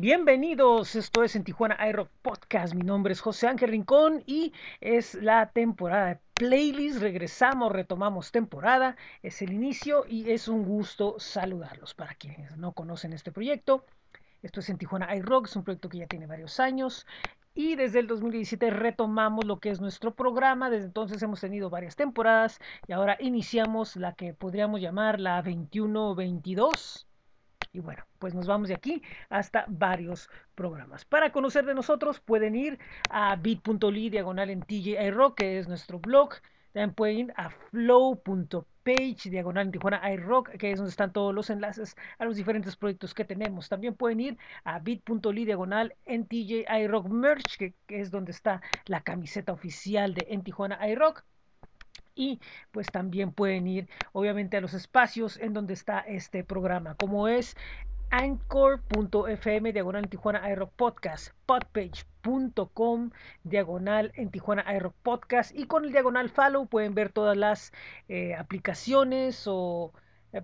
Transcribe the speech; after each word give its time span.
Bienvenidos, 0.00 0.94
esto 0.94 1.24
es 1.24 1.34
en 1.34 1.42
Tijuana 1.42 1.76
iRock 1.88 2.08
Podcast. 2.22 2.72
Mi 2.72 2.82
nombre 2.82 3.12
es 3.12 3.20
José 3.20 3.48
Ángel 3.48 3.70
Rincón 3.70 4.22
y 4.26 4.52
es 4.80 5.14
la 5.14 5.50
temporada 5.50 6.06
de 6.06 6.20
playlist. 6.34 7.00
Regresamos, 7.00 7.72
retomamos 7.72 8.30
temporada, 8.30 8.96
es 9.24 9.42
el 9.42 9.52
inicio 9.52 10.04
y 10.08 10.30
es 10.30 10.46
un 10.46 10.62
gusto 10.64 11.16
saludarlos. 11.18 11.94
Para 11.94 12.14
quienes 12.14 12.56
no 12.56 12.74
conocen 12.74 13.12
este 13.12 13.32
proyecto, 13.32 13.86
esto 14.40 14.60
es 14.60 14.68
en 14.70 14.78
Tijuana 14.78 15.16
iRock, 15.16 15.48
es 15.48 15.56
un 15.56 15.64
proyecto 15.64 15.88
que 15.88 15.98
ya 15.98 16.06
tiene 16.06 16.28
varios 16.28 16.60
años 16.60 17.04
y 17.56 17.74
desde 17.74 17.98
el 17.98 18.06
2017 18.06 18.70
retomamos 18.70 19.46
lo 19.46 19.58
que 19.58 19.70
es 19.70 19.80
nuestro 19.80 20.14
programa. 20.14 20.70
Desde 20.70 20.86
entonces 20.86 21.20
hemos 21.24 21.40
tenido 21.40 21.70
varias 21.70 21.96
temporadas 21.96 22.60
y 22.86 22.92
ahora 22.92 23.16
iniciamos 23.18 23.96
la 23.96 24.12
que 24.12 24.32
podríamos 24.32 24.80
llamar 24.80 25.18
la 25.18 25.42
21-22 25.42 27.07
y 27.72 27.80
bueno, 27.80 28.04
pues 28.18 28.34
nos 28.34 28.46
vamos 28.46 28.68
de 28.68 28.74
aquí 28.74 29.02
hasta 29.28 29.64
varios 29.68 30.28
programas. 30.54 31.04
Para 31.04 31.32
conocer 31.32 31.64
de 31.64 31.74
nosotros 31.74 32.20
pueden 32.20 32.56
ir 32.56 32.78
a 33.10 33.36
bit.ly 33.36 34.10
diagonal 34.10 34.50
en 34.50 34.62
TJ 34.62 35.10
Rock, 35.12 35.38
que 35.38 35.58
es 35.58 35.68
nuestro 35.68 35.98
blog. 35.98 36.34
También 36.72 36.94
pueden 36.94 37.18
ir 37.18 37.34
a 37.36 37.50
flow.page 37.50 39.30
diagonal 39.30 39.66
en 39.66 39.72
Tijuana 39.72 40.12
iRock, 40.12 40.50
que 40.50 40.70
es 40.70 40.78
donde 40.78 40.90
están 40.90 41.12
todos 41.12 41.34
los 41.34 41.50
enlaces 41.50 41.96
a 42.18 42.24
los 42.24 42.36
diferentes 42.36 42.76
proyectos 42.76 43.14
que 43.14 43.24
tenemos. 43.24 43.68
También 43.68 43.94
pueden 43.94 44.20
ir 44.20 44.38
a 44.64 44.78
bit.ly 44.78 45.44
diagonal 45.44 45.94
en 46.04 46.26
TJ 46.26 46.66
iRock 46.82 47.08
Merch, 47.08 47.56
que, 47.58 47.74
que, 47.86 48.00
es 48.00 48.10
donde 48.10 48.32
está 48.32 48.60
la 48.86 49.02
camiseta 49.02 49.52
oficial 49.52 50.14
de 50.14 50.26
En 50.30 50.42
Tijuana 50.42 50.78
iRock 50.88 51.24
y 52.18 52.40
pues 52.72 52.90
también 52.90 53.32
pueden 53.32 53.66
ir 53.66 53.88
obviamente 54.12 54.56
a 54.56 54.60
los 54.60 54.74
espacios 54.74 55.38
en 55.38 55.54
donde 55.54 55.74
está 55.74 56.00
este 56.00 56.44
programa, 56.44 56.96
como 56.96 57.28
es 57.28 57.56
anchor.fm 58.10 59.72
diagonal 59.72 60.04
en 60.04 60.10
Tijuana 60.10 60.42
Aero 60.42 60.68
Podcast, 60.68 61.34
podpage.com 61.46 63.10
diagonal 63.44 64.12
en 64.14 64.30
Tijuana 64.30 64.64
Aero 64.66 64.94
Podcast 65.02 65.54
y 65.54 65.66
con 65.66 65.84
el 65.84 65.92
diagonal 65.92 66.30
follow 66.30 66.66
pueden 66.66 66.94
ver 66.94 67.10
todas 67.12 67.36
las 67.36 67.72
eh, 68.08 68.34
aplicaciones 68.34 69.44
o 69.46 69.92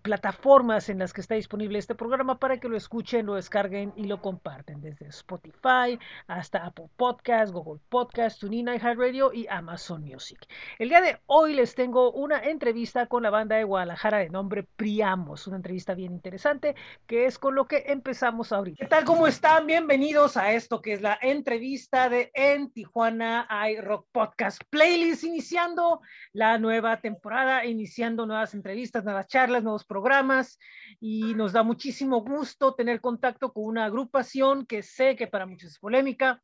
plataformas 0.03 0.89
en 0.89 0.99
las 0.99 1.13
que 1.13 1.21
está 1.21 1.35
disponible 1.35 1.79
este 1.79 1.95
programa 1.95 2.39
para 2.39 2.59
que 2.59 2.69
lo 2.69 2.77
escuchen, 2.77 3.27
lo 3.27 3.35
descarguen 3.35 3.93
y 3.97 4.05
lo 4.05 4.21
comparten, 4.23 4.81
desde 4.81 5.07
Spotify 5.09 5.99
hasta 6.27 6.65
Apple 6.65 6.89
Podcast, 6.97 7.53
Google 7.53 7.81
Podcast, 7.91 8.41
TuneIn, 8.41 8.69
iHeartRadio 8.69 9.33
y 9.33 9.47
Amazon 9.49 10.03
Music. 10.03 10.39
El 10.79 10.89
día 10.89 11.03
de 11.03 11.19
hoy 11.27 11.55
les 11.55 11.75
tengo 11.75 12.13
una 12.13 12.39
entrevista 12.39 13.07
con 13.07 13.23
la 13.23 13.31
banda 13.31 13.57
de 13.57 13.65
Guadalajara 13.65 14.19
de 14.19 14.31
nombre 14.31 14.63
Priamos, 14.63 15.47
una 15.47 15.57
entrevista 15.57 15.95
bien 15.95 16.13
interesante 16.13 16.75
que 17.07 17.27
es 17.27 17.39
con 17.39 17.55
lo 17.55 17.67
que 17.67 17.85
empezamos 17.87 18.53
ahorita. 18.53 18.85
¿Qué 18.85 18.89
tal? 18.89 19.05
¿Cómo 19.05 19.27
están? 19.27 19.67
Bienvenidos 19.67 20.37
a 20.37 20.53
esto 20.53 20.81
que 20.81 20.95
es 20.95 21.03
la 21.03 21.19
entrevista 21.21 22.09
de 22.09 22.31
En 22.33 22.71
Tijuana 22.71 23.47
iRock 23.71 24.07
Podcast 24.13 24.63
Playlist, 24.71 25.25
iniciando 25.25 26.01
la 26.33 26.59
nueva 26.59 27.01
temporada, 27.01 27.67
iniciando 27.67 28.25
nuevas 28.25 28.55
entrevistas, 28.55 29.05
nuevas 29.05 29.27
charlas, 29.27 29.63
nuevos 29.63 29.74
programas 29.83 30.61
y 31.01 31.35
nos 31.35 31.53
da 31.53 31.65
muchísimo 31.65 32.21
gusto 32.21 32.75
tener 32.75 33.01
contacto 33.01 33.53
con 33.53 33.65
una 33.65 33.87
agrupación 33.87 34.67
que 34.67 34.83
sé 34.85 35.17
que 35.17 35.27
para 35.27 35.47
muchos 35.47 35.73
es 35.73 35.79
polémica, 35.81 36.41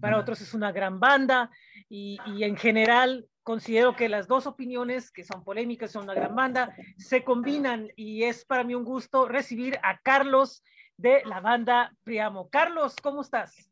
para 0.00 0.18
otros 0.18 0.40
es 0.40 0.54
una 0.54 0.72
gran 0.72 1.00
banda 1.00 1.50
y, 1.90 2.18
y 2.24 2.44
en 2.44 2.56
general 2.56 3.28
considero 3.42 3.96
que 3.96 4.08
las 4.08 4.28
dos 4.28 4.46
opiniones 4.46 5.10
que 5.10 5.24
son 5.24 5.44
polémicas, 5.44 5.90
son 5.90 6.04
una 6.04 6.14
gran 6.14 6.34
banda, 6.34 6.74
se 6.96 7.24
combinan 7.24 7.88
y 7.96 8.22
es 8.22 8.44
para 8.44 8.64
mí 8.64 8.74
un 8.74 8.84
gusto 8.84 9.28
recibir 9.28 9.78
a 9.82 9.98
Carlos 9.98 10.62
de 10.96 11.22
la 11.24 11.40
banda 11.40 11.92
Priamo. 12.04 12.48
Carlos, 12.48 12.94
¿cómo 13.02 13.22
estás? 13.22 13.71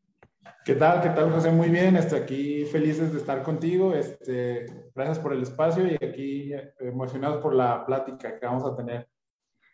¿Qué 0.65 0.75
tal? 0.75 1.01
¿Qué 1.01 1.09
tal, 1.09 1.31
José? 1.31 1.51
Muy 1.51 1.69
bien, 1.69 1.95
estoy 1.95 2.19
aquí 2.19 2.65
felices 2.65 3.11
de 3.11 3.19
estar 3.19 3.43
contigo. 3.43 3.93
Este, 3.93 4.65
gracias 4.93 5.19
por 5.19 5.33
el 5.33 5.41
espacio 5.43 5.87
y 5.87 5.95
aquí 5.95 6.51
emocionados 6.79 7.41
por 7.41 7.53
la 7.53 7.85
plática 7.85 8.39
que 8.39 8.45
vamos 8.45 8.63
a 8.65 8.75
tener. 8.75 9.07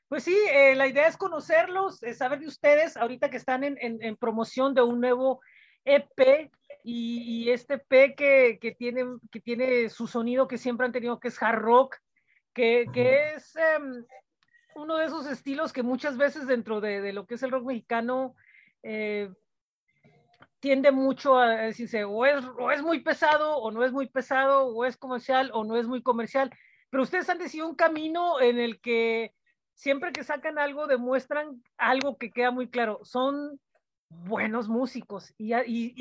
Pues 0.07 0.23
sí, 0.23 0.37
eh, 0.49 0.75
la 0.75 0.87
idea 0.87 1.07
es 1.07 1.17
conocerlos, 1.17 2.01
es 2.03 2.17
saber 2.17 2.39
de 2.39 2.47
ustedes, 2.47 2.95
ahorita 2.95 3.29
que 3.29 3.37
están 3.37 3.63
en, 3.63 3.77
en, 3.81 4.01
en 4.01 4.15
promoción 4.15 4.73
de 4.73 4.81
un 4.81 5.01
nuevo 5.01 5.41
EP 5.83 6.49
y, 6.83 7.43
y 7.43 7.51
este 7.51 7.75
EP 7.75 8.15
que, 8.15 8.57
que, 8.61 8.71
tiene, 8.71 9.05
que 9.29 9.41
tiene 9.41 9.89
su 9.89 10.07
sonido 10.07 10.47
que 10.47 10.57
siempre 10.57 10.85
han 10.85 10.93
tenido, 10.93 11.19
que 11.19 11.27
es 11.27 11.41
hard 11.41 11.59
rock, 11.59 11.97
que, 12.53 12.85
que 12.93 13.33
es 13.35 13.53
um, 13.79 14.05
uno 14.75 14.97
de 14.97 15.05
esos 15.05 15.27
estilos 15.27 15.73
que 15.73 15.83
muchas 15.83 16.17
veces 16.17 16.47
dentro 16.47 16.79
de, 16.79 17.01
de 17.01 17.11
lo 17.13 17.25
que 17.25 17.35
es 17.35 17.43
el 17.43 17.51
rock 17.51 17.65
mexicano... 17.65 18.35
Tiende 20.59 20.91
mucho 20.91 21.37
a 21.37 21.49
decirse 21.49 22.03
o 22.03 22.25
es, 22.25 22.43
o 22.57 22.71
es 22.71 22.81
muy 22.81 23.01
pesado 23.01 23.57
o 23.57 23.71
no 23.71 23.83
es 23.83 23.91
muy 23.91 24.07
pesado, 24.07 24.67
o 24.67 24.85
es 24.85 24.97
comercial 24.97 25.51
o 25.53 25.63
no 25.63 25.77
es 25.77 25.87
muy 25.87 26.01
comercial, 26.01 26.51
pero 26.89 27.03
ustedes 27.03 27.29
han 27.29 27.37
decidido 27.37 27.67
un 27.67 27.75
camino 27.75 28.41
en 28.41 28.59
el 28.59 28.79
que 28.81 29.33
siempre 29.73 30.11
que 30.11 30.23
sacan 30.23 30.57
algo 30.57 30.87
demuestran 30.87 31.61
algo 31.77 32.17
que 32.17 32.31
queda 32.31 32.51
muy 32.51 32.69
claro, 32.69 32.99
son 33.03 33.59
buenos 34.09 34.67
músicos 34.67 35.33
y, 35.37 35.53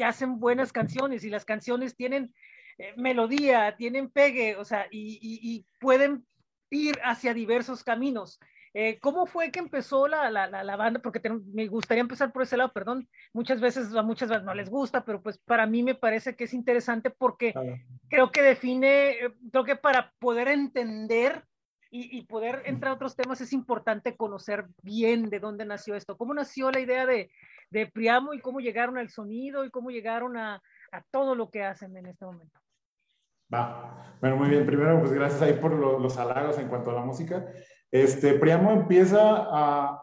hacen 0.03 0.39
buenas 0.39 0.73
canciones 0.73 1.25
y 1.25 1.31
las 1.31 1.45
canciones 1.45 1.97
tienen 1.97 2.33
eh, 2.79 2.95
melodía, 2.97 3.77
tienen 3.77 4.11
pegue, 4.11 4.57
o 4.57 4.65
sea, 4.65 4.87
y 4.91 5.67
pueden 5.81 6.25
ir 6.71 6.99
hacia 7.03 7.35
diversos 7.35 7.85
caminos. 7.85 8.39
Eh, 8.79 8.99
¿Cómo 9.01 9.25
fue 9.25 9.51
que 9.51 9.59
empezó 9.59 10.07
la, 10.07 10.31
la, 10.31 10.47
la, 10.49 10.63
la 10.63 10.77
banda? 10.77 11.01
Porque 11.01 11.19
te, 11.19 11.31
me 11.31 11.67
gustaría 11.67 12.03
empezar 12.03 12.31
por 12.31 12.43
ese 12.43 12.59
lado, 12.59 12.75
perdón. 12.75 13.09
Muchas 13.33 13.59
veces 13.59 13.95
a 13.95 14.03
muchas 14.03 14.45
no 14.45 14.53
les 14.53 14.69
gusta, 14.69 15.03
pero 15.03 15.23
pues 15.23 15.39
para 15.39 15.67
mí 15.67 15.83
me 15.83 15.95
parece 15.95 16.37
que 16.37 16.45
es 16.45 16.53
interesante 16.53 17.09
porque 17.09 17.55
claro. 17.55 17.75
creo 18.11 18.31
que 18.31 18.43
define, 18.43 19.13
eh, 19.13 19.35
creo 19.51 19.65
que 19.65 19.77
para 19.77 20.13
poder 20.19 20.49
entender 20.49 21.43
y, 21.91 22.19
y, 22.19 22.27
poder 22.27 22.65
entrar 22.67 22.91
a 22.93 22.97
otros 22.97 23.17
temas 23.17 23.41
es 23.41 23.55
importante 23.55 24.15
conocer 24.15 24.67
bien 24.83 25.31
de 25.31 25.41
dónde 25.41 25.65
nació 25.65 25.95
esto. 25.95 26.19
¿Cómo 26.19 26.35
nació 26.35 26.71
la 26.71 26.81
idea 26.81 27.07
de, 27.07 27.31
de 27.71 27.87
Priamo 27.87 28.35
y 28.35 28.41
cómo 28.41 28.61
llegaron 28.61 28.99
al 28.99 29.09
sonido 29.09 29.65
y 29.65 29.71
cómo 29.71 29.89
llegaron 29.89 30.37
a, 30.37 30.61
a 30.93 31.03
todo 31.11 31.35
lo 31.35 31.49
que 31.51 31.65
hacen 31.65 31.97
en 31.97 32.09
este 32.09 32.27
momento? 32.27 32.61
Va. 33.53 34.19
Bueno, 34.21 34.37
muy 34.37 34.51
bien. 34.51 34.67
Primero, 34.67 35.01
pues 35.01 35.13
gracias 35.13 35.41
ahí 35.41 35.55
por 35.55 35.73
lo, 35.73 35.99
los 35.99 36.19
halagos 36.19 36.59
en 36.59 36.69
cuanto 36.69 36.91
a 36.91 36.95
la 36.95 37.03
música. 37.03 37.47
Este, 37.91 38.35
Priamo 38.35 38.73
empieza 38.73 40.01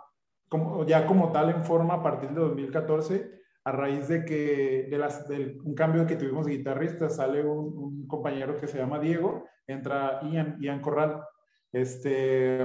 como, 0.50 0.86
ya 0.86 1.06
como 1.06 1.32
tal 1.32 1.50
en 1.50 1.64
forma 1.64 1.96
a 1.96 2.04
partir 2.04 2.30
de 2.30 2.42
2014, 2.42 3.32
a 3.66 3.72
raíz 3.72 4.08
de 4.08 4.26
que, 4.26 4.88
de 4.90 4.98
las, 4.98 5.28
del 5.28 5.60
un 5.64 5.74
cambio 5.74 6.06
que 6.06 6.16
tuvimos 6.16 6.46
de 6.46 6.58
guitarrista, 6.58 7.10
sale 7.10 7.46
un, 7.46 8.08
compañero 8.08 8.58
que 8.58 8.68
se 8.68 8.78
llama 8.78 9.00
Diego, 9.00 9.46
entra 9.66 10.20
Ian, 10.24 10.58
Ian 10.60 10.82
Corral. 10.82 11.24
Este, 11.72 12.62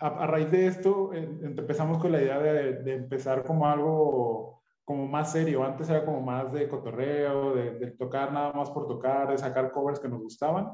a, 0.00 0.26
raíz 0.26 0.50
de 0.50 0.66
esto, 0.66 1.12
empezamos 1.12 1.98
con 1.98 2.10
la 2.10 2.20
idea 2.20 2.38
de, 2.40 2.82
de, 2.82 2.94
empezar 2.94 3.44
como 3.44 3.66
algo 3.66 4.62
como 4.84 5.06
más 5.06 5.30
serio. 5.30 5.62
Antes 5.62 5.88
era 5.88 6.04
como 6.04 6.20
más 6.20 6.52
de 6.52 6.68
cotorreo, 6.68 7.54
de, 7.54 7.78
de 7.78 7.90
tocar 7.92 8.32
nada 8.32 8.52
más 8.52 8.70
por 8.70 8.88
tocar, 8.88 9.30
de 9.30 9.38
sacar 9.38 9.70
covers 9.70 10.00
que 10.00 10.08
nos 10.08 10.20
gustaban 10.20 10.72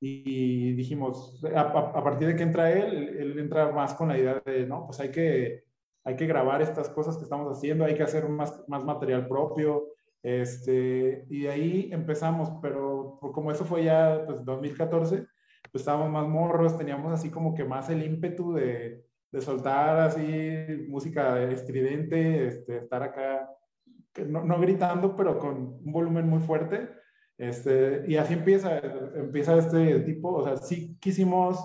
y 0.00 0.72
dijimos, 0.74 1.42
a, 1.54 1.60
a, 1.60 2.04
partir 2.04 2.28
de 2.28 2.36
que 2.36 2.42
entra 2.42 2.70
él, 2.70 3.16
él 3.18 3.38
entra 3.38 3.72
más 3.72 3.94
con 3.94 4.08
la 4.08 4.18
idea 4.18 4.42
de, 4.44 4.66
no, 4.66 4.86
pues 4.86 5.00
hay 5.00 5.10
que, 5.10 5.64
hay 6.04 6.16
que 6.16 6.26
grabar 6.26 6.62
estas 6.62 6.88
cosas 6.90 7.16
que 7.16 7.24
estamos 7.24 7.56
haciendo, 7.56 7.84
hay 7.84 7.94
que 7.94 8.02
hacer 8.02 8.28
más, 8.28 8.62
más 8.68 8.84
material 8.84 9.26
propio, 9.26 9.88
este, 10.22 11.24
y 11.30 11.42
de 11.42 11.50
ahí 11.50 11.88
empezamos, 11.92 12.50
pero 12.60 13.18
como 13.20 13.50
eso 13.50 13.64
fue 13.64 13.84
ya, 13.84 14.24
pues 14.26 14.44
2014, 14.44 15.26
pues 15.72 15.82
estábamos 15.82 16.10
más 16.10 16.28
morros, 16.28 16.76
teníamos 16.76 17.12
así 17.12 17.30
como 17.30 17.54
que 17.54 17.64
más 17.64 17.88
el 17.90 18.04
ímpetu 18.04 18.52
de, 18.52 19.04
de 19.32 19.40
soltar 19.40 20.00
así 20.00 20.86
música 20.88 21.42
estridente, 21.44 22.46
este, 22.46 22.78
estar 22.78 23.02
acá, 23.02 23.50
no, 24.26 24.44
no 24.44 24.60
gritando, 24.60 25.16
pero 25.16 25.38
con 25.38 25.80
un 25.84 25.92
volumen 25.92 26.28
muy 26.28 26.40
fuerte, 26.40 26.88
este, 27.38 28.04
y 28.08 28.16
así 28.16 28.34
empieza, 28.34 28.78
empieza 29.14 29.58
este 29.58 30.00
tipo, 30.00 30.32
o 30.32 30.44
sea, 30.44 30.56
sí 30.56 30.96
quisimos 31.00 31.58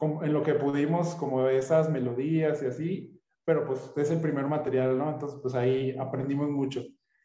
en 0.00 0.32
lo 0.32 0.42
que 0.42 0.54
pudimos 0.54 1.14
como 1.14 1.48
esas 1.48 1.90
melodías 1.90 2.62
y 2.62 2.66
así, 2.66 3.20
pero 3.44 3.66
pues 3.66 3.92
es 3.96 4.10
el 4.10 4.20
primer 4.20 4.46
material, 4.46 4.98
¿no? 4.98 5.10
Entonces 5.10 5.38
pues 5.40 5.54
ahí 5.54 5.96
aprendimos 5.98 6.50
mucho. 6.50 6.82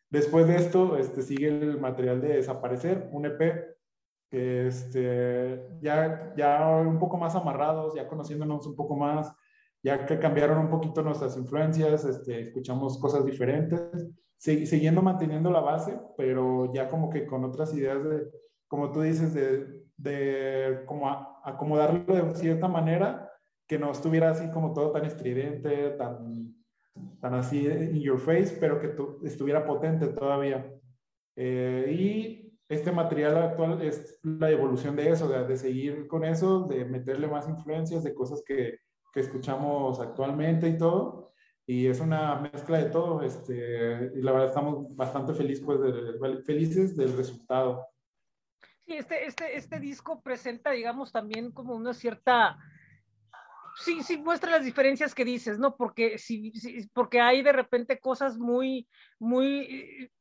Después 0.09 0.47
de 0.47 0.57
esto 0.57 0.97
este, 0.97 1.21
sigue 1.23 1.47
el 1.47 1.79
material 1.79 2.21
de 2.21 2.35
Desaparecer, 2.35 3.09
un 3.11 3.25
EP, 3.25 3.75
que 4.29 4.67
este, 4.67 5.67
ya, 5.81 6.33
ya 6.37 6.77
un 6.77 6.99
poco 6.99 7.17
más 7.17 7.35
amarrados, 7.35 7.95
ya 7.95 8.07
conociéndonos 8.07 8.65
un 8.67 8.75
poco 8.75 8.95
más, 8.95 9.33
ya 9.83 10.05
que 10.05 10.19
cambiaron 10.19 10.59
un 10.59 10.69
poquito 10.69 11.01
nuestras 11.01 11.35
influencias, 11.35 12.05
este, 12.05 12.41
escuchamos 12.41 12.99
cosas 12.99 13.25
diferentes 13.25 13.81
siguiendo 14.41 15.03
manteniendo 15.03 15.51
la 15.51 15.59
base, 15.59 15.99
pero 16.17 16.73
ya 16.73 16.87
como 16.87 17.09
que 17.11 17.27
con 17.27 17.43
otras 17.45 17.73
ideas 17.75 18.03
de, 18.03 18.27
como 18.67 18.91
tú 18.91 19.01
dices, 19.01 19.33
de, 19.35 19.83
de 19.97 20.83
como 20.87 21.07
a, 21.07 21.39
acomodarlo 21.43 22.15
de 22.15 22.35
cierta 22.35 22.67
manera 22.67 23.29
que 23.67 23.77
no 23.77 23.91
estuviera 23.91 24.31
así 24.31 24.49
como 24.49 24.73
todo 24.73 24.91
tan 24.91 25.05
estridente, 25.05 25.91
tan, 25.91 26.55
tan 27.19 27.33
así 27.35 27.67
in 27.67 28.01
your 28.01 28.19
face, 28.19 28.57
pero 28.59 28.79
que 28.79 28.95
estuviera 29.27 29.63
potente 29.63 30.07
todavía. 30.07 30.73
Eh, 31.35 31.95
y 31.97 32.57
este 32.67 32.91
material 32.91 33.37
actual 33.37 33.81
es 33.81 34.19
la 34.23 34.49
evolución 34.49 34.95
de 34.95 35.09
eso, 35.11 35.27
de, 35.27 35.45
de, 35.45 35.55
seguir 35.55 36.07
con 36.07 36.25
eso, 36.25 36.63
de 36.67 36.83
meterle 36.85 37.27
más 37.27 37.47
influencias 37.47 38.03
de 38.03 38.13
cosas 38.13 38.43
que, 38.45 38.79
que 39.13 39.19
escuchamos 39.19 39.99
actualmente 39.99 40.67
y 40.67 40.77
todo. 40.77 41.31
Y 41.65 41.87
es 41.87 41.99
una 41.99 42.35
mezcla 42.35 42.79
de 42.79 42.89
todo. 42.89 43.21
Este, 43.21 44.11
y 44.15 44.21
la 44.21 44.31
verdad 44.31 44.49
estamos 44.49 44.95
bastante 44.95 45.33
feliz, 45.33 45.61
pues, 45.61 45.79
de, 45.81 46.43
felices 46.43 46.95
del 46.97 47.15
resultado. 47.15 47.87
Sí, 48.85 48.93
este, 48.93 49.25
este, 49.25 49.55
este 49.55 49.79
disco 49.79 50.21
presenta, 50.21 50.71
digamos, 50.71 51.11
también 51.11 51.51
como 51.51 51.75
una 51.75 51.93
cierta 51.93 52.57
sí, 53.75 54.03
sí 54.03 54.17
muestra 54.17 54.51
las 54.51 54.63
diferencias 54.63 55.13
que 55.15 55.25
dices, 55.25 55.59
¿no? 55.59 55.75
Porque, 55.75 56.17
sí, 56.17 56.53
porque 56.93 57.19
hay 57.19 57.41
de 57.41 57.53
repente 57.53 57.99
cosas 57.99 58.37
muy, 58.37 58.87
muy 59.19 60.11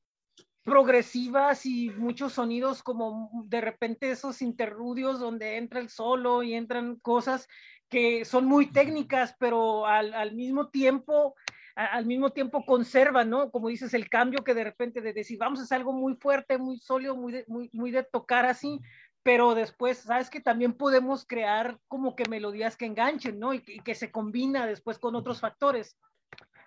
progresivas 0.62 1.64
y 1.64 1.90
muchos 1.90 2.34
sonidos 2.34 2.82
como 2.82 3.30
de 3.46 3.60
repente 3.60 4.10
esos 4.10 4.42
interludios 4.42 5.18
donde 5.18 5.56
entra 5.56 5.80
el 5.80 5.88
solo 5.88 6.42
y 6.42 6.54
entran 6.54 6.96
cosas 6.96 7.48
que 7.90 8.24
son 8.24 8.46
muy 8.46 8.70
técnicas, 8.70 9.34
pero 9.38 9.86
al, 9.86 10.14
al 10.14 10.34
mismo 10.34 10.68
tiempo 10.68 11.34
al 11.76 12.04
mismo 12.04 12.30
tiempo 12.30 12.66
conservan, 12.66 13.30
¿no? 13.30 13.50
Como 13.50 13.68
dices, 13.68 13.94
el 13.94 14.10
cambio 14.10 14.44
que 14.44 14.52
de 14.52 14.64
repente 14.64 15.00
de 15.00 15.14
decir, 15.14 15.38
vamos 15.38 15.60
a 15.60 15.62
hacer 15.62 15.76
algo 15.76 15.92
muy 15.92 16.14
fuerte, 16.16 16.58
muy 16.58 16.78
sólido, 16.78 17.16
muy 17.16 17.42
muy, 17.46 17.70
muy 17.72 17.90
de 17.90 18.02
tocar 18.02 18.44
así, 18.44 18.80
pero 19.22 19.54
después, 19.54 19.98
sabes 19.98 20.30
que 20.30 20.40
también 20.40 20.72
podemos 20.72 21.26
crear 21.26 21.78
como 21.88 22.16
que 22.16 22.28
melodías 22.28 22.76
que 22.76 22.86
enganchen, 22.86 23.38
¿no? 23.38 23.52
Y, 23.52 23.60
que 23.60 23.94
se 23.94 24.10
combina 24.10 24.66
después 24.66 24.98
con 24.98 25.14
otros 25.14 25.40
factores. 25.40 25.98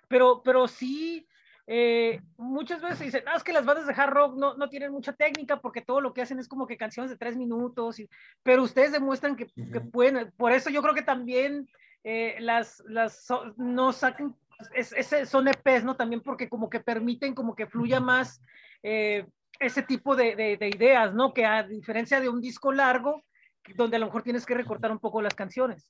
Pero, 0.08 0.42
pero 0.44 0.68
sí, 0.68 1.26
eh, 1.66 2.20
muchas 2.36 2.82
veces 2.82 3.00
dicen, 3.00 3.22
ah, 3.26 3.34
es 3.36 3.42
que 3.42 3.52
las 3.52 3.64
bandas 3.64 3.86
de 3.86 3.94
hard 3.94 4.12
rock 4.12 4.36
no, 4.36 4.54
no, 4.54 4.68
tienen 4.68 4.92
mucha 4.92 5.12
técnica 5.12 5.60
porque 5.60 5.80
todo 5.80 6.00
lo 6.00 6.12
que 6.12 6.22
hacen 6.22 6.38
es 6.38 6.48
como 6.48 6.66
que 6.66 6.76
canciones 6.76 7.10
de 7.10 7.16
tres 7.16 7.36
minutos, 7.36 7.98
y, 7.98 8.08
pero 8.42 8.62
ustedes 8.62 8.92
demuestran 8.92 9.36
que, 9.36 9.46
que, 9.46 9.80
pueden, 9.80 10.32
por 10.36 10.52
eso 10.52 10.70
yo 10.70 10.82
creo 10.82 10.94
que 10.94 11.02
también 11.02 11.68
eh, 12.02 12.36
las, 12.40 12.82
las 12.86 13.26
no 13.56 13.92
sacan, 13.92 14.36
es, 14.74 14.92
es, 14.92 15.28
son 15.28 15.48
EPs, 15.48 15.84
¿no? 15.84 15.96
También 15.96 16.20
porque 16.20 16.48
como 16.48 16.68
que 16.68 16.80
permiten 16.80 17.34
como 17.34 17.54
que 17.54 17.66
fluya 17.66 18.00
más. 18.00 18.40
Eh, 18.82 19.26
ese 19.60 19.82
tipo 19.82 20.16
de, 20.16 20.34
de, 20.34 20.68
ideas, 20.68 21.14
¿no? 21.14 21.32
Que 21.32 21.44
a 21.44 21.62
diferencia 21.62 22.20
de 22.20 22.28
un 22.28 22.40
disco 22.40 22.72
largo, 22.72 23.24
donde 23.76 23.96
a 23.96 24.00
lo 24.00 24.06
mejor 24.06 24.22
tienes 24.22 24.44
que 24.44 24.54
recortar 24.54 24.90
un 24.90 24.98
poco 24.98 25.22
las 25.22 25.34
canciones. 25.34 25.88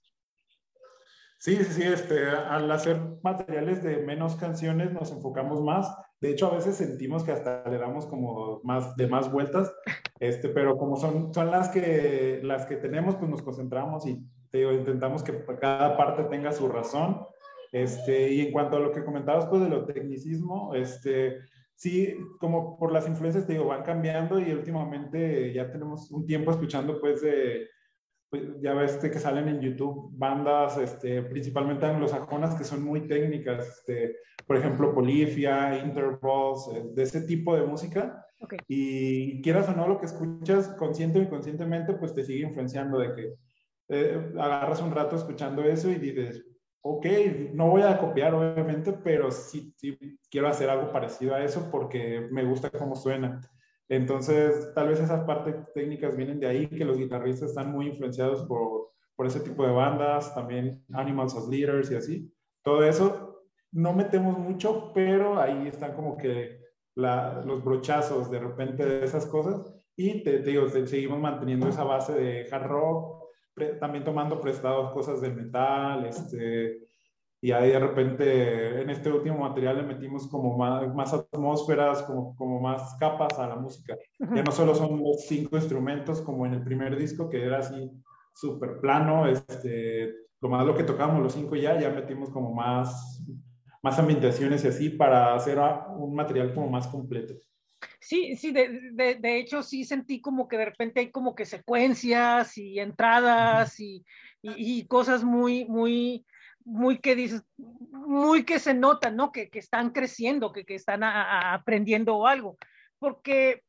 Sí, 1.44 1.56
sí, 1.56 1.64
sí, 1.74 1.82
este, 1.82 2.26
al 2.26 2.70
hacer 2.70 2.98
materiales 3.22 3.82
de 3.82 3.98
menos 3.98 4.34
canciones 4.36 4.94
nos 4.94 5.12
enfocamos 5.12 5.60
más. 5.60 5.94
De 6.18 6.30
hecho, 6.30 6.46
a 6.46 6.54
veces 6.54 6.76
sentimos 6.76 7.22
que 7.22 7.32
hasta 7.32 7.68
le 7.68 7.76
damos 7.76 8.06
como 8.06 8.62
más 8.64 8.96
de 8.96 9.06
más 9.08 9.30
vueltas, 9.30 9.70
este, 10.20 10.48
pero 10.48 10.78
como 10.78 10.96
son, 10.96 11.34
son 11.34 11.50
las, 11.50 11.68
que, 11.68 12.40
las 12.42 12.64
que 12.64 12.76
tenemos, 12.76 13.16
pues 13.16 13.30
nos 13.30 13.42
concentramos 13.42 14.06
y 14.06 14.26
te 14.50 14.56
digo, 14.56 14.72
intentamos 14.72 15.22
que 15.22 15.44
cada 15.60 15.98
parte 15.98 16.24
tenga 16.24 16.50
su 16.50 16.66
razón. 16.66 17.26
Este, 17.72 18.32
y 18.32 18.40
en 18.40 18.50
cuanto 18.50 18.78
a 18.78 18.80
lo 18.80 18.90
que 18.90 19.04
comentabas 19.04 19.44
pues 19.44 19.60
de 19.60 19.68
lo 19.68 19.84
tecnicismo, 19.84 20.74
este, 20.74 21.40
sí, 21.74 22.16
como 22.40 22.78
por 22.78 22.90
las 22.90 23.06
influencias, 23.06 23.46
te 23.46 23.52
digo, 23.52 23.66
van 23.66 23.82
cambiando 23.82 24.40
y 24.40 24.50
últimamente 24.50 25.52
ya 25.52 25.70
tenemos 25.70 26.10
un 26.10 26.24
tiempo 26.24 26.52
escuchando, 26.52 26.98
pues, 26.98 27.20
de, 27.20 27.68
pues, 28.34 28.60
ya 28.60 28.74
ves 28.74 28.96
que 28.96 29.20
salen 29.20 29.46
en 29.46 29.60
YouTube 29.60 30.10
bandas, 30.10 30.76
este, 30.76 31.22
principalmente 31.22 31.86
anglosajonas, 31.86 32.56
que 32.56 32.64
son 32.64 32.82
muy 32.82 33.06
técnicas, 33.06 33.68
este, 33.68 34.16
por 34.44 34.56
ejemplo, 34.56 34.92
Polifia, 34.92 35.78
Intervals, 35.78 36.68
eh, 36.74 36.82
de 36.94 37.02
ese 37.04 37.20
tipo 37.20 37.54
de 37.54 37.64
música. 37.64 38.26
Y 38.66 39.40
quieras 39.40 39.68
o 39.68 39.72
no, 39.72 39.86
lo 39.86 40.00
que 40.00 40.06
escuchas 40.06 40.68
consciente 40.70 41.20
o 41.20 41.22
inconscientemente, 41.22 41.94
pues 41.94 42.12
te 42.12 42.24
sigue 42.24 42.48
influenciando 42.48 42.98
de 42.98 43.14
que 43.14 43.34
eh, 43.88 44.32
agarras 44.32 44.82
un 44.82 44.90
rato 44.90 45.14
escuchando 45.14 45.62
eso 45.62 45.88
y 45.88 45.94
dices, 45.94 46.44
ok, 46.82 47.06
no 47.52 47.68
voy 47.68 47.82
a 47.82 47.98
copiar 47.98 48.34
obviamente, 48.34 48.92
pero 48.92 49.30
sí, 49.30 49.72
sí 49.76 49.96
quiero 50.28 50.48
hacer 50.48 50.68
algo 50.68 50.90
parecido 50.90 51.36
a 51.36 51.44
eso 51.44 51.68
porque 51.70 52.26
me 52.32 52.44
gusta 52.44 52.68
cómo 52.68 52.96
suena. 52.96 53.40
Entonces, 53.88 54.72
tal 54.74 54.88
vez 54.88 55.00
esas 55.00 55.24
partes 55.24 55.56
técnicas 55.74 56.16
vienen 56.16 56.40
de 56.40 56.46
ahí, 56.46 56.66
que 56.68 56.84
los 56.84 56.96
guitarristas 56.96 57.50
están 57.50 57.70
muy 57.70 57.88
influenciados 57.88 58.44
por, 58.44 58.90
por 59.14 59.26
ese 59.26 59.40
tipo 59.40 59.66
de 59.66 59.72
bandas, 59.72 60.34
también 60.34 60.84
Animals 60.92 61.36
as 61.36 61.48
Leaders 61.48 61.90
y 61.90 61.94
así. 61.96 62.32
Todo 62.62 62.82
eso 62.84 63.42
no 63.72 63.92
metemos 63.92 64.38
mucho, 64.38 64.92
pero 64.94 65.38
ahí 65.38 65.68
están 65.68 65.94
como 65.94 66.16
que 66.16 66.60
los 66.94 67.64
brochazos 67.64 68.30
de 68.30 68.38
repente 68.38 68.84
de 68.86 69.04
esas 69.04 69.26
cosas. 69.26 69.74
Y 69.96 70.24
te, 70.24 70.40
te 70.40 70.86
seguimos 70.86 71.20
manteniendo 71.20 71.68
esa 71.68 71.84
base 71.84 72.12
de 72.14 72.48
hard 72.50 72.66
rock, 72.66 73.24
también 73.78 74.04
tomando 74.04 74.40
prestados 74.40 74.92
cosas 74.92 75.20
del 75.20 75.36
metal, 75.36 76.06
este, 76.06 76.83
y 77.44 77.52
ahí 77.52 77.72
de 77.72 77.78
repente 77.78 78.80
en 78.80 78.88
este 78.88 79.12
último 79.12 79.36
material 79.36 79.76
le 79.76 79.82
metimos 79.82 80.26
como 80.28 80.56
más, 80.56 80.94
más 80.94 81.12
atmósferas, 81.12 82.00
como, 82.04 82.34
como 82.36 82.58
más 82.58 82.96
capas 82.98 83.38
a 83.38 83.46
la 83.46 83.56
música. 83.56 83.98
Ya 84.18 84.42
no 84.42 84.50
solo 84.50 84.74
son 84.74 85.02
los 85.02 85.26
cinco 85.26 85.58
instrumentos 85.58 86.22
como 86.22 86.46
en 86.46 86.54
el 86.54 86.64
primer 86.64 86.96
disco, 86.96 87.28
que 87.28 87.44
era 87.44 87.58
así 87.58 87.90
súper 88.32 88.80
plano, 88.80 89.28
este, 89.28 90.14
lo 90.40 90.48
más 90.48 90.64
lo 90.64 90.74
que 90.74 90.84
tocamos 90.84 91.22
los 91.22 91.34
cinco 91.34 91.54
ya, 91.54 91.78
ya 91.78 91.90
metimos 91.90 92.30
como 92.30 92.54
más, 92.54 93.22
más 93.82 93.98
ambientaciones 93.98 94.64
y 94.64 94.68
así 94.68 94.88
para 94.88 95.34
hacer 95.34 95.58
un 95.98 96.14
material 96.14 96.54
como 96.54 96.70
más 96.70 96.86
completo. 96.86 97.34
Sí, 98.00 98.36
sí, 98.36 98.52
de, 98.52 98.90
de, 98.92 99.16
de, 99.16 99.38
hecho 99.38 99.62
sí 99.62 99.84
sentí 99.84 100.22
como 100.22 100.48
que 100.48 100.56
de 100.56 100.64
repente 100.64 101.00
hay 101.00 101.10
como 101.10 101.34
que 101.34 101.44
secuencias 101.44 102.56
y 102.56 102.80
entradas 102.80 103.78
y, 103.80 104.02
y, 104.40 104.78
y 104.78 104.86
cosas 104.86 105.22
muy, 105.22 105.66
muy, 105.66 106.24
muy 106.64 106.98
que 106.98 107.14
dices, 107.14 107.44
muy 107.56 108.44
que 108.44 108.58
se 108.58 108.74
notan, 108.74 109.16
¿no? 109.16 109.32
Que, 109.32 109.50
que 109.50 109.58
están 109.58 109.90
creciendo, 109.90 110.52
que, 110.52 110.64
que 110.64 110.74
están 110.74 111.02
a, 111.02 111.50
a 111.50 111.54
aprendiendo 111.54 112.26
algo. 112.26 112.56
Porque, 112.98 113.62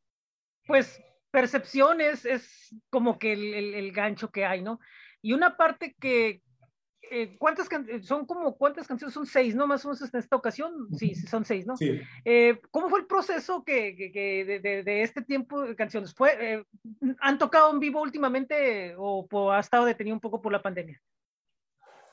pues, 0.66 1.02
percepciones 1.32 2.26
es 2.26 2.74
como 2.90 3.20
que 3.20 3.34
el, 3.34 3.54
el, 3.54 3.74
el, 3.74 3.92
gancho 3.92 4.32
que 4.32 4.46
hay, 4.46 4.62
¿no? 4.62 4.80
Y 5.22 5.34
una 5.34 5.58
parte 5.58 5.96
que, 6.00 6.42
eh, 7.12 7.36
¿cuántas 7.38 7.68
son 8.04 8.26
como 8.26 8.56
cuántas 8.56 8.88
canciones? 8.88 9.14
Son 9.14 9.26
seis, 9.26 9.56
¿no? 9.56 9.68
Más 9.68 9.84
o 9.84 9.90
menos 9.90 10.02
en 10.02 10.20
esta 10.20 10.36
ocasión. 10.36 10.88
Sí, 10.98 11.14
son 11.16 11.44
seis, 11.44 11.66
¿no? 11.66 11.76
Sí. 11.76 12.00
Eh, 12.24 12.60
¿Cómo 12.72 12.90
fue 12.90 13.00
el 13.00 13.06
proceso 13.06 13.64
que, 13.64 13.96
que, 13.96 14.12
que 14.12 14.46
de, 14.46 14.60
de, 14.60 14.84
de, 14.84 15.02
este 15.04 15.22
tiempo 15.22 15.62
de 15.62 15.76
canciones? 15.76 16.14
¿Fue, 16.14 16.38
eh, 16.40 16.64
¿Han 17.20 17.38
tocado 17.38 17.72
en 17.72 17.80
vivo 17.80 18.02
últimamente 18.02 18.96
o, 18.98 19.28
o, 19.30 19.52
ha 19.52 19.60
estado 19.60 19.86
detenido 19.86 20.16
un 20.16 20.22
poco 20.22 20.42
por 20.42 20.52
la 20.52 20.62
pandemia? 20.62 21.02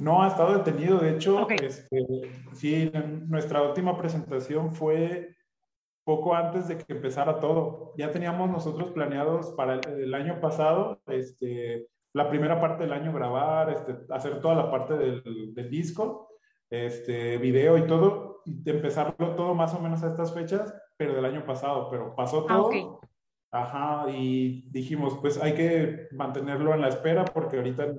No, 0.03 0.23
ha 0.23 0.29
estado 0.29 0.59
detenido. 0.59 0.99
De 0.99 1.11
hecho, 1.11 1.43
okay. 1.43 1.59
este, 1.61 2.07
sí, 2.53 2.91
nuestra 3.27 3.63
última 3.63 3.97
presentación 3.97 4.73
fue 4.73 5.37
poco 6.05 6.35
antes 6.35 6.69
de 6.69 6.79
que 6.79 6.93
empezara 6.93 7.39
todo. 7.41 7.95
Ya 7.97 8.11
teníamos 8.11 8.51
nosotros 8.51 8.91
planeados 8.91 9.51
para 9.53 9.75
el, 9.75 10.03
el 10.03 10.15
año 10.15 10.41
pasado, 10.41 11.01
este 11.07 11.89
la 12.15 12.29
primera 12.29 12.61
parte 12.61 12.85
del 12.85 12.93
año 12.93 13.13
grabar, 13.13 13.71
este, 13.71 13.97
hacer 14.11 14.41
toda 14.41 14.55
la 14.55 14.71
parte 14.71 14.97
del, 14.97 15.55
del, 15.55 15.71
disco, 15.71 16.29
este, 16.69 17.39
video 17.39 17.79
y 17.79 17.87
todo, 17.87 18.43
y 18.45 18.69
empezarlo 18.69 19.35
todo 19.35 19.55
más 19.55 19.75
o 19.75 19.81
menos 19.81 20.03
a 20.03 20.09
estas 20.09 20.35
fechas, 20.35 20.75
pero 20.97 21.15
del 21.15 21.25
año 21.25 21.45
pasado, 21.47 21.89
pero 21.91 22.15
pasó 22.15 22.45
todo. 22.45 22.51
Ah, 22.51 22.61
okay. 22.61 22.87
Ajá, 23.51 24.11
y 24.11 24.63
dijimos, 24.71 25.19
pues 25.21 25.41
hay 25.43 25.55
que 25.55 26.09
mantenerlo 26.13 26.75
en 26.75 26.81
la 26.81 26.89
espera 26.89 27.25
porque 27.25 27.57
ahorita 27.59 27.93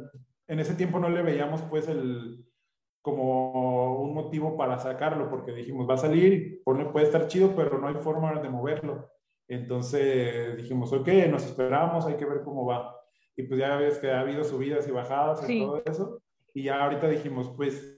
en 0.48 0.60
ese 0.60 0.76
tiempo 0.76 1.00
no 1.00 1.10
le 1.10 1.22
veíamos 1.22 1.62
pues 1.64 1.88
el 1.88 2.46
como 3.02 4.02
un 4.02 4.14
motivo 4.14 4.56
para 4.56 4.80
sacarlo 4.80 5.30
porque 5.30 5.52
dijimos 5.52 5.90
va 5.90 5.96
a 5.96 5.98
salir, 5.98 6.62
puede 6.64 7.06
estar 7.06 7.28
chido, 7.28 7.54
pero 7.56 7.78
no 7.78 7.88
hay 7.88 7.96
forma 7.96 8.34
de 8.42 8.50
moverlo. 8.50 9.10
Entonces 9.50 10.56
dijimos, 10.56 10.94
ok, 10.94 11.08
nos 11.30 11.44
esperamos, 11.44 12.06
hay 12.06 12.16
que 12.16 12.26
ver 12.26 12.44
cómo 12.44 12.66
va 12.66 12.96
y 13.36 13.44
pues 13.44 13.60
ya 13.60 13.76
ves 13.78 13.98
que 14.00 14.12
ha 14.12 14.22
habido 14.22 14.44
subidas 14.44 14.88
y 14.88 14.92
bajadas 14.92 15.48
y 15.50 15.62
todo 15.62 15.82
eso. 15.86 16.22
Y 16.54 16.64
ya 16.64 16.84
ahorita 16.84 17.08
dijimos, 17.10 17.52
pues, 17.56 17.98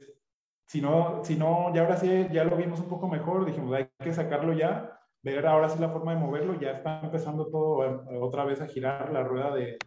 si 0.67 0.81
no, 0.81 1.23
si 1.23 1.35
no, 1.35 1.73
ya 1.73 1.81
ahora 1.81 1.97
sí, 1.97 2.27
ya 2.31 2.43
lo 2.43 2.55
vimos 2.55 2.79
un 2.79 2.87
poco 2.87 3.07
mejor, 3.07 3.45
dijimos, 3.45 3.73
hay 3.73 3.89
que 3.99 4.13
sacarlo 4.13 4.53
ya, 4.53 4.97
ver 5.21 5.45
ahora 5.45 5.69
sí 5.69 5.79
la 5.79 5.89
forma 5.89 6.13
de 6.13 6.21
moverlo, 6.21 6.59
ya 6.59 6.71
está 6.71 7.01
empezando 7.01 7.47
todo 7.47 8.01
otra 8.21 8.45
vez 8.45 8.61
a 8.61 8.67
girar 8.67 9.11
la 9.11 9.23
rueda 9.23 9.53
de, 9.53 9.77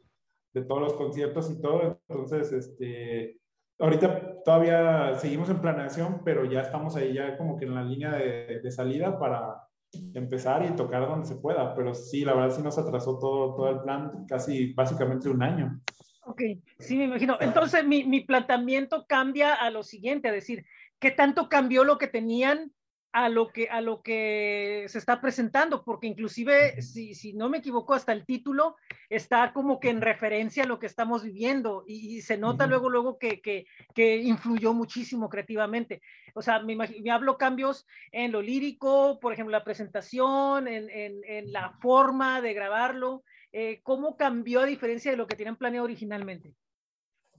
de 0.52 0.62
todos 0.64 0.80
los 0.80 0.94
conciertos 0.94 1.50
y 1.50 1.60
todo, 1.60 2.00
entonces, 2.08 2.52
este, 2.52 3.38
ahorita 3.78 4.42
todavía 4.44 5.14
seguimos 5.16 5.50
en 5.50 5.60
planeación, 5.60 6.22
pero 6.24 6.44
ya 6.44 6.62
estamos 6.62 6.96
ahí 6.96 7.14
ya 7.14 7.36
como 7.36 7.56
que 7.56 7.66
en 7.66 7.74
la 7.74 7.84
línea 7.84 8.12
de, 8.12 8.60
de 8.60 8.70
salida 8.70 9.18
para, 9.18 9.68
empezar 10.14 10.64
y 10.64 10.76
tocar 10.76 11.06
donde 11.08 11.26
se 11.26 11.36
pueda, 11.36 11.74
pero 11.74 11.94
sí, 11.94 12.24
la 12.24 12.34
verdad 12.34 12.54
sí 12.54 12.62
nos 12.62 12.78
atrasó 12.78 13.18
todo, 13.18 13.54
todo 13.54 13.70
el 13.70 13.80
plan, 13.80 14.26
casi 14.26 14.72
básicamente 14.74 15.28
un 15.28 15.42
año. 15.42 15.80
Ok, 16.24 16.42
sí, 16.78 16.96
me 16.96 17.04
imagino. 17.04 17.38
Entonces 17.40 17.86
mi, 17.86 18.04
mi 18.04 18.20
planteamiento 18.20 19.06
cambia 19.08 19.54
a 19.54 19.70
lo 19.70 19.82
siguiente, 19.82 20.28
es 20.28 20.34
decir, 20.34 20.66
¿qué 20.98 21.10
tanto 21.10 21.48
cambió 21.48 21.84
lo 21.84 21.96
que 21.96 22.06
tenían 22.06 22.72
a 23.12 23.28
lo 23.28 23.48
que, 23.48 23.68
a 23.68 23.80
lo 23.80 24.02
que 24.02 24.84
se 24.88 24.98
está 24.98 25.20
presentando, 25.20 25.82
porque 25.82 26.06
inclusive, 26.06 26.82
si, 26.82 27.14
si 27.14 27.32
no 27.32 27.48
me 27.48 27.58
equivoco, 27.58 27.94
hasta 27.94 28.12
el 28.12 28.26
título 28.26 28.76
está 29.08 29.52
como 29.52 29.80
que 29.80 29.88
en 29.88 30.00
referencia 30.00 30.64
a 30.64 30.66
lo 30.66 30.78
que 30.78 30.86
estamos 30.86 31.22
viviendo 31.22 31.84
y, 31.86 32.20
se 32.22 32.36
nota 32.36 32.66
luego, 32.66 32.90
luego 32.90 33.18
que, 33.18 33.40
que, 33.40 33.66
que, 33.94 34.18
influyó 34.18 34.74
muchísimo 34.74 35.28
creativamente. 35.28 36.02
O 36.34 36.42
sea, 36.42 36.60
me, 36.60 36.76
me, 36.76 37.10
hablo 37.10 37.38
cambios 37.38 37.86
en 38.12 38.32
lo 38.32 38.42
lírico, 38.42 39.18
por 39.20 39.32
ejemplo, 39.32 39.52
la 39.52 39.64
presentación, 39.64 40.68
en, 40.68 40.90
en, 40.90 41.20
en 41.24 41.52
la 41.52 41.70
forma 41.80 42.40
de 42.42 42.52
grabarlo. 42.52 43.24
Eh, 43.52 43.80
¿Cómo 43.82 44.16
cambió 44.16 44.60
a 44.60 44.66
diferencia 44.66 45.10
de 45.10 45.16
lo 45.16 45.26
que 45.26 45.36
tenían 45.36 45.56
planeado 45.56 45.84
originalmente? 45.84 46.54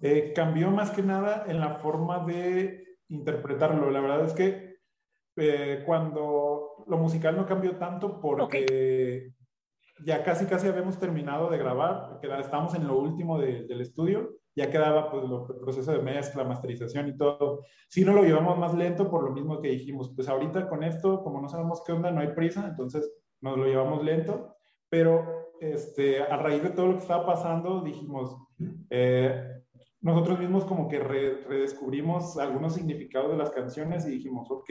Eh, 0.02 0.32
cambió 0.34 0.72
más 0.72 0.92
que 0.92 1.04
nada 1.04 1.46
en 1.48 1.60
la 1.60 1.76
forma 1.76 2.26
de 2.26 2.98
interpretarlo. 3.10 3.92
La 3.92 4.00
verdad 4.00 4.26
es 4.26 4.34
que 4.34 4.69
eh, 5.39 5.84
cuando 5.86 6.86
lo 6.88 6.98
musical 6.98 7.36
no 7.36 7.46
cambió 7.46 7.77
tanto 7.77 8.19
porque 8.19 9.34
ya 10.05 10.24
casi 10.24 10.46
casi 10.46 10.67
habíamos 10.67 10.98
terminado 10.98 11.50
de 11.50 11.58
grabar, 11.58 12.19
estábamos 12.22 12.74
en 12.75 12.88
lo 12.88 12.98
último 12.98 13.39
del 13.39 13.81
estudio, 13.81 14.36
ya 14.55 14.69
quedaba 14.69 15.12
pues 15.12 15.24
el 15.24 15.60
proceso 15.60 15.91
de 15.91 16.01
mezcla, 16.01 16.43
masterización 16.43 17.08
y 17.10 17.17
todo. 17.17 17.63
Sí 17.88 18.03
no 18.03 18.13
lo 18.13 18.24
llevamos 18.24 18.58
más 18.58 18.74
lento 18.74 19.10
por 19.10 19.24
lo 19.24 19.31
mismo 19.31 19.62
que 19.62 19.69
dijimos, 19.69 20.12
pues 20.15 20.27
ahorita 20.27 20.67
con 20.69 20.84
esto, 20.84 21.24
como 21.24 21.41
no 21.41 21.50
sabemos 21.50 21.84
qué 21.86 21.91
onda, 21.91 22.12
no 22.12 22.22
hay 22.22 22.29
prisa, 22.29 22.67
entonces 22.67 23.12
nos 23.41 23.58
lo 23.58 23.65
llevamos 23.65 24.03
lento, 24.03 24.55
pero 24.89 25.53
este, 25.62 26.22
a 26.22 26.38
raíz 26.38 26.63
de 26.63 26.69
todo 26.69 26.88
lo 26.88 26.93
que 26.93 27.00
estaba 27.00 27.25
pasando, 27.25 27.81
dijimos, 27.81 28.36
eh, 28.89 29.60
nosotros 30.01 30.39
mismos 30.39 30.65
como 30.65 30.88
que 30.88 31.00
redescubrimos 31.00 32.38
algunos 32.38 32.74
significados 32.74 33.31
de 33.31 33.38
las 33.38 33.51
canciones 33.51 34.05
y 34.05 34.12
dijimos, 34.12 34.50
ok, 34.50 34.69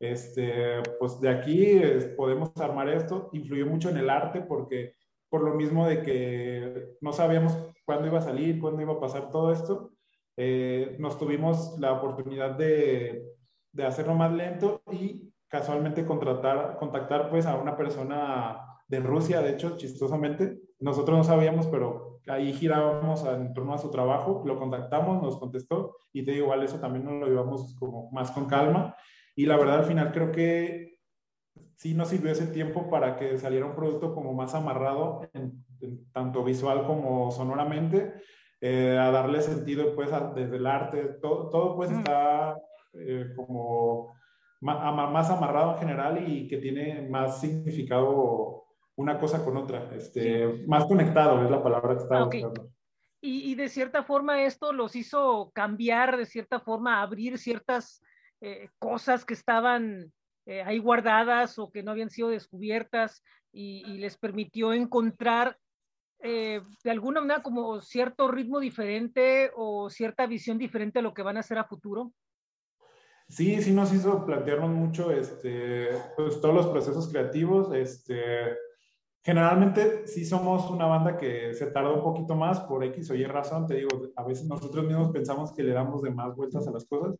este, 0.00 0.82
pues 0.98 1.20
de 1.20 1.28
aquí 1.28 1.80
podemos 2.16 2.50
armar 2.56 2.88
esto. 2.88 3.30
Influyó 3.32 3.66
mucho 3.66 3.90
en 3.90 3.98
el 3.98 4.10
arte 4.10 4.40
porque 4.40 4.94
por 5.28 5.42
lo 5.42 5.54
mismo 5.54 5.86
de 5.86 6.02
que 6.02 6.96
no 7.00 7.12
sabíamos 7.12 7.56
cuándo 7.84 8.06
iba 8.06 8.18
a 8.18 8.22
salir, 8.22 8.60
cuándo 8.60 8.82
iba 8.82 8.94
a 8.94 9.00
pasar 9.00 9.30
todo 9.30 9.52
esto, 9.52 9.92
eh, 10.36 10.96
nos 10.98 11.18
tuvimos 11.18 11.78
la 11.78 11.92
oportunidad 11.92 12.52
de, 12.56 13.24
de, 13.72 13.84
hacerlo 13.84 14.14
más 14.14 14.32
lento 14.32 14.82
y 14.92 15.32
casualmente 15.48 16.06
contratar, 16.06 16.76
contactar 16.78 17.28
pues 17.28 17.46
a 17.46 17.56
una 17.56 17.76
persona 17.76 18.60
de 18.86 19.00
Rusia, 19.00 19.40
de 19.40 19.50
hecho, 19.50 19.76
chistosamente. 19.76 20.60
Nosotros 20.78 21.18
no 21.18 21.24
sabíamos, 21.24 21.66
pero 21.66 22.20
ahí 22.28 22.52
girábamos 22.52 23.24
en 23.24 23.52
torno 23.52 23.74
a 23.74 23.78
su 23.78 23.90
trabajo, 23.90 24.42
lo 24.46 24.58
contactamos, 24.58 25.22
nos 25.22 25.38
contestó 25.38 25.96
y 26.12 26.24
te 26.24 26.32
digo, 26.32 26.44
igual 26.44 26.62
eso 26.62 26.78
también 26.78 27.04
nos 27.04 27.14
lo 27.14 27.26
llevamos 27.26 27.74
como 27.78 28.10
más 28.12 28.30
con 28.30 28.46
calma 28.46 28.94
y 29.38 29.46
la 29.46 29.56
verdad, 29.56 29.78
al 29.78 29.84
final 29.84 30.10
creo 30.10 30.32
que 30.32 30.98
sí 31.76 31.94
nos 31.94 32.08
sirvió 32.08 32.32
ese 32.32 32.48
tiempo 32.48 32.90
para 32.90 33.14
que 33.14 33.38
saliera 33.38 33.66
un 33.66 33.76
producto 33.76 34.12
como 34.12 34.34
más 34.34 34.52
amarrado, 34.56 35.30
en, 35.32 35.64
tanto 36.12 36.42
visual 36.42 36.84
como 36.88 37.30
sonoramente, 37.30 38.14
eh, 38.60 38.98
a 39.00 39.12
darle 39.12 39.40
sentido 39.40 39.94
pues 39.94 40.10
desde 40.34 40.56
el 40.56 40.66
arte, 40.66 41.04
todo, 41.22 41.50
todo 41.50 41.76
pues 41.76 41.92
está 41.92 42.56
eh, 42.94 43.26
como 43.36 44.12
más, 44.60 45.30
amarrado 45.30 45.74
en 45.74 45.78
general 45.78 46.28
y 46.28 46.48
que 46.48 46.56
tiene 46.56 47.08
más 47.08 47.40
significado 47.40 48.64
una 48.96 49.20
cosa 49.20 49.44
con 49.44 49.56
otra, 49.56 49.88
este, 49.94 50.64
más 50.66 50.84
conectado 50.86 51.44
es 51.44 51.50
la 51.52 51.62
palabra 51.62 51.94
que 51.94 52.02
estaba 52.02 52.24
ah, 52.24 52.52
Y, 53.20 53.52
y, 53.52 53.54
de 53.54 53.68
cierta 53.68 54.02
forma 54.02 54.42
esto 54.42 54.72
los 54.72 54.96
hizo 54.96 55.52
cambiar, 55.54 56.16
de 56.16 56.26
cierta 56.26 56.58
forma 56.58 57.00
abrir 57.00 57.38
ciertas 57.38 58.02
eh, 58.40 58.68
cosas 58.78 59.24
que 59.24 59.34
estaban 59.34 60.12
eh, 60.46 60.62
ahí 60.62 60.78
guardadas 60.78 61.58
o 61.58 61.70
que 61.70 61.82
no 61.82 61.90
habían 61.90 62.08
sido 62.08 62.28
descubiertas 62.30 63.22
y, 63.52 63.84
les 63.98 64.16
permitió 64.16 64.72
encontrar 64.72 65.58
eh, 66.20 66.60
de 66.82 66.90
alguna 66.90 67.20
manera 67.20 67.42
como 67.42 67.80
cierto 67.80 68.28
ritmo 68.28 68.60
diferente 68.60 69.50
o 69.56 69.90
cierta 69.90 70.26
visión 70.26 70.56
diferente 70.56 71.00
a 71.00 71.02
lo 71.02 71.14
que 71.14 71.22
van 71.22 71.36
a 71.36 71.40
hacer 71.40 71.58
a 71.58 71.64
futuro? 71.64 72.12
Sí, 73.28 73.60
sí 73.60 73.72
nos 73.72 73.92
hizo 73.92 74.24
plantearnos 74.24 74.70
mucho 74.70 75.10
este, 75.10 75.88
pues, 76.16 76.40
todos 76.40 76.54
los 76.54 76.66
procesos 76.68 77.08
creativos. 77.10 77.74
Este, 77.74 78.56
generalmente 79.22 80.06
sí 80.06 80.24
somos 80.24 80.70
una 80.70 80.86
banda 80.86 81.18
que 81.18 81.52
se 81.52 81.66
tarda 81.66 81.92
un 81.92 82.02
poquito 82.02 82.34
más 82.34 82.60
por 82.60 82.82
X 82.84 83.10
o 83.10 83.14
Y 83.14 83.24
razón. 83.24 83.66
Te 83.66 83.74
digo, 83.74 83.90
a 84.16 84.24
veces 84.24 84.46
nosotros 84.46 84.86
mismos 84.86 85.10
pensamos 85.10 85.52
que 85.52 85.62
le 85.62 85.72
damos 85.72 86.02
de 86.02 86.10
más 86.10 86.34
vueltas 86.34 86.66
a 86.66 86.70
las 86.70 86.86
cosas, 86.86 87.16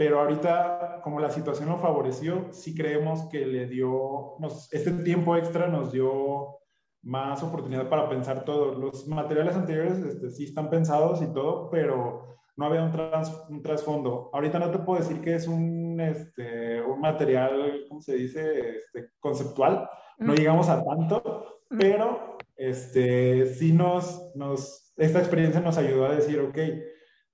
pero 0.00 0.18
ahorita, 0.18 1.02
como 1.04 1.20
la 1.20 1.28
situación 1.28 1.68
lo 1.68 1.76
favoreció, 1.76 2.46
sí 2.52 2.74
creemos 2.74 3.24
que 3.24 3.44
le 3.44 3.66
dio, 3.66 4.34
nos, 4.38 4.72
este 4.72 4.92
tiempo 4.92 5.36
extra 5.36 5.68
nos 5.68 5.92
dio 5.92 6.56
más 7.02 7.42
oportunidad 7.42 7.86
para 7.90 8.08
pensar 8.08 8.46
todo. 8.46 8.72
Los 8.72 9.06
materiales 9.06 9.56
anteriores 9.56 9.98
este, 9.98 10.30
sí 10.30 10.44
están 10.44 10.70
pensados 10.70 11.20
y 11.20 11.26
todo, 11.34 11.68
pero 11.68 12.34
no 12.56 12.64
había 12.64 12.82
un, 12.82 12.92
un 13.50 13.62
trasfondo. 13.62 14.30
Ahorita 14.32 14.58
no 14.58 14.70
te 14.70 14.78
puedo 14.78 15.00
decir 15.00 15.20
que 15.20 15.34
es 15.34 15.46
un, 15.46 16.00
este, 16.00 16.80
un 16.80 16.98
material, 16.98 17.84
¿cómo 17.86 18.00
se 18.00 18.14
dice? 18.14 18.70
Este, 18.78 19.10
conceptual. 19.20 19.86
No 20.16 20.34
llegamos 20.34 20.70
a 20.70 20.82
tanto, 20.82 21.60
pero 21.68 22.38
este, 22.56 23.48
sí 23.48 23.74
nos, 23.74 24.34
nos, 24.34 24.94
esta 24.96 25.18
experiencia 25.18 25.60
nos 25.60 25.76
ayudó 25.76 26.06
a 26.06 26.14
decir, 26.14 26.40
ok, 26.40 26.56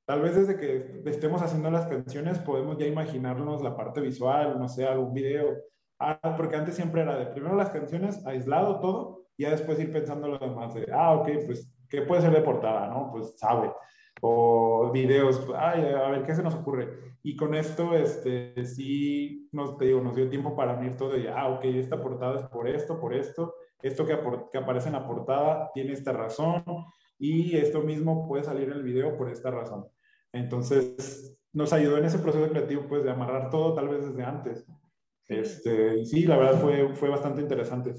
Tal 0.07 0.23
vez 0.23 0.37
desde 0.37 0.57
que 0.57 1.03
estemos 1.11 1.43
haciendo 1.43 1.69
las 1.69 1.87
canciones 1.87 2.39
podemos 2.39 2.79
ya 2.79 2.87
imaginarnos 2.87 3.61
la 3.61 3.77
parte 3.77 4.01
visual, 4.01 4.57
no 4.57 4.69
sé, 4.69 4.87
algún 4.87 5.13
video. 5.13 5.57
Ah, 5.99 6.37
porque 6.37 6.55
antes 6.55 6.77
siempre 6.77 7.03
era 7.03 7.19
de 7.19 7.27
primero 7.27 7.57
las 7.57 7.71
canciones, 7.71 8.25
aislado 8.25 8.79
todo, 8.79 9.25
y 9.37 9.43
ya 9.43 9.51
después 9.51 9.81
ir 9.81 9.93
pensando 9.93 10.29
lo 10.29 10.39
demás. 10.39 10.75
De, 10.75 10.87
ah, 10.93 11.15
ok, 11.15 11.29
pues, 11.47 11.75
¿qué 11.91 12.03
puede 12.03 12.23
ser 12.23 12.33
de 12.33 12.41
portada? 12.43 12.87
¿No? 12.87 13.11
Pues 13.11 13.37
sabe. 13.37 13.73
O 14.21 14.93
videos, 14.93 15.45
ay, 15.57 15.83
a 15.87 16.09
ver, 16.11 16.23
¿qué 16.23 16.37
se 16.37 16.43
nos 16.43 16.55
ocurre? 16.55 16.89
Y 17.25 17.35
con 17.35 17.57
esto, 17.57 17.93
este, 17.97 18.65
sí, 18.65 19.49
nos, 19.51 19.77
te 19.77 19.87
digo, 19.87 20.01
nos 20.01 20.15
dio 20.15 20.29
tiempo 20.29 20.55
para 20.55 20.75
unir 20.75 20.97
todo 20.97 21.19
y, 21.19 21.27
ah, 21.27 21.49
ok, 21.49 21.65
esta 21.65 22.01
portada 22.01 22.37
es 22.37 22.47
por 22.47 22.69
esto, 22.69 23.01
por 23.01 23.13
esto, 23.13 23.57
esto 23.83 24.07
que, 24.07 24.17
que 24.53 24.59
aparece 24.59 24.89
en 24.89 24.95
la 24.95 25.07
portada 25.07 25.71
tiene 25.75 25.93
esta 25.93 26.13
razón, 26.13 26.63
y 27.19 27.57
esto 27.57 27.81
mismo 27.83 28.29
puede 28.29 28.45
salir 28.45 28.69
en 28.69 28.77
el 28.77 28.83
video 28.83 29.17
por 29.17 29.31
esta 29.31 29.51
razón. 29.51 29.87
Entonces, 30.37 31.37
nos 31.53 31.73
ayudó 31.73 31.99
en 31.99 32.05
ese 32.05 32.19
proceso 32.19 32.49
creativo, 32.51 32.87
pues, 32.89 33.05
de 33.05 33.11
amarrar 33.11 33.51
todo 33.51 33.75
tal 33.75 33.89
vez 33.89 34.07
desde 34.07 34.23
antes. 34.23 34.67
Este, 35.29 35.99
y 35.99 36.07
sí, 36.07 36.27
la 36.27 36.37
verdad 36.37 36.61
fue, 36.61 36.95
fue 36.95 37.09
bastante 37.09 37.41
interesante. 37.41 37.95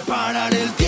De 0.00 0.54
el 0.54 0.72
tiempo. 0.74 0.87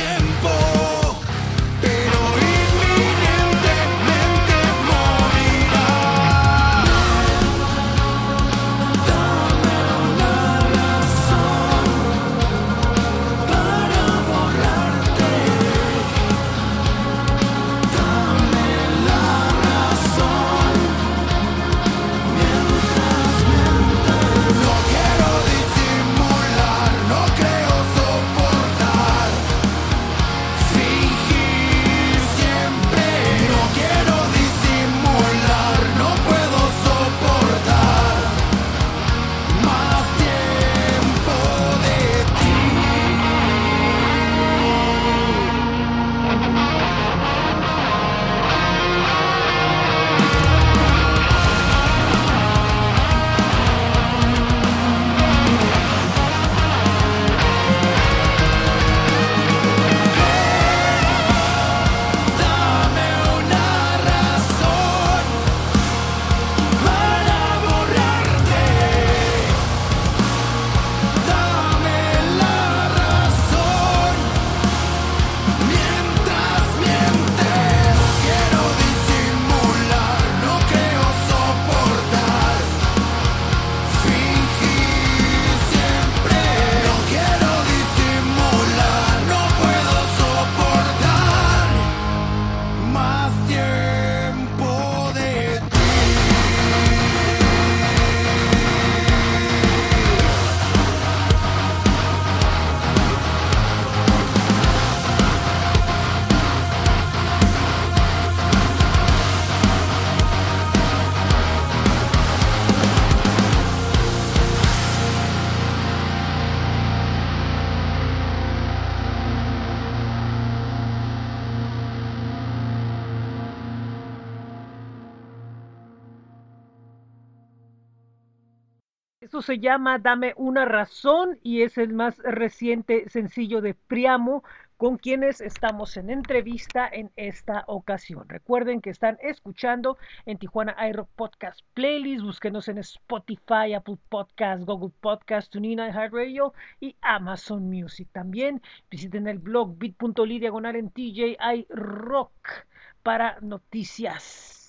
Se 129.43 129.59
llama 129.59 129.99
Dame 129.99 130.35
una 130.37 130.67
razón 130.67 131.39
y 131.43 131.63
es 131.63 131.79
el 131.79 131.93
más 131.95 132.19
reciente 132.19 133.09
sencillo 133.09 133.63
de 133.63 133.75
Priamo 133.75 134.43
con 134.77 134.97
quienes 134.97 135.41
estamos 135.41 135.97
en 135.97 136.11
entrevista 136.11 136.89
en 136.91 137.11
esta 137.17 137.65
ocasión. 137.67 138.29
Recuerden 138.29 138.81
que 138.81 138.91
están 138.91 139.19
escuchando 139.23 139.99
en 140.27 140.39
Tijuana 140.39 140.77
iRock 140.89 141.09
Podcast 141.17 141.61
Playlist. 141.75 142.25
Búsquenos 142.25 142.69
en 142.69 142.79
Spotify, 142.79 143.75
Apple 143.75 143.99
Podcast, 144.09 144.65
Google 144.65 144.93
Podcast, 145.01 145.53
TuneIn, 145.53 145.79
iHeartRadio 145.79 146.53
y 146.81 146.97
Amazon 147.01 147.69
Music. 147.69 148.09
También 148.13 148.63
visiten 148.91 149.27
el 149.27 149.39
blog 149.39 149.77
bit.ly 149.79 150.39
diagonal 150.39 150.77
en 150.77 150.91
TJI 150.91 151.67
Rock 151.69 152.67
para 153.03 153.39
noticias. 153.41 154.60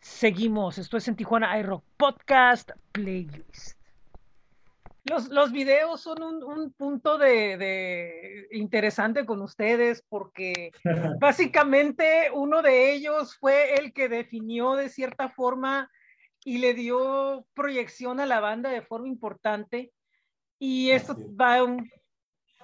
Seguimos, 0.00 0.78
esto 0.78 0.96
es 0.96 1.06
en 1.08 1.16
Tijuana 1.16 1.58
iRock 1.58 1.84
Podcast 1.96 2.70
Playlist. 2.92 3.78
Los, 5.04 5.28
los 5.28 5.50
videos 5.52 6.00
son 6.02 6.22
un, 6.22 6.42
un 6.42 6.72
punto 6.72 7.18
de, 7.18 7.56
de 7.56 8.48
interesante 8.52 9.24
con 9.24 9.40
ustedes 9.42 10.04
porque 10.08 10.72
básicamente 11.20 12.30
uno 12.32 12.62
de 12.62 12.92
ellos 12.92 13.36
fue 13.38 13.74
el 13.74 13.92
que 13.92 14.08
definió 14.08 14.74
de 14.74 14.88
cierta 14.88 15.28
forma 15.28 15.90
y 16.44 16.58
le 16.58 16.74
dio 16.74 17.46
proyección 17.54 18.20
a 18.20 18.26
la 18.26 18.40
banda 18.40 18.70
de 18.70 18.82
forma 18.82 19.08
importante 19.08 19.92
y 20.58 20.90
esto 20.90 21.16
va 21.38 21.56
a 21.56 21.64
un 21.64 21.90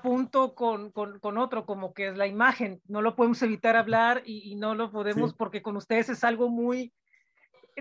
punto 0.03 0.55
con, 0.55 0.91
con, 0.93 1.19
con 1.21 1.39
otro, 1.39 1.67
como 1.67 1.93
que 1.95 2.09
es 2.09 2.17
la 2.17 2.27
imagen. 2.27 2.81
No 2.87 3.03
lo 3.03 3.17
podemos 3.17 3.43
evitar 3.43 3.77
hablar 3.77 4.23
y, 4.25 4.51
y 4.51 4.55
no 4.57 4.75
lo 4.75 4.91
podemos 4.93 5.31
Sí. 5.31 5.37
porque 5.39 5.63
con 5.63 5.77
ustedes 5.77 6.11
es 6.11 6.23
algo 6.23 6.49
muy, 6.49 6.93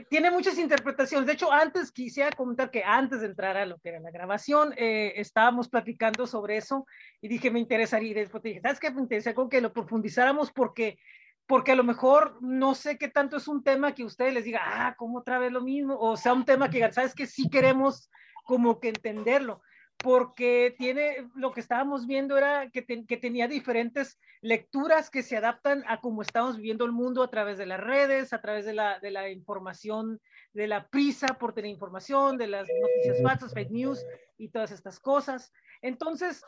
tiene 0.10 0.30
muchas 0.30 0.58
interpretaciones. 0.58 1.26
De 1.28 1.34
hecho, 1.34 1.52
antes 1.52 1.92
quisiera 1.92 2.32
comentar 2.32 2.70
que 2.70 2.84
antes 2.84 3.22
de 3.22 3.28
entrar 3.28 3.56
a 3.58 3.66
lo 3.66 3.78
que 3.80 3.90
era 3.90 4.00
la 4.00 4.12
grabación, 4.12 4.74
eh, 4.78 5.14
estábamos 5.16 5.70
platicando 5.70 6.28
sobre 6.28 6.58
eso 6.58 6.86
y 7.22 7.28
dije, 7.28 7.52
me 7.52 7.60
interesaría, 7.60 8.12
y 8.12 8.14
después 8.14 8.44
te 8.44 8.50
dije, 8.50 8.62
¿sabes 8.62 8.80
qué? 8.80 8.92
Me 8.92 9.02
interesa 9.02 9.34
con 9.34 9.50
que 9.50 9.62
lo 9.62 9.72
profundizáramos 9.72 10.52
porque, 10.52 11.00
porque 11.48 11.72
a 11.72 11.76
lo 11.76 11.84
mejor 11.84 12.38
no 12.42 12.76
sé 12.76 12.98
qué 12.98 13.08
tanto 13.08 13.38
es 13.38 13.48
un 13.48 13.64
tema 13.64 13.96
que 13.96 14.04
ustedes 14.04 14.34
les 14.34 14.44
diga, 14.44 14.62
ah, 14.64 14.96
¿cómo 14.98 15.20
otra 15.20 15.40
vez 15.40 15.52
lo 15.52 15.62
mismo? 15.62 15.98
O 15.98 16.18
sea, 16.18 16.34
un 16.34 16.46
tema 16.46 16.70
que, 16.70 16.92
¿sabes 16.92 17.16
que 17.16 17.26
Sí 17.26 17.50
queremos 17.50 18.10
como 18.44 18.80
que 18.80 18.90
entenderlo 18.90 19.62
porque 20.02 20.76
tiene, 20.78 21.30
lo 21.36 21.52
que 21.52 21.60
estábamos 21.62 22.06
viendo 22.06 22.38
era 22.38 22.70
que, 22.70 22.86
que 22.86 23.18
tenía 23.18 23.48
diferentes 23.48 24.20
lecturas 24.42 25.10
que 25.10 25.24
se 25.24 25.38
adaptan 25.38 25.84
a 25.88 26.00
cómo 26.00 26.22
estamos 26.22 26.58
viviendo 26.58 26.86
el 26.86 26.92
mundo 26.92 27.24
a 27.24 27.30
través 27.32 27.58
de 27.58 27.66
las 27.66 27.80
redes, 27.80 28.32
a 28.32 28.42
través 28.42 28.66
de 28.66 28.74
la, 28.74 29.00
de 29.00 29.10
la 29.10 29.30
información, 29.30 30.22
de 30.54 30.68
la 30.68 30.88
prisa 30.88 31.40
por 31.40 31.54
tener 31.54 31.72
información, 31.72 32.38
de 32.38 32.48
las 32.48 32.68
noticias 32.82 33.22
falsas, 33.24 33.54
fake 33.54 33.72
news 33.72 34.06
y 34.38 34.50
todas 34.50 34.72
estas 34.72 35.00
cosas. 35.00 35.52
Entonces, 35.82 36.44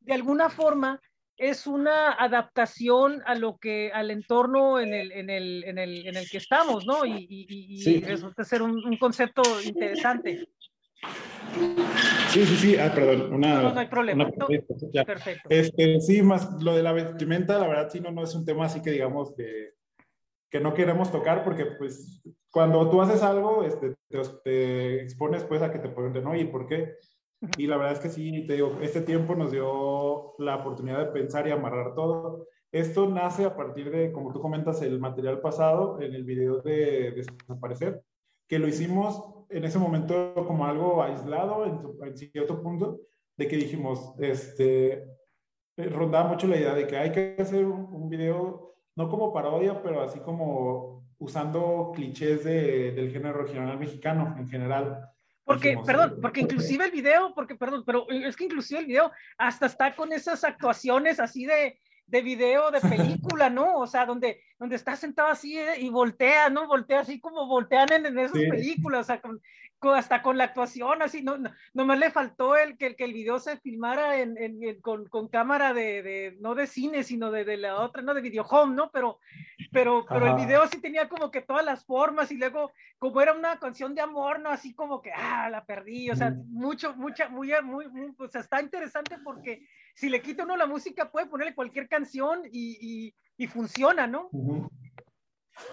de 0.00 0.14
alguna 0.14 0.48
forma, 0.48 1.00
es 1.36 1.66
una 1.66 2.12
adaptación 2.12 3.22
a 3.24 3.34
lo 3.34 3.56
que, 3.58 3.90
al 3.92 4.10
entorno 4.10 4.78
en 4.78 4.92
el, 4.92 5.10
en 5.10 5.30
el, 5.30 5.64
en 5.64 5.78
el, 5.78 6.06
en 6.06 6.16
el 6.16 6.28
que 6.30 6.36
estamos, 6.36 6.86
¿no? 6.86 7.04
Y, 7.06 7.12
y- 7.28 7.46
y- 7.48 7.74
y 7.74 7.78
Sí. 7.78 8.00
resulta 8.00 8.44
ser 8.44 8.62
un, 8.62 8.72
un 8.84 8.96
concepto 8.98 9.60
interesante. 9.62 10.46
Sí, 12.28 12.44
sí, 12.46 12.56
sí. 12.56 12.76
Ah, 12.76 12.92
perdón. 12.94 13.32
Una, 13.32 13.62
No, 13.62 13.72
no 13.74 13.80
hay 13.80 13.88
problema. 13.88 14.24
una- 14.24 14.34
No. 14.36 14.46
ya. 14.92 15.04
Perfecto. 15.04 15.48
Este, 15.50 16.00
sí, 16.00 16.22
más 16.22 16.62
lo 16.62 16.74
de 16.74 16.82
la 16.82 16.92
vestimenta, 16.92 17.58
la 17.58 17.66
verdad, 17.68 17.88
sí, 17.90 18.00
no, 18.00 18.10
no 18.10 18.22
es 18.22 18.34
un 18.34 18.44
tema 18.44 18.66
así 18.66 18.80
que 18.82 18.90
digamos 18.92 19.34
que, 19.34 19.70
que 20.50 20.60
no 20.60 20.74
queremos 20.74 21.10
tocar, 21.10 21.42
porque 21.44 21.66
pues 21.66 22.22
cuando 22.50 22.88
tú 22.90 23.00
haces 23.02 23.22
algo, 23.22 23.64
este, 23.64 23.94
te, 24.08 24.20
te 24.44 25.02
expones 25.02 25.44
pues 25.44 25.62
a 25.62 25.72
que 25.72 25.78
te 25.78 25.88
pregunten, 25.88 26.26
oye, 26.26 26.44
¿por 26.46 26.66
qué? 26.66 26.94
Y 27.56 27.66
la 27.66 27.76
verdad 27.78 27.94
es 27.94 28.00
que 28.00 28.10
sí, 28.10 28.46
te 28.46 28.54
digo, 28.54 28.78
este 28.82 29.00
tiempo 29.00 29.34
nos 29.34 29.50
dio 29.50 30.34
la 30.38 30.56
oportunidad 30.56 30.98
de 30.98 31.12
pensar 31.12 31.48
y 31.48 31.50
amarrar 31.52 31.94
todo. 31.94 32.46
Esto 32.70 33.08
nace 33.08 33.44
a 33.44 33.56
partir 33.56 33.90
de, 33.90 34.12
como 34.12 34.32
tú 34.32 34.40
comentas, 34.40 34.82
el 34.82 35.00
material 35.00 35.40
pasado 35.40 36.00
en 36.00 36.14
el 36.14 36.24
video 36.24 36.60
de 36.60 37.12
Desaparecer, 37.12 38.02
que 38.46 38.58
lo 38.58 38.68
hicimos 38.68 39.24
en 39.50 39.64
ese 39.64 39.78
momento 39.78 40.32
como 40.46 40.64
algo 40.66 41.02
aislado 41.02 41.66
en, 41.66 41.80
su- 41.80 41.98
en 42.04 42.16
cierto 42.16 42.62
punto, 42.62 43.00
de 43.36 43.48
que 43.48 43.56
dijimos, 43.56 44.14
este, 44.18 44.92
eh, 45.76 45.88
rondaba 45.90 46.28
mucho 46.28 46.46
la 46.46 46.56
idea 46.56 46.74
de 46.74 46.86
que 46.86 46.96
hay 46.96 47.12
que 47.12 47.36
hacer 47.38 47.64
un, 47.64 47.92
un 47.92 48.08
video, 48.08 48.74
no 48.96 49.08
como 49.08 49.32
parodia, 49.32 49.82
pero 49.82 50.02
así 50.02 50.20
como 50.20 51.04
usando 51.18 51.92
clichés 51.94 52.44
de- 52.44 52.92
del 52.92 53.10
género 53.10 53.42
regional 53.42 53.78
mexicano 53.78 54.34
en 54.38 54.48
general. 54.48 55.06
Porque, 55.44 55.68
Dijimos, 55.70 55.86
perdón, 55.86 56.14
eh, 56.16 56.18
porque 56.22 56.40
inclusive 56.42 56.84
el 56.84 56.90
video, 56.92 57.32
porque, 57.34 57.56
perdón, 57.56 57.82
pero 57.84 58.06
es 58.08 58.36
que 58.36 58.44
inclusive 58.44 58.80
el 58.80 58.86
video 58.86 59.10
hasta 59.36 59.66
está 59.66 59.96
con 59.96 60.12
esas 60.12 60.44
actuaciones 60.44 61.18
así 61.18 61.44
de, 61.44 61.78
de 62.10 62.22
video 62.22 62.70
de 62.70 62.80
película, 62.80 63.50
¿no? 63.50 63.78
O 63.78 63.86
sea, 63.86 64.04
donde, 64.04 64.40
donde 64.58 64.76
está 64.76 64.96
sentado 64.96 65.28
así 65.28 65.58
eh, 65.58 65.80
y 65.80 65.90
voltea, 65.90 66.50
¿no? 66.50 66.66
Voltea 66.66 67.00
así 67.00 67.20
como 67.20 67.46
voltean 67.46 67.92
en, 67.92 68.06
en 68.06 68.18
esas 68.18 68.38
películas, 68.38 69.02
o 69.02 69.04
sea, 69.04 69.20
con, 69.20 69.40
hasta 69.88 70.22
con 70.22 70.36
la 70.36 70.44
actuación, 70.44 71.00
así, 71.00 71.22
no, 71.22 71.38
no, 71.38 71.50
nomás 71.72 71.98
le 71.98 72.10
faltó 72.10 72.56
el 72.56 72.76
que, 72.76 72.94
que 72.94 73.04
el 73.04 73.14
video 73.14 73.38
se 73.38 73.56
filmara 73.58 74.20
en, 74.20 74.36
en, 74.36 74.80
con, 74.80 75.06
con, 75.06 75.28
cámara 75.28 75.72
de, 75.72 76.02
de, 76.02 76.36
no 76.40 76.54
de 76.54 76.66
cine, 76.66 77.02
sino 77.02 77.30
de, 77.30 77.44
de, 77.44 77.56
la 77.56 77.80
otra, 77.80 78.02
no 78.02 78.12
de 78.12 78.20
video 78.20 78.44
home, 78.44 78.74
¿no? 78.74 78.90
Pero, 78.90 79.18
pero, 79.72 80.04
pero 80.06 80.26
el 80.26 80.34
video 80.34 80.66
sí 80.66 80.80
tenía 80.80 81.08
como 81.08 81.30
que 81.30 81.40
todas 81.40 81.64
las 81.64 81.84
formas 81.84 82.30
y 82.30 82.36
luego, 82.36 82.72
como 82.98 83.20
era 83.22 83.32
una 83.32 83.58
canción 83.58 83.94
de 83.94 84.02
amor, 84.02 84.40
¿no? 84.40 84.50
Así 84.50 84.74
como 84.74 85.00
que, 85.00 85.12
ah, 85.12 85.48
la 85.50 85.64
perdí, 85.64 86.10
o 86.10 86.16
sea, 86.16 86.30
mm. 86.30 86.44
mucho, 86.50 86.94
mucha, 86.96 87.30
muy, 87.30 87.52
muy, 87.62 87.88
muy, 87.88 88.14
o 88.18 88.28
sea, 88.28 88.42
está 88.42 88.60
interesante 88.60 89.16
porque 89.24 89.66
si 89.94 90.10
le 90.10 90.20
quita 90.20 90.44
uno 90.44 90.56
la 90.56 90.66
música, 90.66 91.10
puede 91.10 91.26
ponerle 91.26 91.54
cualquier 91.54 91.88
canción 91.88 92.42
y, 92.52 92.76
y, 92.80 93.14
y 93.38 93.46
funciona, 93.46 94.06
¿no? 94.06 94.28
Uh 94.32 94.62
-huh. 94.62 94.70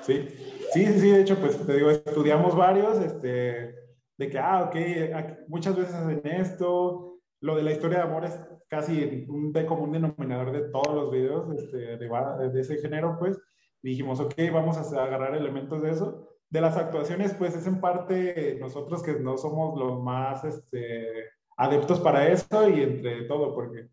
Sí, 0.01 0.27
sí, 0.73 0.85
sí, 0.85 1.11
de 1.11 1.21
hecho, 1.21 1.39
pues 1.39 1.65
te 1.65 1.73
digo, 1.73 1.91
estudiamos 1.91 2.55
varios, 2.55 2.99
este 3.01 3.86
de 4.17 4.29
que, 4.29 4.39
ah, 4.39 4.63
ok, 4.63 5.47
muchas 5.47 5.75
veces 5.75 5.95
hacen 5.95 6.21
esto, 6.25 7.19
lo 7.41 7.55
de 7.55 7.63
la 7.63 7.71
historia 7.71 7.99
de 7.99 8.03
amor 8.03 8.25
es 8.25 8.39
casi 8.67 9.25
un 9.29 9.53
de 9.53 9.65
común 9.65 9.91
denominador 9.91 10.51
de 10.51 10.69
todos 10.69 10.93
los 10.93 11.11
videos 11.11 11.53
este, 11.53 11.97
de, 11.97 12.59
ese 12.59 12.77
género, 12.77 13.15
pues, 13.19 13.39
dijimos, 13.81 14.19
ok, 14.19 14.33
vamos 14.51 14.77
a 14.77 15.03
agarrar 15.03 15.35
elementos 15.35 15.81
de 15.81 15.91
eso. 15.91 16.29
De 16.49 16.61
las 16.61 16.77
actuaciones, 16.77 17.33
pues 17.33 17.55
es 17.55 17.67
en 17.67 17.81
parte 17.81 18.57
nosotros 18.59 19.03
que 19.03 19.19
no 19.19 19.37
somos 19.37 19.77
los 19.77 20.01
más 20.01 20.43
este, 20.45 21.25
adeptos 21.57 21.99
para 21.99 22.27
eso 22.29 22.69
y 22.69 22.81
entre 22.81 23.23
todo, 23.23 23.53
porque 23.53 23.89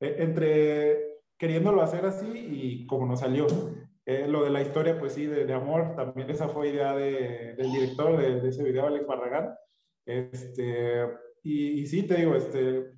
eh, 0.00 0.16
entre 0.18 1.16
queriéndolo 1.38 1.82
hacer 1.82 2.04
así 2.04 2.26
y 2.26 2.86
como 2.86 3.06
nos 3.06 3.20
salió. 3.20 3.46
Eh, 4.06 4.28
lo 4.28 4.44
de 4.44 4.50
la 4.50 4.62
historia, 4.62 4.98
pues 4.98 5.14
sí, 5.14 5.26
de, 5.26 5.52
amor, 5.52 5.96
también 5.96 6.30
esa 6.30 6.48
fue 6.48 6.68
idea 6.68 6.94
de, 6.94 7.54
del 7.56 7.72
director 7.72 8.16
de, 8.16 8.48
ese 8.48 8.62
video, 8.62 8.86
Alex 8.86 9.04
Barragán. 9.04 9.52
Este, 10.06 11.02
y, 11.42 11.80
y, 11.80 11.86
sí, 11.86 12.04
te 12.04 12.14
digo, 12.14 12.36
este, 12.36 12.92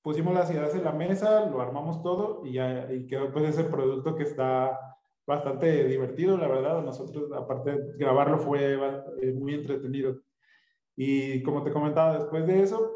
pusimos 0.00 0.34
las 0.34 0.50
ideas 0.50 0.74
en 0.74 0.84
la 0.84 0.92
mesa, 0.92 1.46
lo 1.50 1.60
armamos 1.60 2.02
todo 2.02 2.46
y, 2.46 2.54
ya, 2.54 2.90
y 2.90 3.06
quedó 3.06 3.30
pues 3.30 3.46
ese 3.46 3.64
producto 3.64 4.16
que 4.16 4.22
está 4.22 4.78
bastante 5.26 5.84
divertido, 5.84 6.38
la 6.38 6.48
verdad. 6.48 6.82
Nosotros, 6.82 7.30
aparte 7.32 7.72
de 7.72 7.98
grabarlo, 7.98 8.38
fue 8.38 8.74
eh, 9.20 9.32
muy 9.32 9.54
entretenido. 9.54 10.18
Y 10.96 11.42
como 11.42 11.62
te 11.62 11.72
comentaba, 11.72 12.18
después 12.18 12.46
de 12.46 12.62
eso, 12.62 12.90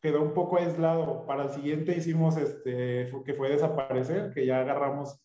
quedó 0.00 0.22
un 0.22 0.34
poco 0.34 0.58
aislado. 0.58 1.26
Para 1.26 1.44
el 1.44 1.50
siguiente 1.50 1.96
hicimos 1.96 2.36
este, 2.36 3.10
que 3.24 3.34
fue 3.34 3.48
desaparecer, 3.48 4.32
que 4.32 4.46
ya 4.46 4.60
agarramos 4.60 5.20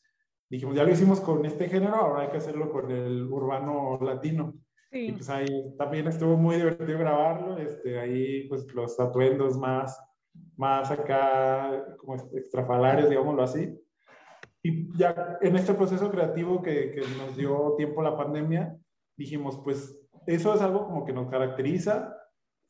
dijimos, 0.53 0.75
ya 0.75 0.83
lo 0.83 0.91
hicimos 0.91 1.19
con 1.19 1.43
este 1.47 1.67
género, 1.67 1.95
ahora 1.95 2.21
hay 2.21 2.29
que 2.29 2.37
hacerlo 2.37 2.71
con 2.71 2.91
el 2.91 3.23
urbano 3.23 3.97
latino. 3.99 4.53
Sí. 4.91 5.07
Y 5.07 5.11
pues 5.13 5.27
ahí 5.31 5.75
también 5.79 6.07
estuvo 6.07 6.37
muy 6.37 6.57
divertido 6.57 6.99
grabarlo, 6.99 7.57
este, 7.57 7.99
ahí 7.99 8.47
pues 8.47 8.71
los 8.71 8.99
atuendos 8.99 9.57
más, 9.57 9.99
más 10.55 10.91
acá, 10.91 11.95
como 11.97 12.15
extrafalarios, 12.35 13.09
digámoslo 13.09 13.41
así. 13.41 13.75
Y 14.61 14.95
ya 14.95 15.39
en 15.41 15.55
este 15.55 15.73
proceso 15.73 16.11
creativo 16.11 16.61
que, 16.61 16.91
que 16.91 17.01
nos 17.17 17.35
dio 17.35 17.73
tiempo 17.75 18.03
la 18.03 18.15
pandemia, 18.15 18.77
dijimos, 19.17 19.59
pues 19.63 19.99
eso 20.27 20.53
es 20.53 20.61
algo 20.61 20.85
como 20.85 21.03
que 21.03 21.13
nos 21.13 21.31
caracteriza 21.31 22.15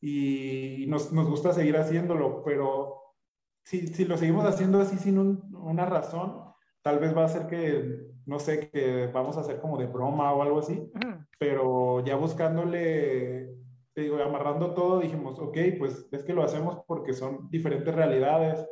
y 0.00 0.86
nos, 0.88 1.12
nos 1.12 1.28
gusta 1.28 1.52
seguir 1.52 1.76
haciéndolo, 1.76 2.42
pero 2.44 3.02
si, 3.62 3.88
si 3.88 4.06
lo 4.06 4.16
seguimos 4.16 4.46
haciendo 4.46 4.80
así 4.80 4.96
sin 4.96 5.18
un, 5.18 5.54
una 5.54 5.84
razón, 5.84 6.43
tal 6.84 6.98
vez 6.98 7.16
va 7.16 7.24
a 7.24 7.28
ser 7.28 7.46
que, 7.46 7.96
no 8.26 8.38
sé, 8.38 8.68
que 8.70 9.06
vamos 9.06 9.36
a 9.36 9.40
hacer 9.40 9.58
como 9.58 9.78
de 9.78 9.86
broma 9.86 10.34
o 10.34 10.42
algo 10.42 10.58
así, 10.58 10.92
pero 11.38 12.04
ya 12.04 12.14
buscándole, 12.16 13.48
te 13.94 14.02
digo, 14.02 14.22
amarrando 14.22 14.74
todo, 14.74 15.00
dijimos, 15.00 15.38
ok, 15.38 15.56
pues 15.78 16.06
es 16.12 16.22
que 16.24 16.34
lo 16.34 16.42
hacemos 16.42 16.80
porque 16.86 17.14
son 17.14 17.48
diferentes 17.48 17.92
realidades, 17.94 18.66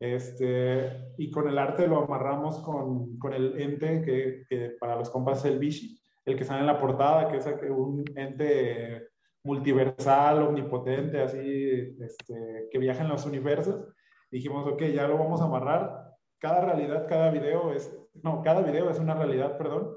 este, 0.00 1.14
y 1.16 1.30
con 1.30 1.48
el 1.48 1.56
arte 1.56 1.86
lo 1.86 2.02
amarramos 2.02 2.58
con, 2.58 3.16
con 3.18 3.32
el 3.32 3.60
ente 3.60 4.02
que, 4.02 4.42
que, 4.48 4.76
para 4.80 4.96
los 4.96 5.08
compas 5.08 5.38
es 5.38 5.52
el 5.52 5.60
Vichy, 5.60 6.00
el 6.24 6.36
que 6.36 6.44
sale 6.44 6.60
en 6.60 6.66
la 6.66 6.80
portada, 6.80 7.28
que 7.28 7.36
es 7.36 7.46
un 7.70 8.02
ente 8.16 9.06
multiversal, 9.44 10.42
omnipotente, 10.42 11.20
así, 11.20 11.96
este, 12.00 12.68
que 12.72 12.78
viaja 12.78 13.02
en 13.02 13.08
los 13.08 13.24
universos. 13.24 13.86
Dijimos, 14.32 14.66
ok, 14.66 14.82
ya 14.86 15.06
lo 15.06 15.16
vamos 15.16 15.40
a 15.40 15.44
amarrar 15.44 16.11
cada 16.42 16.60
realidad, 16.60 17.06
cada 17.08 17.30
video 17.30 17.72
es, 17.72 17.96
no, 18.24 18.42
cada 18.42 18.62
video 18.62 18.90
es 18.90 18.98
una 18.98 19.14
realidad, 19.14 19.56
perdón, 19.56 19.94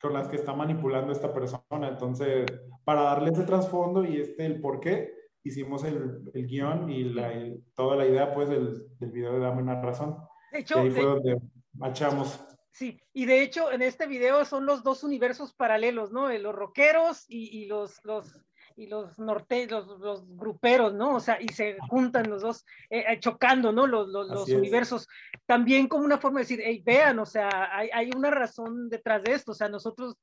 con 0.00 0.12
las 0.12 0.28
que 0.28 0.36
está 0.36 0.54
manipulando 0.54 1.10
esta 1.10 1.34
persona. 1.34 1.88
Entonces, 1.88 2.46
para 2.84 3.02
darle 3.02 3.30
ese 3.30 3.42
trasfondo 3.42 4.04
y 4.04 4.20
este, 4.20 4.46
el 4.46 4.60
por 4.60 4.78
qué, 4.78 5.12
hicimos 5.42 5.82
el, 5.82 6.22
el 6.34 6.46
guion 6.46 6.88
y, 6.88 7.02
la, 7.02 7.32
toda 7.74 7.96
la 7.96 8.06
idea, 8.06 8.32
pues, 8.32 8.48
del, 8.48 8.86
del, 9.00 9.10
video 9.10 9.32
de 9.32 9.40
Dame 9.40 9.62
una 9.62 9.82
razón. 9.82 10.18
De 10.52 10.60
hecho, 10.60 10.78
y 10.78 10.86
ahí 10.86 10.90
fue 10.92 11.02
de, 11.02 11.08
donde 11.08 11.38
machamos. 11.72 12.44
Sí, 12.70 13.00
y 13.12 13.26
de 13.26 13.42
hecho, 13.42 13.72
en 13.72 13.82
este 13.82 14.06
video 14.06 14.44
son 14.44 14.66
los 14.66 14.84
dos 14.84 15.02
universos 15.02 15.52
paralelos, 15.52 16.12
¿no? 16.12 16.28
Los 16.30 16.54
rockeros 16.54 17.24
y, 17.28 17.58
y 17.58 17.66
los, 17.66 18.04
los 18.04 18.32
y 18.76 18.86
los 18.86 19.18
norte, 19.18 19.66
los, 19.66 19.86
los, 20.00 20.26
gruperos, 20.36 20.94
¿no? 20.94 21.16
O 21.16 21.20
sea, 21.20 21.40
y 21.40 21.48
se 21.48 21.76
juntan 21.88 22.28
los 22.28 22.42
dos 22.42 22.64
eh, 22.90 23.18
chocando, 23.20 23.72
¿no? 23.72 23.86
Los, 23.86 24.08
los, 24.08 24.28
los 24.28 24.48
universos. 24.48 25.08
También 25.46 25.88
como 25.88 26.04
una 26.04 26.18
forma 26.18 26.40
de 26.40 26.44
decir, 26.44 26.60
hey, 26.64 26.82
vean, 26.84 27.18
o 27.18 27.26
sea, 27.26 27.48
hay, 27.72 27.90
hay, 27.92 28.10
una 28.16 28.30
razón 28.30 28.88
detrás 28.88 29.22
de 29.22 29.32
esto, 29.32 29.52
o 29.52 29.54
sea, 29.54 29.68
nosotros 29.68 30.16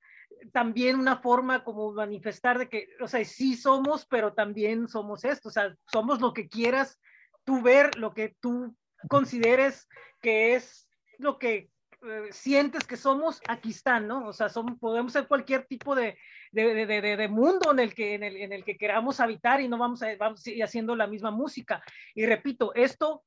también 0.51 0.99
una 0.99 1.17
forma 1.17 1.63
como 1.63 1.91
manifestar 1.91 2.57
de 2.59 2.69
que, 2.69 2.89
o 3.01 3.07
sea, 3.07 3.23
sí 3.25 3.55
somos, 3.55 4.05
pero 4.05 4.33
también 4.33 4.87
somos 4.87 5.25
esto, 5.25 5.49
o 5.49 5.51
sea, 5.51 5.75
somos 5.91 6.21
lo 6.21 6.33
que 6.33 6.47
quieras 6.47 6.99
tú 7.43 7.61
ver, 7.61 7.97
lo 7.97 8.13
que 8.13 8.35
tú 8.39 8.75
consideres 9.09 9.87
que 10.21 10.55
es 10.55 10.87
lo 11.17 11.39
que 11.39 11.69
eh, 12.01 12.29
sientes 12.31 12.85
que 12.85 12.95
somos, 12.95 13.41
aquí 13.47 13.71
están, 13.71 14.07
¿no? 14.07 14.27
O 14.27 14.33
sea, 14.33 14.49
son, 14.49 14.77
podemos 14.79 15.11
ser 15.11 15.27
cualquier 15.27 15.65
tipo 15.65 15.95
de, 15.95 16.17
de, 16.51 16.73
de, 16.73 17.01
de, 17.01 17.17
de, 17.17 17.27
mundo 17.27 17.71
en 17.71 17.79
el, 17.79 17.93
que, 17.93 18.15
en, 18.15 18.23
el, 18.23 18.37
en 18.37 18.53
el 18.53 18.63
que 18.63 18.77
queramos 18.77 19.19
habitar 19.19 19.61
y 19.61 19.67
no 19.67 19.77
vamos 19.77 20.01
a, 20.03 20.15
vamos 20.17 20.45
a 20.45 20.49
ir 20.49 20.63
haciendo 20.63 20.95
la 20.95 21.07
misma 21.07 21.31
música. 21.31 21.83
Y 22.15 22.25
repito, 22.25 22.73
esto 22.75 23.23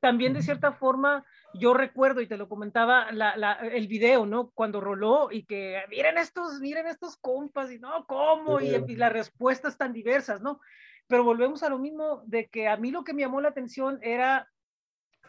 también 0.00 0.34
de 0.34 0.42
cierta 0.42 0.72
forma, 0.72 1.24
yo 1.54 1.74
recuerdo 1.74 2.20
y 2.20 2.26
te 2.26 2.36
lo 2.36 2.48
comentaba 2.48 3.10
la, 3.12 3.36
la, 3.36 3.54
el 3.54 3.88
video, 3.88 4.26
¿no? 4.26 4.50
Cuando 4.50 4.80
roló 4.80 5.30
y 5.30 5.44
que 5.44 5.82
miren 5.88 6.18
estos, 6.18 6.60
miren 6.60 6.86
estos 6.86 7.16
compas 7.16 7.70
y 7.70 7.78
no, 7.78 8.06
¿cómo? 8.06 8.60
Y, 8.60 8.74
y 8.74 8.96
las 8.96 9.12
respuestas 9.12 9.78
tan 9.78 9.92
diversas, 9.92 10.40
¿no? 10.40 10.60
Pero 11.06 11.24
volvemos 11.24 11.62
a 11.62 11.68
lo 11.68 11.78
mismo 11.78 12.22
de 12.26 12.48
que 12.48 12.68
a 12.68 12.76
mí 12.76 12.90
lo 12.90 13.04
que 13.04 13.14
me 13.14 13.22
llamó 13.22 13.40
la 13.40 13.48
atención 13.48 13.98
era 14.02 14.48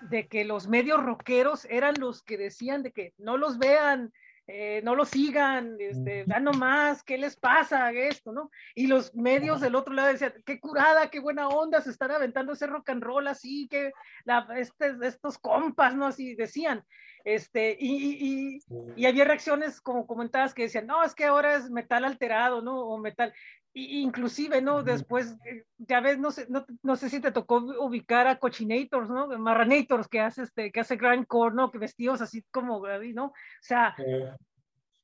de 0.02 0.28
que 0.28 0.46
los 0.46 0.68
medios 0.68 1.04
rockeros 1.04 1.66
eran 1.66 1.96
los 2.00 2.24
que 2.24 2.38
decían 2.38 2.84
de 2.84 2.92
que 2.92 3.14
no 3.18 3.38
los 3.38 3.58
vean, 3.58 4.12
eh, 4.48 4.82
no 4.84 4.96
los 4.96 5.10
sigan, 5.10 5.76
este, 5.78 6.24
dan 6.26 6.46
nomás, 6.46 7.04
¿qué 7.04 7.18
les 7.18 7.36
pasa 7.36 7.92
esto, 7.92 8.32
no? 8.32 8.50
Y 8.76 8.88
los 8.88 9.14
medios 9.14 9.60
del 9.60 9.76
otro 9.76 9.94
lado 9.94 10.08
decían, 10.08 10.34
qué 10.46 10.60
curada, 10.60 11.10
qué 11.10 11.20
buena 11.20 11.50
onda, 11.50 11.82
se 11.82 11.90
están 11.90 12.12
aventando 12.12 12.54
ese 12.54 12.66
rock 12.66 12.90
and 12.90 13.04
roll 13.04 13.28
así, 13.28 13.68
que 13.68 13.92
la, 14.24 14.48
este, 14.56 14.96
estos 15.02 15.38
compas, 15.38 15.96
¿no? 15.96 16.08
Así 16.08 16.36
decían. 16.36 16.84
Este, 17.24 17.76
y, 17.80 18.60
y, 18.60 18.60
y, 18.96 19.06
había 19.06 19.26
reacciones 19.26 19.82
como 19.82 20.08
comentadas 20.08 20.54
que 20.54 20.64
decían, 20.64 20.88
no, 20.88 21.04
es 21.04 21.14
que 21.14 21.26
ahora 21.26 21.56
es 21.56 21.70
metal 21.70 22.06
alterado, 22.06 22.62
¿no? 22.62 22.80
O 22.80 22.98
metal 22.98 23.34
inclusive, 23.78 24.62
¿no? 24.62 24.84
Después, 24.84 25.38
eh, 25.46 25.66
ya 25.78 26.00
ves, 26.00 26.18
no 26.18 26.32
sé, 26.32 26.48
no, 26.50 26.66
no, 26.82 26.96
sé 26.96 27.10
si 27.10 27.20
te 27.20 27.32
tocó 27.32 27.58
ubicar 27.58 28.28
a 28.28 28.40
Cochinators, 28.40 29.10
¿no? 29.10 29.28
Marranators, 29.38 30.08
que 30.08 30.20
hace, 30.20 30.44
este, 30.44 30.72
que 30.72 30.80
hace 30.80 30.96
grindcore, 30.96 31.54
¿no? 31.54 31.72
Que 31.72 31.78
vestidos 31.78 32.22
así 32.22 32.44
como, 32.52 32.82
¿no? 33.14 33.26
O 33.26 33.34
sea, 33.62 33.96
eh. 34.00 34.32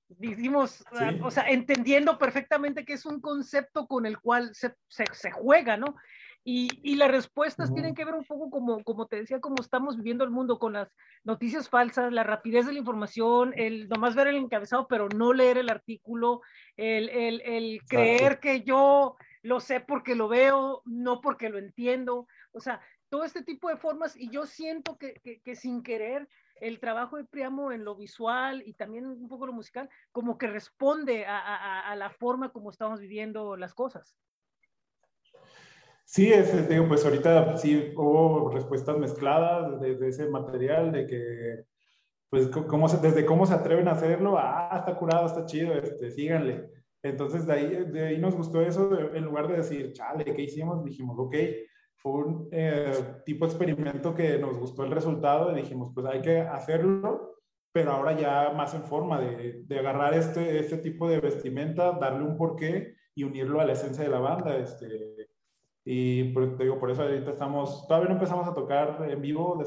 dijimos, 0.07 0.83
ah, 0.91 1.11
sí. 1.11 1.19
o 1.21 1.31
sea, 1.31 1.49
entendiendo 1.49 2.17
perfectamente 2.17 2.85
que 2.85 2.93
es 2.93 3.05
un 3.05 3.21
concepto 3.21 3.85
con 3.85 4.05
el 4.05 4.19
cual 4.19 4.49
se, 4.53 4.73
se, 4.87 5.05
se 5.11 5.31
juega, 5.31 5.77
¿no? 5.77 5.95
Y, 6.45 6.67
y, 6.83 6.95
las 6.95 7.09
respuestas 7.09 7.69
uh-huh. 7.69 7.75
tienen 7.75 7.95
que 7.95 8.03
ver 8.03 8.15
un 8.15 8.25
poco 8.25 8.49
como, 8.49 8.83
como 8.83 9.07
te 9.07 9.15
decía, 9.15 9.39
como 9.39 9.61
estamos 9.61 9.95
viviendo 9.95 10.25
el 10.25 10.29
mundo 10.29 10.59
con 10.59 10.73
las 10.73 10.89
noticias 11.23 11.69
falsas, 11.69 12.11
la 12.11 12.23
rapidez 12.23 12.65
de 12.65 12.73
la 12.73 12.79
información, 12.79 13.53
el 13.55 13.87
nomás 13.87 14.13
ver 14.13 14.27
el 14.27 14.35
encabezado, 14.35 14.87
pero 14.87 15.07
no 15.07 15.31
leer 15.31 15.57
el 15.57 15.69
artículo, 15.69 16.41
el, 16.75 17.07
el, 17.09 17.41
el 17.41 17.81
creer 17.87 18.41
que 18.41 18.63
yo 18.63 19.15
lo 19.41 19.61
sé 19.61 19.79
porque 19.79 20.15
lo 20.15 20.27
veo, 20.27 20.81
no 20.85 21.21
porque 21.21 21.49
lo 21.49 21.59
entiendo. 21.59 22.27
O 22.51 22.59
sea, 22.59 22.81
todo 23.09 23.23
este 23.23 23.43
tipo 23.43 23.69
de 23.69 23.77
formas, 23.77 24.17
y 24.17 24.29
yo 24.29 24.45
siento 24.45 24.97
que, 24.97 25.13
que, 25.23 25.39
que 25.41 25.55
sin 25.55 25.81
querer, 25.81 26.27
el 26.55 26.79
trabajo 26.79 27.17
de 27.17 27.25
Priamo 27.25 27.71
en 27.71 27.83
lo 27.83 27.95
visual 27.95 28.63
y 28.65 28.73
también 28.73 29.05
un 29.05 29.27
poco 29.27 29.45
lo 29.45 29.53
musical, 29.53 29.89
como 30.11 30.37
que 30.37 30.47
responde 30.47 31.25
a, 31.25 31.37
a, 31.37 31.91
a 31.91 31.95
la 31.95 32.09
forma 32.09 32.51
como 32.51 32.69
estamos 32.69 32.99
viviendo 32.99 33.55
las 33.55 33.73
cosas. 33.73 34.15
Sí, 36.05 36.31
es, 36.31 36.69
digo, 36.69 36.87
pues 36.87 37.03
ahorita 37.05 37.57
sí 37.57 37.93
hubo 37.95 38.49
respuestas 38.49 38.97
mezcladas 38.97 39.79
de, 39.81 39.95
de, 39.95 40.09
ese 40.09 40.27
material, 40.27 40.91
de 40.91 41.07
que 41.07 41.65
pues 42.29 42.47
cómo 42.47 42.89
se, 42.89 42.97
desde 42.97 43.25
cómo 43.25 43.45
se 43.45 43.53
atreven 43.53 43.87
a 43.87 43.91
hacerlo, 43.91 44.37
ah, 44.37 44.75
está 44.79 44.95
curado, 44.95 45.27
está 45.27 45.45
chido, 45.45 45.73
este, 45.75 46.09
síganle. 46.11 46.69
Entonces 47.03 47.45
de 47.45 47.53
ahí, 47.53 47.85
de 47.91 48.07
ahí 48.07 48.17
nos 48.17 48.35
gustó 48.35 48.61
eso, 48.61 48.89
en 49.13 49.23
lugar 49.23 49.47
de 49.47 49.57
decir, 49.57 49.93
chale, 49.93 50.25
¿qué 50.25 50.41
hicimos? 50.41 50.83
Dijimos, 50.83 51.15
ok, 51.19 51.35
fue 51.97 52.11
un 52.11 52.49
eh, 52.51 52.91
tipo 53.25 53.45
de 53.45 53.51
experimento 53.51 54.15
que 54.15 54.37
nos 54.39 54.57
gustó 54.57 54.83
el 54.83 54.91
resultado 54.91 55.51
y 55.51 55.61
dijimos, 55.61 55.91
pues 55.93 56.05
hay 56.07 56.21
que 56.21 56.41
hacerlo, 56.41 57.37
pero 57.71 57.91
ahora 57.91 58.17
ya 58.19 58.51
más 58.51 58.73
en 58.73 58.83
forma 58.83 59.21
de, 59.21 59.61
de 59.65 59.79
agarrar 59.79 60.13
este, 60.13 60.59
este 60.59 60.77
tipo 60.77 61.07
de 61.07 61.19
vestimenta, 61.19 61.91
darle 61.93 62.23
un 62.23 62.35
porqué 62.35 62.95
y 63.15 63.23
unirlo 63.23 63.61
a 63.61 63.65
la 63.65 63.73
esencia 63.73 64.03
de 64.03 64.09
la 64.09 64.19
banda. 64.19 64.57
Este, 64.57 65.22
y 65.85 66.31
por, 66.31 66.55
te 66.55 66.63
digo, 66.63 66.79
por 66.79 66.91
eso 66.91 67.03
ahorita 67.03 67.31
estamos, 67.31 67.85
todavía 67.87 68.09
no 68.09 68.15
empezamos 68.15 68.47
a 68.47 68.53
tocar 68.53 69.05
en 69.09 69.21
vivo, 69.21 69.61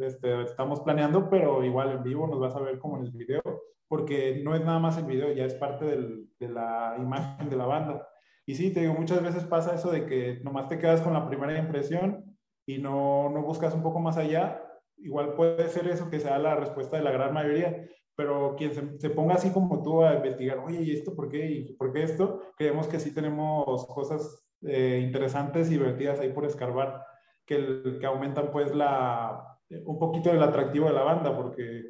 este, 0.00 0.42
estamos 0.42 0.80
planeando, 0.80 1.30
pero 1.30 1.64
igual 1.64 1.92
en 1.92 2.02
vivo 2.02 2.26
nos 2.26 2.40
vas 2.40 2.54
a 2.54 2.60
ver 2.60 2.78
como 2.78 2.98
en 2.98 3.04
el 3.04 3.12
video, 3.12 3.42
porque 3.88 4.42
no 4.44 4.54
es 4.54 4.62
nada 4.62 4.78
más 4.78 4.98
el 4.98 5.06
video, 5.06 5.32
ya 5.32 5.46
es 5.46 5.54
parte 5.54 5.86
del, 5.86 6.28
de 6.38 6.48
la 6.48 6.96
imagen 6.98 7.48
de 7.48 7.56
la 7.56 7.66
banda. 7.66 8.06
Y 8.44 8.54
sí, 8.54 8.72
te 8.72 8.80
digo, 8.80 8.94
muchas 8.94 9.22
veces 9.22 9.44
pasa 9.44 9.74
eso 9.74 9.90
de 9.90 10.04
que 10.06 10.40
nomás 10.42 10.68
te 10.68 10.78
quedas 10.78 11.00
con 11.00 11.14
la 11.14 11.26
primera 11.26 11.58
impresión 11.58 12.36
y 12.66 12.78
no, 12.78 13.30
no 13.30 13.42
buscas 13.42 13.74
un 13.74 13.82
poco 13.82 13.98
más 13.98 14.18
allá. 14.18 14.62
Igual 14.98 15.34
puede 15.34 15.68
ser 15.68 15.88
eso 15.88 16.10
que 16.10 16.20
sea 16.20 16.38
la 16.38 16.54
respuesta 16.56 16.96
de 16.96 17.02
la 17.02 17.12
gran 17.12 17.32
mayoría, 17.32 17.86
pero 18.14 18.56
quien 18.56 18.74
se, 18.74 18.98
se, 18.98 19.10
ponga 19.10 19.34
así 19.34 19.50
como 19.50 19.82
tú 19.82 20.02
a 20.02 20.14
investigar, 20.14 20.58
oye, 20.58 20.82
¿y 20.82 20.92
esto 20.92 21.14
por 21.14 21.28
qué? 21.30 21.50
¿Y 21.50 21.72
por 21.74 21.92
qué 21.92 22.02
esto? 22.02 22.42
Creemos 22.56 22.88
que 22.88 23.00
sí 23.00 23.14
tenemos 23.14 23.86
cosas 23.86 24.42
eh, 24.66 25.00
interesantes 25.02 25.68
y 25.68 25.72
divertidas 25.72 26.20
ahí 26.20 26.32
por 26.32 26.44
escarbar, 26.44 27.04
que, 27.44 27.98
que 28.00 28.06
aumentan 28.06 28.50
pues 28.50 28.74
la, 28.74 29.58
un 29.84 29.98
poquito 29.98 30.30
el 30.30 30.42
atractivo 30.42 30.86
de 30.86 30.94
la 30.94 31.02
banda, 31.02 31.36
porque 31.36 31.84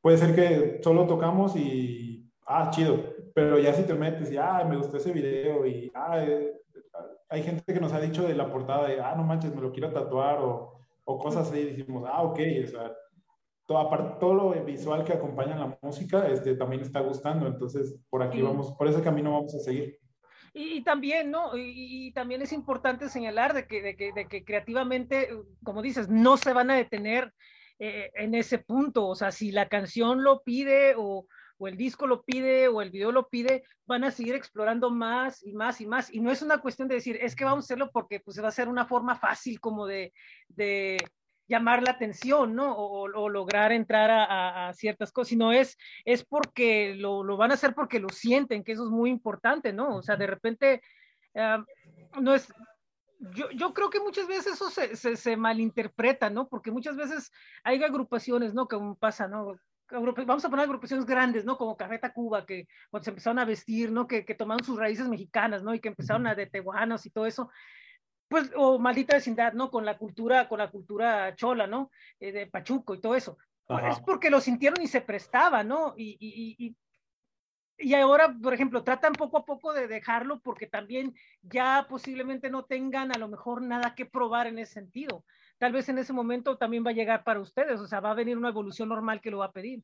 puede 0.00 0.18
ser 0.18 0.34
que 0.34 0.80
solo 0.82 1.06
tocamos 1.06 1.56
y, 1.56 2.30
ah, 2.46 2.70
chido, 2.70 2.98
pero 3.34 3.58
ya 3.58 3.72
si 3.72 3.84
te 3.84 3.94
metes 3.94 4.30
y, 4.30 4.36
ah, 4.36 4.64
me 4.68 4.76
gustó 4.76 4.96
ese 4.96 5.12
video 5.12 5.66
y, 5.66 5.90
ah, 5.94 6.22
eh, 6.22 6.52
hay 7.28 7.42
gente 7.42 7.72
que 7.72 7.80
nos 7.80 7.92
ha 7.92 8.00
dicho 8.00 8.26
de 8.26 8.34
la 8.34 8.50
portada 8.50 8.88
de, 8.88 9.00
ah, 9.00 9.14
no 9.16 9.24
manches, 9.24 9.54
me 9.54 9.62
lo 9.62 9.72
quiero 9.72 9.92
tatuar 9.92 10.38
o, 10.40 10.78
o 11.04 11.18
cosas 11.18 11.48
así, 11.50 11.58
y 11.58 11.76
decimos, 11.76 12.04
ah, 12.06 12.22
ok, 12.22 12.38
o 12.64 12.66
sea, 12.66 12.92
todo, 13.66 13.78
aparte, 13.78 14.16
todo 14.20 14.34
lo 14.34 14.64
visual 14.64 15.04
que 15.04 15.14
acompaña 15.14 15.56
la 15.56 15.78
música 15.82 16.28
este, 16.28 16.54
también 16.54 16.82
está 16.82 17.00
gustando, 17.00 17.46
entonces 17.46 17.98
por 18.10 18.22
aquí 18.22 18.42
vamos, 18.42 18.72
por 18.72 18.86
ese 18.88 19.02
camino 19.02 19.32
vamos 19.32 19.54
a 19.54 19.58
seguir. 19.58 19.98
Y, 20.56 20.82
también, 20.82 21.32
¿no? 21.32 21.50
Y, 21.56 22.12
también 22.12 22.40
es 22.40 22.52
importante 22.52 23.08
señalar 23.08 23.54
de 23.54 23.66
que, 23.66 23.82
de 23.82 24.28
que, 24.28 24.44
creativamente, 24.44 25.28
como 25.64 25.82
dices, 25.82 26.08
no 26.08 26.36
se 26.36 26.52
van 26.52 26.70
a 26.70 26.76
detener 26.76 27.34
eh, 27.80 28.12
en 28.14 28.36
ese 28.36 28.58
punto. 28.58 29.08
O 29.08 29.16
sea, 29.16 29.32
si 29.32 29.50
la 29.50 29.68
canción 29.68 30.22
lo 30.22 30.44
pide 30.44 30.94
o, 30.96 31.26
o, 31.58 31.68
el 31.68 31.76
disco 31.76 32.06
lo 32.06 32.22
pide 32.22 32.68
o 32.68 32.82
el 32.82 32.92
video 32.92 33.10
lo 33.10 33.28
pide, 33.28 33.64
van 33.84 34.04
a 34.04 34.12
seguir 34.12 34.36
explorando 34.36 34.90
más 34.90 35.44
y 35.44 35.54
más 35.54 35.80
y 35.80 35.86
más. 35.86 36.14
Y 36.14 36.20
no 36.20 36.30
es 36.30 36.40
una 36.40 36.58
cuestión 36.58 36.86
de 36.86 36.94
decir, 36.94 37.18
es 37.20 37.34
que 37.34 37.44
vamos 37.44 37.64
a 37.64 37.66
hacerlo 37.66 37.90
porque 37.92 38.20
pues 38.20 38.40
va 38.40 38.46
a 38.46 38.52
ser 38.52 38.68
una 38.68 38.86
forma 38.86 39.16
fácil 39.16 39.58
como 39.58 39.86
de 39.86 40.12
llamar 41.46 41.82
la 41.82 41.92
atención, 41.92 42.54
¿no? 42.54 42.72
O, 42.72 43.02
o 43.02 43.28
lograr 43.28 43.72
entrar 43.72 44.10
a, 44.10 44.24
a, 44.24 44.68
a, 44.68 44.72
ciertas 44.72 45.12
cosas, 45.12 45.28
sino 45.28 45.52
es, 45.52 45.76
es 46.04 46.24
porque 46.24 46.94
lo, 46.96 47.22
lo, 47.22 47.36
van 47.36 47.50
a 47.50 47.54
hacer 47.54 47.74
porque 47.74 48.00
lo 48.00 48.08
sienten, 48.08 48.64
que 48.64 48.72
eso 48.72 48.84
es 48.84 48.90
muy 48.90 49.10
importante, 49.10 49.72
¿no? 49.72 49.96
O 49.96 50.02
sea, 50.02 50.16
de 50.16 50.26
repente, 50.26 50.80
uh, 51.34 52.20
no 52.20 52.34
es, 52.34 52.52
yo, 53.34 53.50
yo, 53.50 53.72
creo 53.74 53.90
que 53.90 54.00
muchas 54.00 54.26
veces 54.26 54.54
eso 54.54 54.70
se, 54.70 54.96
se, 54.96 55.16
se, 55.16 55.36
malinterpreta, 55.36 56.30
¿no? 56.30 56.48
Porque 56.48 56.70
muchas 56.70 56.96
veces 56.96 57.30
hay 57.62 57.82
agrupaciones, 57.82 58.54
¿no? 58.54 58.66
Que 58.66 58.78
pasa, 58.98 59.28
¿no? 59.28 59.56
Vamos 59.90 60.44
a 60.44 60.48
poner 60.48 60.64
agrupaciones 60.64 61.04
grandes, 61.04 61.44
¿no? 61.44 61.56
Como 61.56 61.76
Café 61.76 61.98
Tacuba, 61.98 62.46
que 62.46 62.66
cuando 62.90 63.04
se 63.04 63.10
empezaron 63.10 63.38
a 63.38 63.44
vestir, 63.44 63.92
¿no? 63.92 64.06
Que, 64.06 64.24
que 64.24 64.34
tomaron 64.34 64.64
sus 64.64 64.78
raíces 64.78 65.08
mexicanas, 65.08 65.62
¿no? 65.62 65.74
Y 65.74 65.80
que 65.80 65.88
empezaron 65.88 66.26
a 66.26 66.34
de 66.34 66.46
tehuanos 66.46 67.04
y 67.06 67.10
todo 67.10 67.26
eso 67.26 67.50
pues, 68.34 68.50
o 68.56 68.80
maldita 68.80 69.14
vecindad, 69.14 69.52
¿no? 69.52 69.70
Con 69.70 69.84
la 69.84 69.96
cultura, 69.96 70.48
con 70.48 70.58
la 70.58 70.68
cultura 70.68 71.36
chola, 71.36 71.68
¿no? 71.68 71.92
Eh, 72.18 72.32
de 72.32 72.48
Pachuco 72.48 72.96
y 72.96 73.00
todo 73.00 73.14
eso. 73.14 73.38
Ajá. 73.68 73.90
Es 73.90 74.00
porque 74.00 74.28
lo 74.28 74.40
sintieron 74.40 74.82
y 74.82 74.88
se 74.88 75.02
prestaba, 75.02 75.62
¿no? 75.62 75.94
Y, 75.96 76.16
y, 76.18 76.56
y, 76.58 76.76
y, 77.78 77.94
ahora, 77.94 78.34
por 78.42 78.52
ejemplo, 78.52 78.82
tratan 78.82 79.12
poco 79.12 79.38
a 79.38 79.44
poco 79.44 79.72
de 79.72 79.86
dejarlo 79.86 80.40
porque 80.40 80.66
también 80.66 81.14
ya 81.42 81.86
posiblemente 81.88 82.50
no 82.50 82.64
tengan 82.64 83.14
a 83.14 83.20
lo 83.20 83.28
mejor 83.28 83.62
nada 83.62 83.94
que 83.94 84.04
probar 84.04 84.48
en 84.48 84.58
ese 84.58 84.72
sentido. 84.72 85.24
Tal 85.58 85.70
vez 85.70 85.88
en 85.88 85.98
ese 85.98 86.12
momento 86.12 86.58
también 86.58 86.84
va 86.84 86.90
a 86.90 86.94
llegar 86.94 87.22
para 87.22 87.38
ustedes, 87.38 87.78
o 87.78 87.86
sea, 87.86 88.00
va 88.00 88.10
a 88.10 88.14
venir 88.14 88.36
una 88.36 88.48
evolución 88.48 88.88
normal 88.88 89.20
que 89.20 89.30
lo 89.30 89.38
va 89.38 89.44
a 89.44 89.52
pedir. 89.52 89.80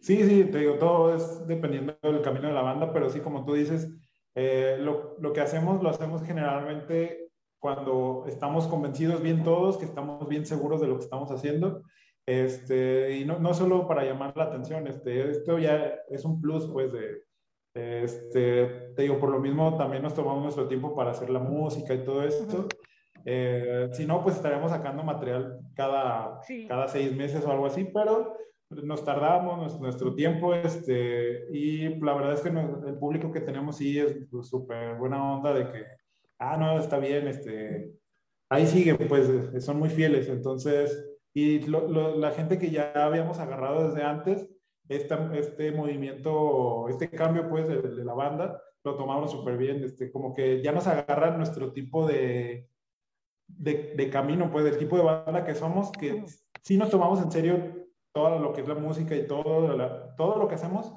Sí, 0.00 0.16
sí, 0.24 0.44
te 0.50 0.58
digo, 0.58 0.78
todo 0.78 1.14
es 1.14 1.46
dependiendo 1.46 1.96
del 2.02 2.22
camino 2.22 2.48
de 2.48 2.54
la 2.54 2.62
banda, 2.62 2.92
pero 2.92 3.08
sí, 3.08 3.20
como 3.20 3.44
tú 3.44 3.54
dices, 3.54 3.88
eh, 4.36 4.76
lo, 4.78 5.16
lo, 5.18 5.32
que 5.32 5.40
hacemos 5.40 5.82
lo 5.82 5.88
hacemos 5.88 6.22
generalmente 6.22 7.30
cuando 7.58 8.24
estamos 8.28 8.68
convencidos 8.68 9.22
bien 9.22 9.42
todos, 9.42 9.78
que 9.78 9.86
estamos 9.86 10.28
bien 10.28 10.46
seguros 10.46 10.80
de 10.80 10.86
lo 10.86 10.98
que 10.98 11.04
estamos 11.04 11.30
haciendo. 11.30 11.82
Este, 12.26 13.16
y 13.16 13.24
no, 13.24 13.38
no 13.38 13.54
solo 13.54 13.88
para 13.88 14.04
llamar 14.04 14.36
la 14.36 14.44
atención, 14.44 14.86
este, 14.86 15.30
esto 15.30 15.58
ya 15.58 15.94
es 16.10 16.24
un 16.24 16.40
plus, 16.40 16.66
pues, 16.66 16.92
de, 16.92 17.22
este, 17.74 18.66
te 18.94 19.02
digo, 19.02 19.18
por 19.18 19.30
lo 19.30 19.38
mismo 19.38 19.76
también 19.76 20.02
nos 20.02 20.14
tomamos 20.14 20.42
nuestro 20.42 20.68
tiempo 20.68 20.94
para 20.94 21.12
hacer 21.12 21.30
la 21.30 21.40
música 21.40 21.94
y 21.94 22.04
todo 22.04 22.22
esto. 22.22 22.66
Eh, 23.24 23.88
si 23.92 24.06
no, 24.06 24.22
pues 24.22 24.36
estaríamos 24.36 24.70
sacando 24.70 25.02
material 25.02 25.58
cada, 25.74 26.42
sí. 26.42 26.66
cada 26.68 26.88
seis 26.88 27.14
meses 27.16 27.44
o 27.44 27.50
algo 27.50 27.66
así, 27.66 27.84
pero 27.84 28.36
nos 28.70 29.04
tardamos 29.04 29.80
nuestro 29.80 30.14
tiempo 30.14 30.54
este, 30.54 31.46
y 31.52 31.88
la 32.00 32.14
verdad 32.14 32.34
es 32.34 32.40
que 32.40 32.48
el 32.48 32.98
público 32.98 33.30
que 33.30 33.40
tenemos 33.40 33.76
sí 33.76 33.98
es 33.98 34.16
súper 34.42 34.96
buena 34.96 35.34
onda 35.34 35.54
de 35.54 35.70
que, 35.70 35.84
ah, 36.38 36.56
no, 36.56 36.78
está 36.78 36.98
bien, 36.98 37.28
este, 37.28 37.92
ahí 38.50 38.66
sigue, 38.66 38.96
pues 38.96 39.30
son 39.64 39.78
muy 39.78 39.88
fieles, 39.88 40.28
entonces, 40.28 41.08
y 41.32 41.60
lo, 41.66 41.88
lo, 41.88 42.16
la 42.16 42.32
gente 42.32 42.58
que 42.58 42.70
ya 42.70 42.92
habíamos 42.94 43.38
agarrado 43.38 43.88
desde 43.88 44.02
antes, 44.02 44.48
este, 44.88 45.16
este 45.38 45.72
movimiento, 45.72 46.88
este 46.88 47.10
cambio 47.10 47.48
pues 47.48 47.68
de, 47.68 47.82
de 47.82 48.04
la 48.04 48.14
banda, 48.14 48.60
lo 48.84 48.96
tomamos 48.96 49.30
súper 49.32 49.56
bien, 49.56 49.82
este, 49.84 50.10
como 50.10 50.34
que 50.34 50.62
ya 50.62 50.72
nos 50.72 50.86
agarran 50.86 51.36
nuestro 51.36 51.72
tipo 51.72 52.06
de, 52.06 52.68
de, 53.48 53.94
de 53.96 54.10
camino, 54.10 54.50
pues 54.50 54.64
del 54.64 54.78
tipo 54.78 54.96
de 54.96 55.04
banda 55.04 55.44
que 55.44 55.54
somos, 55.54 55.90
que 55.92 56.24
sí 56.62 56.76
nos 56.76 56.90
tomamos 56.90 57.22
en 57.22 57.30
serio 57.30 57.75
todo 58.16 58.38
lo 58.38 58.54
que 58.54 58.62
es 58.62 58.68
la 58.68 58.74
música 58.74 59.14
y 59.14 59.26
todo, 59.26 59.76
la, 59.76 60.16
todo 60.16 60.38
lo 60.38 60.48
que 60.48 60.54
hacemos, 60.54 60.90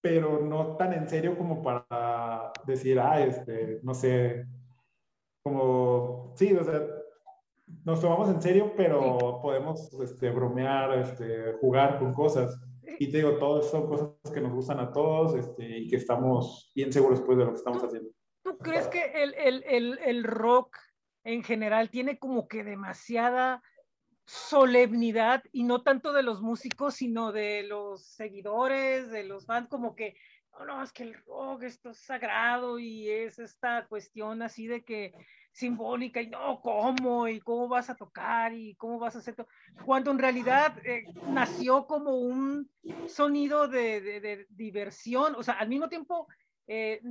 pero 0.00 0.38
no 0.38 0.76
tan 0.76 0.92
en 0.92 1.08
serio 1.08 1.36
como 1.36 1.60
para 1.60 2.52
decir, 2.64 3.00
ah, 3.00 3.20
este, 3.20 3.80
no 3.82 3.92
sé, 3.94 4.46
como, 5.42 6.32
sí, 6.36 6.54
o 6.54 6.62
sea, 6.62 6.80
nos 7.84 8.00
tomamos 8.00 8.28
en 8.28 8.40
serio, 8.40 8.74
pero 8.76 9.18
sí. 9.18 9.26
podemos 9.42 9.92
este, 10.00 10.30
bromear, 10.30 11.00
este, 11.00 11.54
jugar 11.60 11.98
con 11.98 12.14
cosas. 12.14 12.56
Y 13.00 13.10
te 13.10 13.16
digo, 13.16 13.38
todas 13.38 13.68
son 13.68 13.88
cosas 13.88 14.10
que 14.32 14.40
nos 14.40 14.52
gustan 14.52 14.78
a 14.78 14.92
todos 14.92 15.34
este, 15.34 15.78
y 15.78 15.88
que 15.88 15.96
estamos 15.96 16.70
bien 16.76 16.92
seguros 16.92 17.22
pues, 17.22 17.38
de 17.38 17.44
lo 17.44 17.50
que 17.50 17.56
estamos 17.56 17.80
¿Tú, 17.80 17.86
haciendo. 17.86 18.10
¿Tú 18.44 18.58
crees 18.58 18.86
que 18.86 19.02
el, 19.20 19.34
el, 19.34 19.64
el, 19.66 19.98
el 19.98 20.22
rock 20.22 20.76
en 21.24 21.42
general 21.42 21.90
tiene 21.90 22.20
como 22.20 22.46
que 22.46 22.62
demasiada 22.62 23.62
solemnidad 24.24 25.42
y 25.52 25.64
no 25.64 25.82
tanto 25.82 26.12
de 26.12 26.22
los 26.22 26.40
músicos, 26.40 26.94
sino 26.94 27.32
de 27.32 27.64
los 27.64 28.04
seguidores, 28.04 29.10
de 29.10 29.24
los 29.24 29.46
fans, 29.46 29.68
como 29.68 29.94
que, 29.94 30.16
no, 30.52 30.64
no, 30.64 30.82
es 30.82 30.92
que 30.92 31.04
el 31.04 31.14
rock 31.24 31.64
esto 31.64 31.90
es 31.90 31.98
sagrado 31.98 32.78
y 32.78 33.08
es 33.08 33.38
esta 33.38 33.86
cuestión 33.86 34.42
así 34.42 34.66
de 34.66 34.84
que 34.84 35.12
simbólica 35.52 36.20
y 36.20 36.28
no, 36.28 36.60
¿cómo? 36.60 37.28
¿Y 37.28 37.40
cómo 37.40 37.68
vas 37.68 37.90
a 37.90 37.94
tocar? 37.94 38.54
¿Y 38.54 38.74
cómo 38.76 38.98
vas 38.98 39.16
a 39.16 39.18
hacer 39.18 39.34
todo? 39.34 39.48
Cuando 39.84 40.10
en 40.10 40.18
realidad 40.18 40.74
eh, 40.84 41.04
nació 41.28 41.86
como 41.86 42.16
un 42.16 42.70
sonido 43.06 43.68
de, 43.68 44.00
de, 44.00 44.20
de, 44.20 44.46
diversión, 44.50 45.34
o 45.36 45.42
sea, 45.42 45.54
al 45.54 45.68
mismo 45.68 45.88
tiempo, 45.88 46.26
eh, 46.66 47.02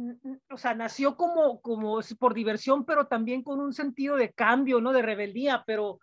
o 0.50 0.58
sea, 0.58 0.74
nació 0.74 1.16
como, 1.16 1.62
como 1.62 2.00
por 2.18 2.34
diversión, 2.34 2.86
pero 2.86 3.08
también 3.08 3.44
con 3.44 3.60
un 3.60 3.74
sentido 3.74 4.16
de 4.16 4.32
cambio, 4.32 4.82
¿no? 4.82 4.92
De 4.92 5.04
rebeldía, 5.04 5.64
pero 5.68 6.00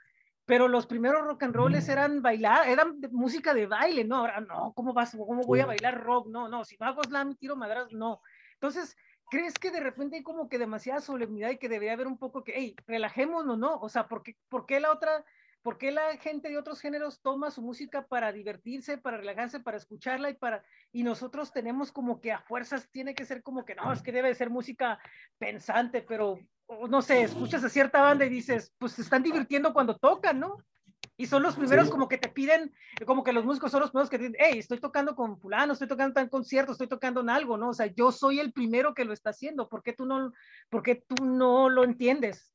pero 0.48 0.66
los 0.66 0.86
primeros 0.86 1.26
rock 1.26 1.42
and 1.42 1.54
rolls 1.54 1.90
eran 1.90 2.22
bailar, 2.22 2.66
eran 2.66 2.98
música 3.10 3.52
de 3.52 3.66
baile, 3.66 4.02
no, 4.02 4.16
ahora 4.16 4.40
no, 4.40 4.72
¿cómo 4.72 4.94
vas, 4.94 5.14
cómo 5.14 5.42
voy 5.42 5.60
a 5.60 5.66
bailar 5.66 6.02
rock? 6.02 6.28
No, 6.28 6.48
no, 6.48 6.64
si 6.64 6.74
no 6.80 6.86
hago 6.86 7.04
slam, 7.04 7.36
tiro 7.36 7.54
madras, 7.54 7.92
no. 7.92 8.22
Entonces, 8.54 8.96
¿crees 9.30 9.58
que 9.58 9.70
de 9.70 9.80
repente 9.80 10.16
hay 10.16 10.22
como 10.22 10.48
que 10.48 10.56
demasiada 10.56 11.02
solemnidad 11.02 11.50
y 11.50 11.58
que 11.58 11.68
debería 11.68 11.92
haber 11.92 12.06
un 12.06 12.16
poco 12.16 12.44
que, 12.44 12.54
hey, 12.56 12.74
relajémonos, 12.86 13.58
¿no? 13.58 13.78
O 13.78 13.90
sea, 13.90 14.08
¿por 14.08 14.22
qué, 14.22 14.38
¿por 14.48 14.64
qué 14.64 14.80
la 14.80 14.90
otra, 14.90 15.22
por 15.60 15.76
qué 15.76 15.90
la 15.92 16.16
gente 16.16 16.48
de 16.48 16.56
otros 16.56 16.80
géneros 16.80 17.20
toma 17.20 17.50
su 17.50 17.60
música 17.60 18.06
para 18.06 18.32
divertirse, 18.32 18.96
para 18.96 19.18
relajarse, 19.18 19.60
para 19.60 19.76
escucharla 19.76 20.30
y 20.30 20.34
para, 20.34 20.64
y 20.92 21.02
nosotros 21.02 21.52
tenemos 21.52 21.92
como 21.92 22.22
que 22.22 22.32
a 22.32 22.40
fuerzas 22.40 22.88
tiene 22.90 23.14
que 23.14 23.26
ser 23.26 23.42
como 23.42 23.66
que, 23.66 23.74
no, 23.74 23.92
es 23.92 24.00
que 24.00 24.12
debe 24.12 24.34
ser 24.34 24.48
música 24.48 24.98
pensante, 25.36 26.00
pero 26.00 26.38
no 26.88 27.02
sé, 27.02 27.22
escuchas 27.22 27.64
a 27.64 27.68
cierta 27.68 28.02
banda 28.02 28.24
y 28.26 28.28
dices, 28.28 28.74
pues 28.78 28.92
se 28.92 29.02
están 29.02 29.22
divirtiendo 29.22 29.72
cuando 29.72 29.96
tocan, 29.96 30.38
¿no? 30.40 30.56
Y 31.16 31.26
son 31.26 31.42
los 31.42 31.56
primeros 31.56 31.86
Sí. 31.86 31.90
como 31.90 32.08
que 32.08 32.18
te 32.18 32.28
piden, 32.28 32.72
como 33.04 33.24
que 33.24 33.32
los 33.32 33.44
músicos 33.44 33.72
son 33.72 33.80
los 33.80 33.90
primeros 33.90 34.08
que 34.08 34.18
dicen, 34.18 34.36
hey, 34.38 34.58
estoy 34.58 34.78
tocando 34.78 35.16
con 35.16 35.36
fulano, 35.38 35.72
estoy 35.72 35.88
tocando 35.88 36.20
en 36.20 36.28
concierto, 36.28 36.72
estoy 36.72 36.86
tocando 36.86 37.22
en 37.22 37.30
algo, 37.30 37.56
¿no? 37.56 37.70
O 37.70 37.74
sea, 37.74 37.86
yo 37.86 38.12
soy 38.12 38.38
el 38.38 38.52
primero 38.52 38.94
que 38.94 39.04
lo 39.04 39.12
está 39.12 39.30
haciendo, 39.30 39.68
¿por 39.68 39.82
qué 39.82 39.92
tú 39.92 40.06
no, 40.06 40.32
por 40.70 40.82
qué 40.82 40.94
tú 41.06 41.24
no 41.24 41.68
lo 41.68 41.82
entiendes? 41.82 42.54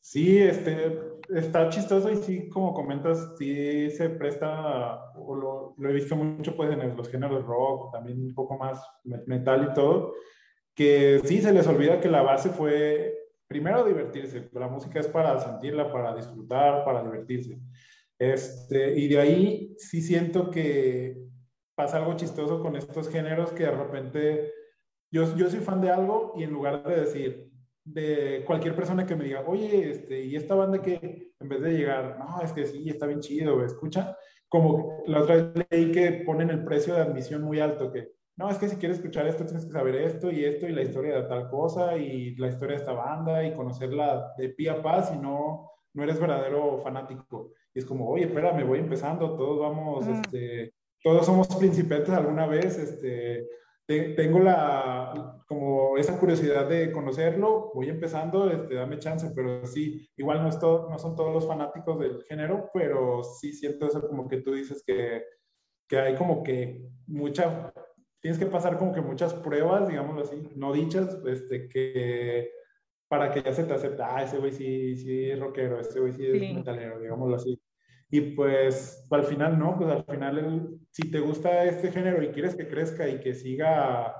Sí, 0.00 0.38
este, 0.38 0.98
está 1.30 1.68
chistoso 1.68 2.10
y 2.10 2.16
sí, 2.16 2.48
como 2.48 2.74
comentas, 2.74 3.34
sí 3.38 3.88
se 3.90 4.10
presta, 4.10 5.12
o 5.14 5.34
lo, 5.36 5.74
lo 5.78 5.88
he 5.88 5.92
visto 5.92 6.16
mucho 6.16 6.56
pues 6.56 6.72
en 6.72 6.96
los 6.96 7.08
géneros 7.08 7.44
rock, 7.46 7.92
también 7.92 8.20
un 8.20 8.34
poco 8.34 8.58
más 8.58 8.84
me- 9.04 9.22
metal 9.26 9.68
y 9.70 9.74
todo, 9.74 10.14
que 10.74 11.20
sí 11.24 11.40
se 11.40 11.52
les 11.52 11.66
olvida 11.66 12.00
que 12.00 12.08
la 12.08 12.22
base 12.22 12.50
fue 12.50 13.18
primero 13.46 13.84
divertirse, 13.84 14.48
la 14.52 14.68
música 14.68 15.00
es 15.00 15.06
para 15.08 15.38
sentirla, 15.38 15.92
para 15.92 16.16
disfrutar, 16.16 16.84
para 16.84 17.02
divertirse. 17.02 17.58
Este, 18.18 18.98
y 18.98 19.08
de 19.08 19.18
ahí 19.18 19.74
sí 19.78 20.00
siento 20.00 20.50
que 20.50 21.16
pasa 21.74 21.98
algo 21.98 22.16
chistoso 22.16 22.60
con 22.60 22.76
estos 22.76 23.08
géneros 23.10 23.52
que 23.52 23.64
de 23.64 23.70
repente 23.72 24.52
yo, 25.10 25.36
yo 25.36 25.50
soy 25.50 25.60
fan 25.60 25.80
de 25.80 25.90
algo 25.90 26.32
y 26.36 26.44
en 26.44 26.52
lugar 26.52 26.82
de 26.84 27.00
decir, 27.00 27.50
de 27.84 28.44
cualquier 28.46 28.74
persona 28.74 29.04
que 29.04 29.16
me 29.16 29.24
diga, 29.24 29.44
oye, 29.46 29.90
este, 29.90 30.24
y 30.24 30.36
esta 30.36 30.54
banda 30.54 30.80
que 30.80 31.32
en 31.38 31.48
vez 31.48 31.60
de 31.60 31.72
llegar, 31.72 32.18
no, 32.18 32.40
es 32.42 32.52
que 32.52 32.64
sí, 32.64 32.88
está 32.88 33.06
bien 33.06 33.20
chido, 33.20 33.64
escucha, 33.64 34.16
como 34.48 35.02
la 35.06 35.22
otra 35.22 35.36
vez 35.36 35.66
leí 35.70 35.92
que 35.92 36.22
ponen 36.24 36.50
el 36.50 36.64
precio 36.64 36.94
de 36.94 37.02
admisión 37.02 37.42
muy 37.42 37.58
alto, 37.60 37.92
que 37.92 38.12
no, 38.36 38.48
es 38.50 38.58
que 38.58 38.68
si 38.68 38.76
quieres 38.76 38.98
escuchar 38.98 39.26
esto 39.26 39.44
tienes 39.44 39.64
que 39.66 39.72
saber 39.72 39.94
esto 39.96 40.30
y 40.30 40.44
esto 40.44 40.66
y 40.66 40.72
la 40.72 40.82
historia 40.82 41.16
de 41.16 41.28
tal 41.28 41.48
cosa 41.50 41.96
y 41.96 42.34
la 42.36 42.48
historia 42.48 42.76
de 42.76 42.82
esta 42.82 42.92
banda 42.92 43.44
y 43.44 43.54
conocerla 43.54 44.32
de 44.38 44.48
pie 44.50 44.70
a 44.70 44.82
pa, 44.82 45.02
si 45.02 45.16
no, 45.18 45.70
no 45.94 46.02
eres 46.02 46.18
verdadero 46.18 46.78
fanático. 46.82 47.52
Y 47.74 47.78
es 47.80 47.84
como, 47.84 48.08
oye, 48.08 48.24
espérame, 48.24 48.66
voy 48.66 48.78
empezando, 48.80 49.36
todos 49.36 49.60
vamos, 49.60 50.06
Mm. 50.06 50.12
este, 50.12 50.74
todos 51.02 51.26
somos 51.26 51.48
principiantes 51.56 52.10
alguna 52.10 52.46
vez, 52.46 52.78
este, 52.78 53.46
te- 53.86 54.10
tengo 54.14 54.38
la, 54.38 55.42
como 55.48 55.98
esa 55.98 56.18
curiosidad 56.18 56.68
de 56.68 56.92
conocerlo, 56.92 57.72
voy 57.74 57.88
empezando, 57.88 58.50
este, 58.50 58.74
dame 58.76 58.98
chance, 58.98 59.30
pero 59.34 59.66
sí, 59.66 60.08
igual 60.16 60.42
no, 60.42 60.48
es 60.48 60.58
todo, 60.58 60.88
no 60.88 60.98
son 60.98 61.16
todos 61.16 61.34
los 61.34 61.46
fanáticos 61.46 61.98
del 61.98 62.22
género, 62.24 62.70
pero 62.72 63.22
sí 63.24 63.52
siento 63.52 63.86
eso 63.86 64.06
como 64.08 64.28
que 64.28 64.38
tú 64.38 64.52
dices 64.54 64.82
que, 64.86 65.24
que 65.88 65.98
hay 65.98 66.14
como 66.14 66.42
que 66.42 66.86
mucha, 67.08 67.72
tienes 68.22 68.38
que 68.38 68.46
pasar 68.46 68.78
como 68.78 68.94
que 68.94 69.00
muchas 69.02 69.34
pruebas, 69.34 69.88
digámoslo 69.88 70.22
así, 70.22 70.48
no 70.56 70.72
dichas, 70.72 71.18
este, 71.26 71.68
que 71.68 72.50
para 73.08 73.30
que 73.30 73.42
ya 73.42 73.52
se 73.52 73.64
te 73.64 73.74
acepte, 73.74 74.02
ah, 74.02 74.22
ese 74.22 74.38
güey 74.38 74.52
sí, 74.52 74.96
sí 74.96 75.30
es 75.30 75.38
rockero, 75.38 75.78
ese 75.80 76.00
güey 76.00 76.12
sí 76.12 76.24
es 76.26 76.40
Sí. 76.40 76.54
metalero, 76.54 76.98
digámoslo 77.00 77.36
así. 77.36 77.60
Y 78.10 78.20
pues 78.34 79.06
al 79.10 79.24
final 79.24 79.58
no, 79.58 79.76
pues 79.76 79.90
al 79.90 80.04
final 80.04 80.38
el- 80.38 80.78
si 80.90 81.10
te 81.10 81.18
gusta 81.20 81.64
este 81.64 81.90
género 81.90 82.22
y 82.22 82.28
quieres 82.28 82.54
que 82.54 82.68
crezca 82.68 83.08
y 83.08 83.20
que 83.20 83.34
siga 83.34 84.16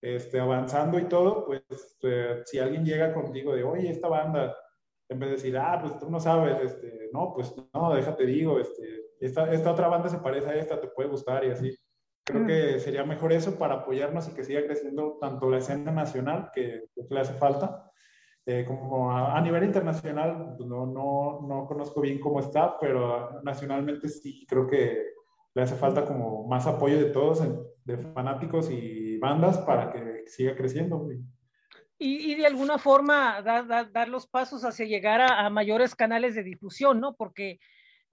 este, 0.00 0.40
avanzando 0.40 0.98
y 0.98 1.04
todo, 1.04 1.46
pues 1.46 1.62
eh, 2.02 2.42
si 2.46 2.58
alguien 2.58 2.84
llega 2.84 3.14
contigo 3.14 3.54
de, 3.54 3.62
oye, 3.62 3.88
esta 3.90 4.08
banda, 4.08 4.56
en 5.08 5.18
vez 5.20 5.28
de 5.28 5.36
decir, 5.36 5.56
ah, 5.56 5.78
pues 5.80 5.96
tú 6.00 6.10
no 6.10 6.18
sabes, 6.18 6.56
este, 6.60 7.08
no, 7.12 7.32
pues 7.34 7.54
no, 7.72 7.94
déjate 7.94 8.26
digo, 8.26 8.58
este, 8.58 8.82
esta, 9.20 9.52
esta 9.52 9.70
otra 9.70 9.86
banda 9.86 10.08
se 10.08 10.18
parece 10.18 10.48
a 10.48 10.54
esta, 10.56 10.80
te 10.80 10.88
puede 10.88 11.08
gustar 11.08 11.44
y 11.44 11.50
así. 11.52 11.76
Creo 12.24 12.46
que 12.46 12.78
sería 12.78 13.04
mejor 13.04 13.32
eso 13.32 13.58
para 13.58 13.74
apoyarnos 13.74 14.28
y 14.28 14.34
que 14.34 14.44
siga 14.44 14.64
creciendo 14.64 15.18
tanto 15.20 15.50
la 15.50 15.58
escena 15.58 15.90
nacional, 15.90 16.50
que, 16.54 16.84
que 16.94 17.14
le 17.14 17.20
hace 17.20 17.34
falta, 17.34 17.90
eh, 18.46 18.64
como 18.66 19.12
a, 19.12 19.36
a 19.36 19.40
nivel 19.40 19.64
internacional, 19.64 20.54
pues, 20.56 20.68
no, 20.68 20.86
no, 20.86 21.40
no 21.46 21.66
conozco 21.66 22.00
bien 22.00 22.20
cómo 22.20 22.40
está, 22.40 22.78
pero 22.78 23.40
nacionalmente 23.42 24.08
sí 24.08 24.44
creo 24.48 24.66
que 24.66 25.12
le 25.54 25.62
hace 25.62 25.74
falta 25.76 26.04
como 26.04 26.46
más 26.46 26.66
apoyo 26.66 26.98
de 26.98 27.10
todos, 27.10 27.42
de 27.84 27.98
fanáticos 27.98 28.70
y 28.70 29.18
bandas 29.18 29.58
para 29.58 29.92
que 29.92 30.24
siga 30.26 30.56
creciendo. 30.56 31.08
Y, 31.98 32.32
y 32.32 32.34
de 32.34 32.46
alguna 32.46 32.78
forma 32.78 33.42
dar, 33.42 33.66
dar, 33.66 33.92
dar 33.92 34.08
los 34.08 34.26
pasos 34.26 34.64
hacia 34.64 34.86
llegar 34.86 35.20
a, 35.20 35.46
a 35.46 35.50
mayores 35.50 35.94
canales 35.94 36.34
de 36.34 36.42
difusión, 36.42 37.00
¿no? 37.00 37.14
Porque, 37.14 37.60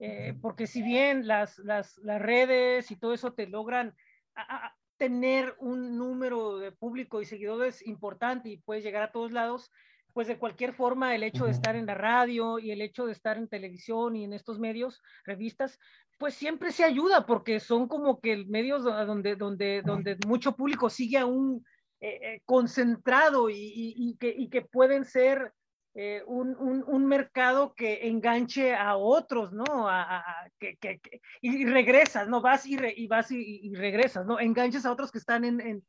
eh, 0.00 0.34
porque 0.42 0.66
si 0.66 0.82
bien 0.82 1.26
las, 1.28 1.58
las, 1.60 1.98
las 1.98 2.20
redes 2.22 2.90
y 2.90 2.96
todo 2.96 3.14
eso 3.14 3.32
te 3.34 3.46
logran 3.46 3.94
a- 4.34 4.66
a- 4.66 4.76
tener 4.96 5.54
un 5.60 5.96
número 5.96 6.58
de 6.58 6.72
público 6.72 7.22
y 7.22 7.24
seguidores 7.26 7.86
importante 7.86 8.50
y 8.50 8.58
puedes 8.58 8.84
llegar 8.84 9.02
a 9.02 9.12
todos 9.12 9.32
lados, 9.32 9.70
pues 10.12 10.28
de 10.28 10.38
cualquier 10.38 10.74
forma 10.74 11.14
el 11.14 11.22
hecho 11.22 11.46
de 11.46 11.52
estar 11.52 11.76
en 11.76 11.86
la 11.86 11.94
radio 11.94 12.58
y 12.58 12.70
el 12.70 12.82
hecho 12.82 13.06
de 13.06 13.12
estar 13.12 13.38
en 13.38 13.48
televisión 13.48 14.16
y 14.16 14.24
en 14.24 14.34
estos 14.34 14.58
medios, 14.58 15.00
revistas, 15.24 15.78
pues 16.18 16.34
siempre 16.34 16.72
se 16.72 16.84
ayuda 16.84 17.24
porque 17.26 17.60
son 17.60 17.88
como 17.88 18.20
que 18.20 18.44
medios 18.46 18.84
do- 18.84 19.06
donde, 19.06 19.36
donde, 19.36 19.82
donde 19.82 20.16
mucho 20.26 20.54
público 20.56 20.90
sigue 20.90 21.18
a 21.18 21.26
un 21.26 21.64
eh, 22.00 22.18
eh, 22.22 22.42
concentrado 22.44 23.50
y, 23.50 23.54
y- 23.56 23.94
y 23.96 24.16
que, 24.18 24.34
y 24.36 24.50
que 24.50 24.62
pueden 24.62 25.04
ser 25.04 25.52
eh, 25.94 26.22
un, 26.26 26.56
un- 26.58 26.84
un 26.86 27.06
mercado 27.06 27.74
que 27.74 28.06
enganche 28.08 28.74
a 28.76 28.96
otros, 28.96 29.52
¿no? 29.52 29.88
A- 29.88 30.02
a- 30.02 30.18
a- 30.18 30.50
que, 30.58 30.76
que- 30.76 31.00
que- 31.00 31.20
y 31.40 31.64
regresas, 31.66 32.28
¿no? 32.28 32.40
Vas 32.40 32.64
y, 32.66 32.76
re- 32.76 32.94
y 32.96 33.06
vas 33.08 33.30
y, 33.32 33.60
y 33.62 33.74
regresas, 33.74 34.24
¿no? 34.26 34.38
Enganches 34.38 34.86
a 34.86 34.92
otros 34.92 35.10
que 35.10 35.18
están 35.18 35.44
en, 35.44 35.60
en, 35.60 35.84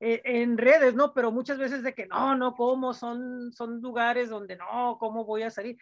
eh, 0.00 0.20
en 0.24 0.58
redes, 0.58 0.94
¿no? 0.94 1.14
Pero 1.14 1.32
muchas 1.32 1.56
veces 1.58 1.82
de 1.82 1.94
que 1.94 2.06
no, 2.06 2.36
no, 2.36 2.54
¿cómo? 2.54 2.92
Son, 2.92 3.50
son 3.52 3.80
lugares 3.80 4.28
donde 4.28 4.56
no, 4.56 4.98
¿cómo 5.00 5.24
voy 5.24 5.42
a 5.42 5.50
salir? 5.50 5.78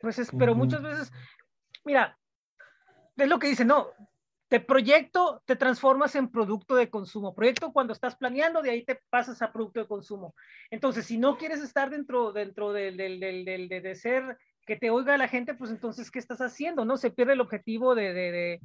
Pues 0.00 0.18
es, 0.18 0.30
pero 0.38 0.54
muchas 0.54 0.82
veces, 0.82 1.12
mira, 1.84 2.18
es 3.16 3.28
lo 3.28 3.38
que 3.38 3.48
dice, 3.48 3.64
no, 3.66 3.88
de 4.52 4.60
proyecto 4.60 5.42
te 5.46 5.56
transformas 5.56 6.14
en 6.14 6.28
producto 6.30 6.74
de 6.76 6.90
consumo. 6.90 7.34
Proyecto 7.34 7.72
cuando 7.72 7.94
estás 7.94 8.16
planeando, 8.16 8.60
de 8.60 8.68
ahí 8.70 8.84
te 8.84 9.00
pasas 9.08 9.40
a 9.40 9.50
producto 9.50 9.80
de 9.80 9.86
consumo. 9.86 10.34
Entonces, 10.70 11.06
si 11.06 11.16
no 11.16 11.38
quieres 11.38 11.62
estar 11.62 11.88
dentro, 11.88 12.32
dentro 12.32 12.70
del, 12.74 12.98
del, 12.98 13.18
del, 13.18 13.46
del- 13.46 13.68
de, 13.70 13.80
de 13.80 13.94
ser 13.94 14.36
que 14.66 14.76
te 14.76 14.90
oiga 14.90 15.16
la 15.16 15.26
gente, 15.26 15.54
pues 15.54 15.70
entonces, 15.70 16.10
¿qué 16.10 16.18
estás 16.18 16.42
haciendo? 16.42 16.84
¿No? 16.84 16.98
Se 16.98 17.10
pierde 17.10 17.32
el 17.32 17.40
objetivo 17.40 17.94
de, 17.94 18.12
de, 18.12 18.60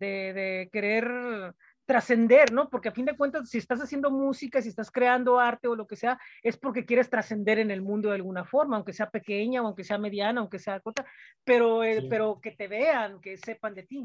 de, 0.00 0.68
querer 0.72 1.54
trascender, 1.86 2.52
¿no? 2.52 2.68
Porque 2.68 2.88
a 2.88 2.92
fin 2.92 3.04
de 3.06 3.16
cuentas, 3.16 3.48
si 3.48 3.58
estás 3.58 3.80
haciendo 3.80 4.10
música, 4.10 4.60
si 4.60 4.68
estás 4.70 4.90
creando 4.90 5.38
arte 5.38 5.68
o 5.68 5.76
lo 5.76 5.86
que 5.86 5.94
sea, 5.94 6.18
es 6.42 6.56
porque 6.58 6.84
quieres 6.84 7.08
trascender 7.10 7.60
en 7.60 7.70
el 7.70 7.80
mundo 7.80 8.08
de 8.08 8.16
alguna 8.16 8.44
forma, 8.44 8.74
aunque 8.76 8.92
sea 8.92 9.08
pequeña, 9.08 9.60
aunque 9.60 9.84
sea 9.84 9.98
mediana, 9.98 10.40
aunque 10.40 10.58
sea 10.58 10.80
corta, 10.80 11.06
pero, 11.44 11.84
eh, 11.84 12.00
Sí. 12.00 12.06
pero 12.10 12.40
que 12.42 12.50
te 12.50 12.66
vean, 12.66 13.20
que 13.20 13.36
sepan 13.38 13.74
de 13.74 13.84
ti. 13.84 14.04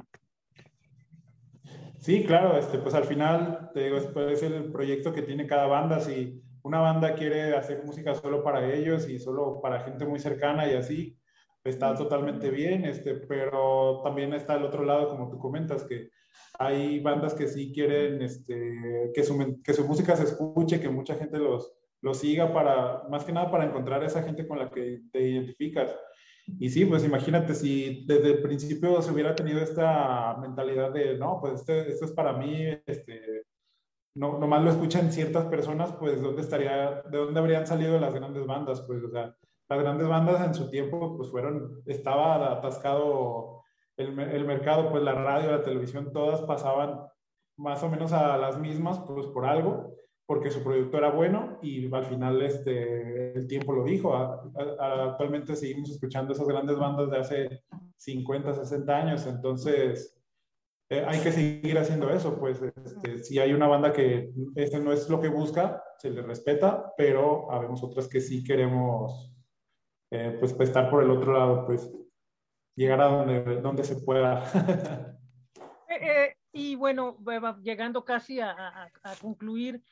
Sí, 2.03 2.25
claro, 2.25 2.57
este, 2.57 2.79
pues 2.79 2.93
al 2.95 3.05
final, 3.05 3.71
te 3.73 3.85
digo, 3.85 3.95
es, 3.95 4.07
pues, 4.07 4.33
es 4.33 4.43
el 4.43 4.73
proyecto 4.73 5.13
que 5.13 5.21
tiene 5.21 5.47
cada 5.47 5.67
banda. 5.67 6.01
Si 6.01 6.43
una 6.61 6.81
banda 6.81 7.15
quiere 7.15 7.55
hacer 7.55 7.85
música 7.85 8.13
solo 8.13 8.43
para 8.43 8.73
ellos 8.73 9.07
y 9.07 9.19
solo 9.19 9.61
para 9.61 9.85
gente 9.85 10.05
muy 10.05 10.19
cercana 10.19 10.69
y 10.69 10.75
así, 10.75 11.17
está 11.63 11.95
totalmente 11.95 12.49
bien, 12.49 12.83
este, 12.83 13.13
pero 13.15 14.01
también 14.03 14.33
está 14.33 14.55
el 14.55 14.65
otro 14.65 14.83
lado, 14.83 15.07
como 15.07 15.29
tú 15.29 15.39
comentas, 15.39 15.85
que 15.85 16.09
hay 16.59 16.99
bandas 16.99 17.33
que 17.35 17.47
sí 17.47 17.71
quieren 17.71 18.21
este, 18.21 19.11
que, 19.13 19.23
su, 19.23 19.61
que 19.63 19.73
su 19.73 19.87
música 19.87 20.17
se 20.17 20.25
escuche, 20.25 20.81
que 20.81 20.89
mucha 20.89 21.15
gente 21.15 21.37
los, 21.37 21.73
los 22.01 22.17
siga 22.17 22.51
para, 22.51 23.03
más 23.09 23.23
que 23.23 23.31
nada 23.31 23.49
para 23.49 23.63
encontrar 23.63 24.03
a 24.03 24.07
esa 24.07 24.23
gente 24.23 24.45
con 24.45 24.59
la 24.59 24.69
que 24.69 25.03
te 25.09 25.21
identificas. 25.21 25.95
Y 26.45 26.69
sí, 26.69 26.85
pues 26.85 27.03
imagínate 27.03 27.55
si 27.55 28.05
desde 28.05 28.31
el 28.31 28.41
principio 28.41 29.01
se 29.01 29.11
hubiera 29.11 29.35
tenido 29.35 29.61
esta 29.61 30.37
mentalidad 30.37 30.91
de, 30.91 31.17
no, 31.17 31.39
pues 31.39 31.61
este, 31.61 31.89
esto 31.89 32.05
es 32.05 32.11
para 32.11 32.33
mí, 32.33 32.67
este, 32.85 33.43
no, 34.15 34.37
nomás 34.37 34.63
lo 34.63 34.71
escuchan 34.71 35.11
ciertas 35.11 35.45
personas, 35.45 35.93
pues 35.93 36.21
¿dónde 36.21 36.41
estaría, 36.41 37.01
de 37.09 37.17
dónde 37.17 37.39
habrían 37.39 37.65
salido 37.65 37.99
las 37.99 38.13
grandes 38.13 38.45
bandas? 38.45 38.81
Pues, 38.81 39.03
o 39.03 39.09
sea, 39.09 39.35
las 39.69 39.79
grandes 39.79 40.07
bandas 40.07 40.45
en 40.45 40.53
su 40.53 40.69
tiempo, 40.69 41.17
pues 41.17 41.31
fueron, 41.31 41.81
estaba 41.85 42.51
atascado 42.51 43.63
el, 43.97 44.19
el 44.19 44.45
mercado, 44.45 44.91
pues 44.91 45.03
la 45.03 45.13
radio, 45.13 45.51
la 45.51 45.63
televisión, 45.63 46.11
todas 46.11 46.41
pasaban 46.41 46.99
más 47.57 47.81
o 47.83 47.89
menos 47.89 48.11
a 48.11 48.37
las 48.37 48.59
mismas, 48.59 48.99
pues 48.99 49.27
por 49.27 49.45
algo, 49.45 49.95
porque 50.25 50.49
su 50.51 50.63
producto 50.63 50.97
era 50.97 51.11
bueno 51.11 51.59
y 51.61 51.93
al 51.93 52.05
final 52.05 52.41
este, 52.41 53.33
el 53.37 53.47
tiempo 53.47 53.73
lo 53.73 53.83
dijo. 53.83 54.15
A- 54.15 54.41
a- 54.79 55.03
actualmente 55.11 55.55
seguimos 55.55 55.89
escuchando 55.91 56.33
esas 56.33 56.47
grandes 56.47 56.77
bandas 56.77 57.09
de 57.11 57.17
hace 57.17 57.63
50, 57.97 58.53
60 58.53 58.95
años, 58.95 59.25
entonces 59.27 60.17
eh, 60.89 61.03
hay 61.07 61.19
que 61.21 61.31
seguir 61.31 61.77
haciendo 61.77 62.09
eso, 62.09 62.37
pues 62.39 62.61
este, 62.61 63.19
si 63.19 63.39
hay 63.39 63.53
una 63.53 63.67
banda 63.67 63.91
que 63.93 64.31
este 64.55 64.79
no 64.79 64.91
es 64.91 65.09
lo 65.09 65.19
que 65.21 65.29
busca, 65.29 65.83
se 65.97 66.09
le 66.09 66.21
respeta, 66.21 66.93
pero 66.97 67.51
habemos 67.51 67.83
otras 67.83 68.07
que 68.07 68.19
sí 68.21 68.43
queremos 68.43 69.33
eh, 70.11 70.37
pues 70.39 70.55
estar 70.59 70.89
por 70.89 71.03
el 71.03 71.09
otro 71.11 71.33
lado, 71.33 71.65
pues 71.65 71.91
llegar 72.75 73.01
a 73.01 73.05
donde, 73.07 73.61
donde 73.61 73.83
se 73.83 73.97
pueda. 73.97 74.43
Eh, 75.89 75.99
eh, 76.01 76.35
y 76.51 76.75
bueno, 76.75 77.17
llegando 77.61 78.03
casi 78.03 78.39
a, 78.39 78.49
a- 78.51 78.91
a 79.03 79.15
concluir, 79.21 79.83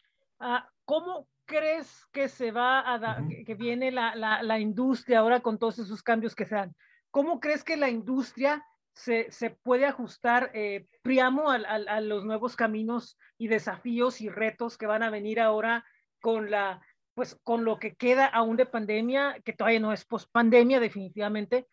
¿cómo 0.85 1.27
crees 1.45 2.05
que 2.11 2.27
se 2.29 2.51
va 2.51 2.91
a 2.93 2.97
dar, 2.99 3.27
que, 3.27 3.43
que 3.43 3.55
viene 3.55 3.91
la, 3.91 4.15
la- 4.15 4.41
la 4.43 4.59
industria 4.59 5.19
ahora 5.19 5.39
con 5.41 5.57
todos 5.57 5.79
esos 5.79 6.01
cambios 6.03 6.35
que 6.35 6.45
se 6.45 6.55
dan? 6.55 6.75
¿cómo 7.11 7.41
crees 7.41 7.63
que 7.65 7.75
la 7.75 7.89
industria 7.89 8.63
se, 8.93 9.29
se 9.31 9.49
puede 9.49 9.85
ajustar, 9.85 10.49
eh, 10.53 10.87
Priamo, 11.01 11.51
a, 11.51 11.55
a, 11.57 11.75
a, 11.75 12.01
los 12.01 12.23
nuevos 12.23 12.55
caminos 12.55 13.17
y 13.37 13.47
desafíos 13.49 14.21
y 14.21 14.29
retos 14.29 14.77
que 14.77 14.85
van 14.87 15.03
a 15.03 15.09
venir 15.09 15.39
ahora 15.41 15.83
con 16.21 16.49
la, 16.49 16.81
pues 17.13 17.35
con 17.43 17.65
lo 17.65 17.79
que 17.79 17.95
queda 17.95 18.25
aún 18.27 18.55
de 18.55 18.65
pandemia, 18.65 19.41
que 19.43 19.51
todavía 19.53 19.79
no 19.81 19.91
es 19.91 20.05
post 20.05 20.29
pandemia 20.31 20.79
definitivamente, 20.79 21.67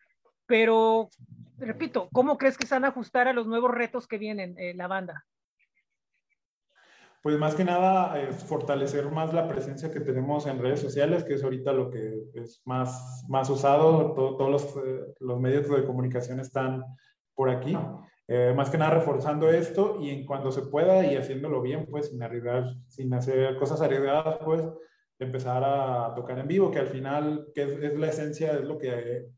pero 0.45 1.09
repito, 1.57 2.09
¿cómo 2.11 2.37
crees 2.37 2.57
que 2.57 2.67
se 2.67 2.75
van 2.75 2.85
a 2.85 2.89
ajustar 2.89 3.27
a 3.27 3.33
los 3.33 3.47
nuevos 3.47 3.71
retos 3.71 4.07
que 4.07 4.17
vienen 4.17 4.55
eh, 4.57 4.73
la 4.75 4.87
banda? 4.87 5.25
Pues 7.21 7.37
más 7.37 7.53
que 7.53 7.65
nada 7.65 8.19
es 8.21 8.43
fortalecer 8.45 9.11
más 9.11 9.33
la 9.33 9.47
presencia 9.47 9.91
que 9.91 9.99
tenemos 9.99 10.47
en 10.47 10.59
redes 10.59 10.79
sociales, 10.79 11.25
que 11.25 11.33
es 11.33 11.43
ahorita 11.43 11.73
lo 11.73 11.89
que 11.89 12.13
es 12.33 12.61
más, 12.65 13.25
más 13.27 13.49
usado, 13.49 14.13
Todo, 14.13 14.37
todos 14.37 14.49
los, 14.49 14.85
eh, 14.85 15.13
los 15.19 15.39
medios 15.39 15.69
de 15.69 15.83
comunicación 15.85 16.39
están 16.39 16.83
por 17.35 17.49
aquí. 17.49 17.77
Eh, 18.27 18.53
más 18.55 18.69
que 18.69 18.77
nada 18.77 18.91
reforzando 18.91 19.49
esto 19.49 19.97
y 19.99 20.11
en 20.11 20.25
cuando 20.25 20.51
se 20.51 20.61
pueda 20.61 21.05
y 21.11 21.17
haciéndolo 21.17 21.61
bien, 21.61 21.87
pues 21.89 22.09
sin 22.09 22.21
arriesgar, 22.21 22.65
sin 22.87 23.13
hacer 23.13 23.57
cosas 23.57 23.81
arriesgadas, 23.81 24.37
pues 24.45 24.63
empezar 25.17 25.63
a 25.65 26.13
tocar 26.15 26.39
en 26.39 26.47
vivo, 26.47 26.71
que 26.71 26.79
al 26.79 26.87
final, 26.87 27.47
que 27.53 27.63
es, 27.63 27.71
es 27.71 27.99
la 27.99 28.07
esencia, 28.07 28.53
es 28.53 28.63
lo 28.63 28.77
que 28.77 29.29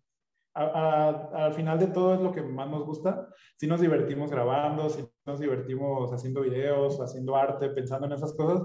al 0.54 1.54
final 1.54 1.80
de 1.80 1.88
todo 1.88 2.14
es 2.14 2.22
lo 2.22 2.32
que 2.32 2.41
más 2.41 2.70
nos 2.70 2.86
gusta. 2.86 3.28
Si 3.58 3.68
nos 3.68 3.82
divertimos 3.82 4.30
grabando, 4.30 4.89
si 4.89 5.06
nos 5.26 5.39
divertimos 5.39 6.12
haciendo 6.12 6.41
videos, 6.41 6.99
haciendo 6.99 7.36
arte, 7.36 7.70
pensando 7.70 8.08
en 8.08 8.14
esas 8.14 8.34
cosas, 8.34 8.64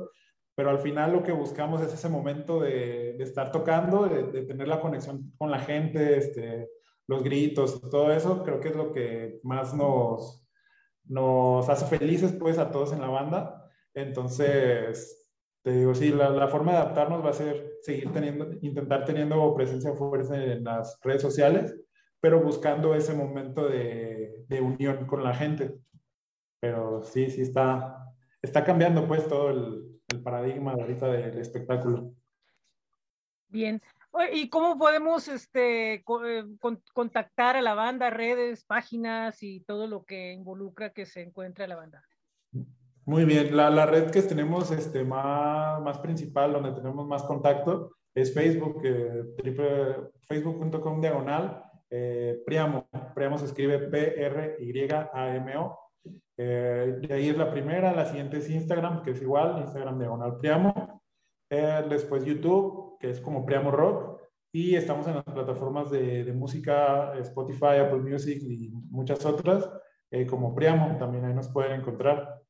pero 0.55 0.71
al 0.71 0.79
final 0.79 1.13
lo 1.13 1.23
que 1.23 1.33
buscamos 1.33 1.83
es 1.83 1.93
ese 1.93 2.09
momento 2.09 2.61
de, 2.61 3.17
estar 3.19 3.53
tocando, 3.53 4.09
de, 4.09 4.25
de, 4.25 4.43
tener 4.43 4.69
la 4.69 4.81
conexión 4.81 5.33
con 5.37 5.51
la 5.51 5.59
gente, 5.59 6.17
este, 6.17 6.69
los 7.07 7.23
gritos, 7.23 7.81
todo 7.91 8.11
eso, 8.11 8.43
creo 8.43 8.61
que 8.61 8.69
es 8.69 8.77
lo 8.77 8.93
que 8.93 9.39
más 9.43 9.75
nos, 9.75 10.47
nos 11.05 11.69
hace 11.69 11.87
felices 11.87 12.33
pues 12.33 12.59
a 12.59 12.71
todos 12.71 12.93
en 12.93 13.01
la 13.01 13.09
banda. 13.09 13.71
Entonces, 13.95 15.26
te 15.67 15.73
digo, 15.73 15.97
sí, 15.97 16.11
la, 16.11 16.31
la, 16.31 16.47
forma 16.47 16.71
de 16.71 16.79
adaptarnos 16.79 17.25
va 17.25 17.31
a 17.31 17.33
ser 17.33 17.79
seguir 17.83 18.13
teniendo, 18.13 18.53
intentar 18.63 19.05
teniendo 19.05 19.53
presencia 19.53 19.93
fuerte 19.95 20.53
en 20.53 20.63
las 20.63 20.97
redes 21.03 21.21
sociales, 21.21 21.75
pero 22.21 22.41
buscando 22.41 22.95
ese 22.95 23.15
momento 23.15 23.69
de, 23.69 24.45
de 24.47 24.61
unión 24.61 25.09
con 25.09 25.25
la 25.25 25.35
gente. 25.35 25.75
Pero 26.61 27.03
sí, 27.03 27.29
sí 27.31 27.43
está, 27.43 28.15
está 28.41 28.63
cambiando 28.63 29.09
pues 29.09 29.27
todo 29.27 29.51
el, 29.51 30.01
el 30.07 30.23
paradigma 30.23 30.75
ahorita 30.75 31.09
del 31.09 31.37
espectáculo. 31.41 32.13
Bien, 33.49 33.83
¿Y 34.33 34.49
cómo 34.51 34.79
podemos 34.79 35.27
este, 35.27 36.05
con, 36.05 36.81
contactar 36.95 37.57
a 37.57 37.61
la 37.61 37.75
banda, 37.75 38.09
redes, 38.11 38.63
páginas 38.63 39.43
y 39.43 39.63
todo 39.63 39.89
lo 39.89 40.05
que 40.05 40.33
involucra 40.33 40.93
que 40.93 41.07
se 41.07 41.23
encuentre 41.23 41.67
la 41.67 41.75
banda? 41.75 42.05
Muy 43.07 43.25
bien, 43.25 43.57
la, 43.57 43.71
la 43.71 43.87
red 43.87 44.11
que 44.11 44.21
tenemos 44.23 44.73
este, 44.73 45.05
más, 45.05 45.81
más 45.81 46.01
principal, 46.01 46.53
donde 46.53 46.73
tenemos 46.73 47.07
más 47.07 47.23
contacto, 47.23 47.93
es 48.13 48.35
Facebook, 48.35 48.81
eh, 48.83 49.23
facebook.com 50.29 51.01
diagonal, 51.01 51.63
eh, 51.89 52.43
Priamo. 52.45 52.89
Priamo 53.15 53.39
se 53.39 53.45
escribe 53.45 53.79
P-R-Y-A-M-O. 53.79 55.79
Eh, 56.37 56.99
de 57.01 57.15
ahí 57.15 57.29
es 57.29 57.39
la 57.39 57.53
primera, 57.53 57.95
la 57.95 58.07
siguiente 58.07 58.39
es 58.39 58.51
Instagram, 58.51 59.03
que 59.03 59.13
es 59.13 59.23
igual, 59.23 59.61
Instagram 59.61 60.01
diagonal 60.01 60.39
Priamo. 60.39 61.01
Eh, 61.49 61.85
después 61.89 62.25
YouTube, 62.25 62.99
que 62.99 63.11
es 63.11 63.21
como 63.21 63.47
Priamo 63.47 63.71
Rock, 63.71 64.21
y 64.53 64.75
estamos 64.75 65.07
en 65.07 65.15
las 65.15 65.25
plataformas 65.25 65.93
de, 65.93 66.25
de 66.25 66.33
música, 66.33 67.17
Spotify, 67.19 67.77
Apple 67.81 68.01
Music 68.01 68.43
y 68.43 68.69
muchas 68.91 69.25
otras, 69.25 69.71
eh, 70.11 70.27
como 70.27 70.57
Priamo, 70.57 70.97
también 70.99 71.25
ahí 71.25 71.35
nos 71.35 71.49
pueden 71.49 71.81
encontrar 71.81 72.43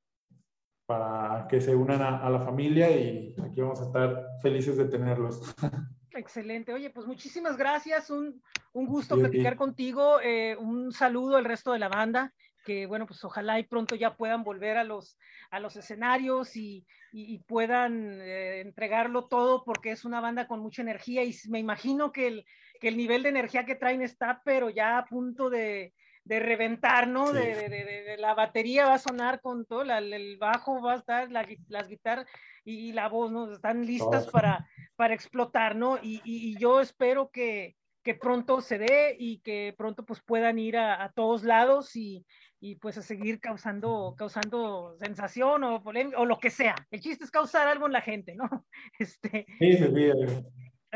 para 0.86 1.46
que 1.48 1.60
se 1.60 1.74
unan 1.74 2.00
a, 2.00 2.18
a, 2.24 2.30
la 2.30 2.40
familia 2.40 2.90
y 2.90 3.34
aquí 3.42 3.60
vamos 3.60 3.80
a 3.80 3.86
estar 3.86 4.38
felices 4.40 4.76
de 4.76 4.86
tenerlos. 4.86 5.42
Excelente. 6.12 6.72
Oye, 6.72 6.90
pues 6.90 7.06
muchísimas 7.06 7.56
gracias. 7.56 8.08
Un, 8.08 8.40
un 8.72 8.86
gusto 8.86 9.16
sí, 9.16 9.20
platicar 9.20 9.54
sí. 9.54 9.58
contigo. 9.58 10.20
Eh, 10.22 10.56
un 10.56 10.92
saludo 10.92 11.36
al 11.36 11.44
resto 11.44 11.72
de 11.72 11.78
la 11.78 11.88
banda 11.88 12.32
que 12.66 12.86
bueno, 12.86 13.06
pues 13.06 13.22
ojalá 13.24 13.60
y 13.60 13.62
pronto 13.62 13.94
ya 13.94 14.16
puedan 14.16 14.42
volver 14.42 14.76
a 14.76 14.82
los, 14.82 15.16
a 15.50 15.60
los 15.60 15.76
escenarios 15.76 16.56
y, 16.56 16.84
y, 17.12 17.34
y 17.34 17.38
puedan 17.38 18.20
eh, 18.20 18.60
entregarlo 18.60 19.28
todo 19.28 19.62
porque 19.64 19.92
es 19.92 20.04
una 20.04 20.20
banda 20.20 20.48
con 20.48 20.58
mucha 20.58 20.82
energía 20.82 21.22
y 21.22 21.32
me 21.48 21.60
imagino 21.60 22.10
que 22.10 22.26
el, 22.26 22.44
que 22.80 22.88
el 22.88 22.96
nivel 22.96 23.22
de 23.22 23.28
energía 23.28 23.64
que 23.64 23.76
traen 23.76 24.02
está, 24.02 24.42
pero 24.44 24.68
ya 24.68 24.98
a 24.98 25.06
punto 25.06 25.48
de, 25.48 25.94
de 26.26 26.40
reventar, 26.40 27.08
¿no? 27.08 27.28
Sí. 27.28 27.38
De, 27.38 27.68
de, 27.68 27.84
de, 28.04 28.16
la 28.18 28.34
batería 28.34 28.86
va 28.86 28.94
a 28.94 28.98
sonar 28.98 29.40
con 29.40 29.64
todo, 29.64 29.84
la, 29.84 29.98
el 29.98 30.36
bajo 30.38 30.82
va 30.82 30.94
a 30.94 30.96
estar, 30.96 31.30
la, 31.30 31.46
las 31.68 31.88
guitarras 31.88 32.26
y, 32.64 32.88
y, 32.88 32.92
la 32.92 33.08
voz, 33.08 33.30
¿no? 33.30 33.52
Están 33.52 33.86
listas 33.86 34.26
oh. 34.28 34.30
para, 34.32 34.68
para 34.96 35.14
explotar, 35.14 35.76
¿no? 35.76 35.98
Y, 36.02 36.20
y 36.24 36.58
yo 36.58 36.80
espero 36.80 37.30
que, 37.30 37.76
que 38.02 38.14
pronto 38.14 38.60
se 38.60 38.78
dé 38.78 39.16
y 39.18 39.38
que 39.38 39.74
pronto 39.76 40.04
pues 40.04 40.20
puedan 40.20 40.58
ir 40.58 40.76
a, 40.76 41.02
a 41.02 41.12
todos 41.12 41.44
lados 41.44 41.94
y, 41.94 42.24
y 42.60 42.76
pues 42.76 42.98
a 42.98 43.02
seguir 43.02 43.40
causando, 43.40 44.14
causando 44.18 44.96
sensación 44.98 45.62
o 45.64 45.82
polémica 45.82 46.18
o 46.18 46.24
lo 46.24 46.38
que 46.38 46.50
sea. 46.50 46.74
El 46.90 47.00
chiste 47.00 47.24
es 47.24 47.30
causar 47.30 47.68
algo 47.68 47.86
en 47.86 47.92
la 47.92 48.00
gente, 48.00 48.34
¿no? 48.34 48.48
Este, 48.98 49.46
sí, 49.58 49.76
sí, 49.76 49.86
sí. 49.94 50.46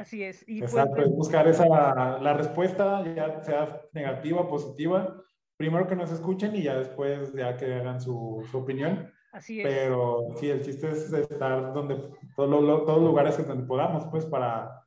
Así 0.01 0.25
es. 0.25 0.49
Y 0.49 0.63
Exacto, 0.63 0.97
pues, 0.97 1.09
es 1.09 1.15
buscar 1.15 1.47
esa, 1.47 1.67
la 1.67 2.33
respuesta, 2.33 3.05
ya 3.15 3.43
sea 3.45 3.83
negativa, 3.93 4.49
positiva, 4.49 5.23
primero 5.59 5.87
que 5.87 5.95
nos 5.95 6.11
escuchen 6.11 6.57
y 6.57 6.63
ya 6.63 6.79
después 6.79 7.35
ya 7.35 7.55
que 7.59 7.75
hagan 7.75 8.01
su, 8.01 8.43
su 8.51 8.59
opinión. 8.59 9.13
Así 9.31 9.61
es. 9.61 9.67
Pero 9.67 10.29
sí, 10.37 10.49
el 10.49 10.63
chiste 10.63 10.91
es 10.91 11.13
estar 11.13 11.75
donde, 11.75 11.97
todos 12.35 12.65
los 12.65 12.87
todo 12.87 12.99
lugares 12.99 13.47
donde 13.47 13.67
podamos, 13.67 14.07
pues 14.07 14.25
para 14.25 14.87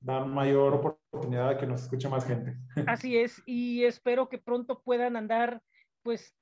dar 0.00 0.24
mayor 0.24 0.74
oportunidad 0.74 1.50
a 1.50 1.58
que 1.58 1.66
nos 1.66 1.82
escuche 1.82 2.08
más 2.08 2.24
gente. 2.24 2.56
Así 2.86 3.18
es, 3.18 3.42
y 3.44 3.84
espero 3.84 4.30
que 4.30 4.38
pronto 4.38 4.80
puedan 4.82 5.16
andar 5.16 5.60
pues 6.02 6.34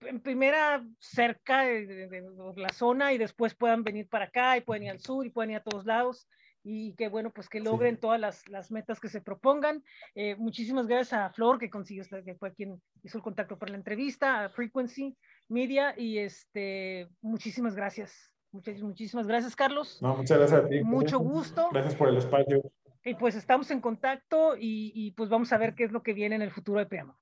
en 0.00 0.20
primera 0.20 0.82
cerca 0.98 1.62
de, 1.64 1.86
de, 1.86 2.08
de, 2.08 2.22
la 2.56 2.70
zona 2.70 3.12
y 3.12 3.18
después 3.18 3.54
puedan 3.54 3.84
venir 3.84 4.08
para 4.08 4.24
acá 4.24 4.56
y 4.56 4.62
pueden 4.62 4.84
ir 4.84 4.90
al 4.90 5.00
sur 5.00 5.26
y 5.26 5.30
pueden 5.30 5.50
ir 5.50 5.58
a 5.58 5.62
todos 5.62 5.84
lados 5.84 6.26
y 6.64 6.94
que 6.94 7.08
bueno, 7.08 7.30
pues 7.30 7.48
que 7.48 7.60
logren 7.60 7.96
sí. 7.96 8.00
todas 8.00 8.18
las, 8.18 8.48
las, 8.48 8.70
metas 8.70 8.98
que 8.98 9.08
se 9.08 9.20
propongan. 9.20 9.84
Eh, 10.14 10.34
muchísimas 10.36 10.86
gracias 10.86 11.12
a 11.12 11.30
Flor 11.30 11.58
que 11.58 11.70
consiguió, 11.70 12.04
que 12.24 12.34
fue 12.34 12.54
quien 12.54 12.80
hizo 13.02 13.18
el 13.18 13.22
contacto 13.22 13.58
para 13.58 13.72
la 13.72 13.78
entrevista, 13.78 14.44
a 14.44 14.48
Frequency 14.48 15.14
Media 15.48 15.94
y 15.96 16.18
este, 16.18 17.08
muchísimas 17.20 17.76
gracias. 17.76 18.32
Muchas, 18.50 18.80
muchísimas 18.80 19.26
gracias, 19.26 19.54
Carlos. 19.54 20.00
No, 20.00 20.16
muchas 20.16 20.38
gracias 20.38 20.64
a 20.64 20.68
ti. 20.68 20.82
Mucho 20.82 21.18
gusto. 21.20 21.68
Gracias 21.70 21.94
por 21.94 22.08
el 22.08 22.16
espacio. 22.16 22.62
Y 23.04 23.14
pues 23.14 23.34
estamos 23.36 23.70
en 23.70 23.80
contacto 23.80 24.56
y, 24.56 24.90
y 24.94 25.10
pues 25.10 25.28
vamos 25.28 25.52
a 25.52 25.58
ver 25.58 25.74
qué 25.74 25.84
es 25.84 25.92
lo 25.92 26.02
que 26.02 26.14
viene 26.14 26.36
en 26.36 26.42
el 26.42 26.50
futuro 26.50 26.78
de 26.78 26.86
Priamo. 26.86 27.14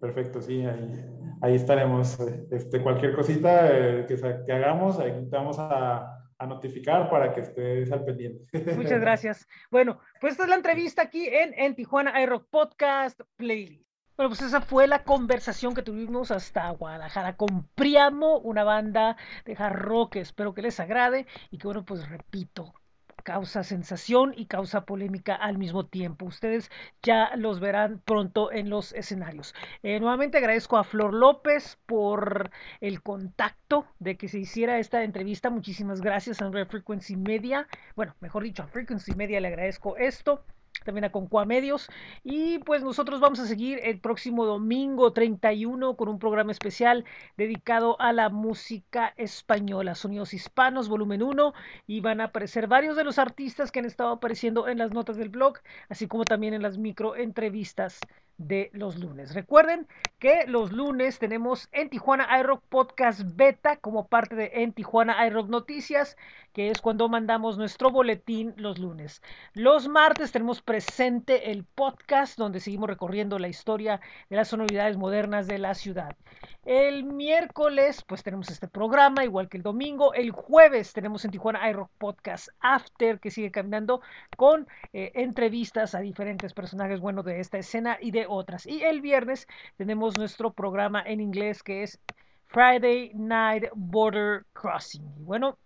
Perfecto, 0.00 0.40
sí, 0.40 0.64
ahí, 0.64 1.04
ahí 1.42 1.54
estaremos. 1.54 2.18
Este, 2.50 2.82
cualquier 2.82 3.14
cosita 3.14 3.68
eh, 3.70 4.06
que, 4.08 4.16
que, 4.46 4.52
hagamos, 4.52 4.98
ahí 4.98 5.28
vamos 5.30 5.58
a, 5.58 6.19
a, 6.40 6.46
notificar 6.46 7.08
para 7.10 7.32
que 7.32 7.42
estés 7.42 7.92
al 7.92 8.04
pendiente. 8.04 8.44
Muchas 8.74 9.00
gracias. 9.00 9.48
Bueno, 9.70 10.00
pues 10.20 10.32
esta 10.32 10.44
es 10.44 10.48
la 10.50 10.56
entrevista 10.56 11.02
aquí 11.02 11.28
en, 11.28 11.54
en 11.54 11.74
Tijuana 11.74 12.20
iRock 12.22 12.48
Podcast 12.48 13.20
Playlist. 13.36 13.90
Bueno, 14.16 14.30
pues 14.30 14.42
esa 14.42 14.60
fue 14.60 14.86
la 14.86 15.02
conversación 15.02 15.74
que 15.74 15.82
tuvimos 15.82 16.30
hasta 16.30 16.68
Guadalajara 16.70 17.36
con 17.36 17.66
Priamo, 17.74 18.38
una 18.38 18.64
banda 18.64 19.16
de 19.46 19.56
hard 19.58 19.76
rock 19.76 20.16
espero 20.16 20.52
que 20.52 20.60
les 20.60 20.78
agrade 20.78 21.26
y 21.50 21.56
que 21.56 21.66
bueno, 21.66 21.86
pues 21.86 22.06
repito, 22.06 22.74
causa 23.22 23.64
sensación 23.64 24.34
y 24.36 24.46
causa 24.46 24.84
polémica 24.84 25.34
al 25.34 25.58
mismo 25.58 25.86
tiempo. 25.86 26.26
Ustedes 26.26 26.70
ya 27.02 27.34
los 27.36 27.60
verán 27.60 28.00
pronto 28.04 28.52
en 28.52 28.70
los 28.70 28.92
escenarios. 28.92 29.54
Eh, 29.82 30.00
nuevamente 30.00 30.38
agradezco 30.38 30.76
a 30.76 30.84
Flor 30.84 31.14
López 31.14 31.78
por 31.86 32.50
el 32.80 33.02
contacto 33.02 33.86
de 33.98 34.16
que 34.16 34.28
se 34.28 34.38
hiciera 34.38 34.78
esta 34.78 35.02
entrevista. 35.02 35.50
Muchísimas 35.50 36.00
gracias 36.00 36.42
a 36.42 36.50
Frequency 36.66 37.16
Media. 37.16 37.66
Bueno, 37.96 38.14
mejor 38.20 38.42
dicho, 38.42 38.62
a 38.62 38.68
Frequency 38.68 39.14
Media 39.14 39.40
le 39.40 39.48
agradezco 39.48 39.96
esto 39.96 40.44
también 40.84 41.04
a 41.04 41.12
Concua 41.12 41.44
Medios. 41.44 41.88
Y 42.24 42.58
pues 42.58 42.82
nosotros 42.82 43.20
vamos 43.20 43.38
a 43.40 43.46
seguir 43.46 43.80
el 43.82 44.00
próximo 44.00 44.44
domingo 44.46 45.12
31 45.12 45.96
con 45.96 46.08
un 46.08 46.18
programa 46.18 46.52
especial 46.52 47.04
dedicado 47.36 48.00
a 48.00 48.12
la 48.12 48.28
música 48.28 49.12
española, 49.16 49.94
Sonidos 49.94 50.34
Hispanos, 50.34 50.88
volumen 50.88 51.22
1, 51.22 51.54
y 51.86 52.00
van 52.00 52.20
a 52.20 52.24
aparecer 52.24 52.66
varios 52.66 52.96
de 52.96 53.04
los 53.04 53.18
artistas 53.18 53.70
que 53.70 53.80
han 53.80 53.86
estado 53.86 54.10
apareciendo 54.10 54.68
en 54.68 54.78
las 54.78 54.92
notas 54.92 55.16
del 55.16 55.28
blog, 55.28 55.58
así 55.88 56.06
como 56.06 56.24
también 56.24 56.54
en 56.54 56.62
las 56.62 56.78
micro 56.78 57.16
entrevistas 57.16 58.00
de 58.40 58.70
los 58.72 58.98
lunes. 58.98 59.34
Recuerden 59.34 59.86
que 60.18 60.44
los 60.46 60.72
lunes 60.72 61.18
tenemos 61.18 61.68
en 61.72 61.90
Tijuana 61.90 62.26
iRock 62.40 62.62
Podcast 62.70 63.20
Beta 63.36 63.76
como 63.76 64.08
parte 64.08 64.34
de 64.34 64.50
en 64.54 64.72
Tijuana 64.72 65.26
iRock 65.26 65.48
Noticias, 65.48 66.16
que 66.54 66.70
es 66.70 66.80
cuando 66.80 67.08
mandamos 67.10 67.58
nuestro 67.58 67.90
boletín 67.90 68.54
los 68.56 68.78
lunes. 68.78 69.22
Los 69.52 69.88
martes 69.88 70.32
tenemos 70.32 70.62
presente 70.62 71.50
el 71.50 71.64
podcast 71.64 72.38
donde 72.38 72.60
seguimos 72.60 72.88
recorriendo 72.88 73.38
la 73.38 73.48
historia 73.48 74.00
de 74.30 74.36
las 74.36 74.48
sonoridades 74.48 74.96
modernas 74.96 75.46
de 75.46 75.58
la 75.58 75.74
ciudad. 75.74 76.16
El 76.64 77.04
miércoles 77.04 78.02
pues 78.06 78.22
tenemos 78.22 78.50
este 78.50 78.68
programa 78.68 79.24
igual 79.24 79.48
que 79.48 79.58
el 79.58 79.62
domingo. 79.62 80.14
El 80.14 80.30
jueves 80.30 80.94
tenemos 80.94 81.24
en 81.24 81.30
Tijuana 81.30 81.68
iRock 81.70 81.90
Podcast 81.98 82.48
After 82.60 83.20
que 83.20 83.30
sigue 83.30 83.50
caminando 83.50 84.00
con 84.36 84.66
eh, 84.94 85.12
entrevistas 85.14 85.94
a 85.94 86.00
diferentes 86.00 86.54
personajes 86.54 87.00
bueno 87.00 87.22
de 87.22 87.40
esta 87.40 87.58
escena 87.58 87.98
y 88.00 88.10
de 88.10 88.29
otras. 88.30 88.66
Y 88.66 88.82
el 88.82 89.00
viernes 89.00 89.46
tenemos 89.76 90.16
nuestro 90.16 90.52
programa 90.52 91.02
en 91.02 91.20
inglés 91.20 91.62
que 91.62 91.82
es 91.82 92.00
Friday 92.46 93.12
Night 93.14 93.64
Border 93.74 94.46
Crossing. 94.52 95.04
Y 95.18 95.24
bueno, 95.24 95.58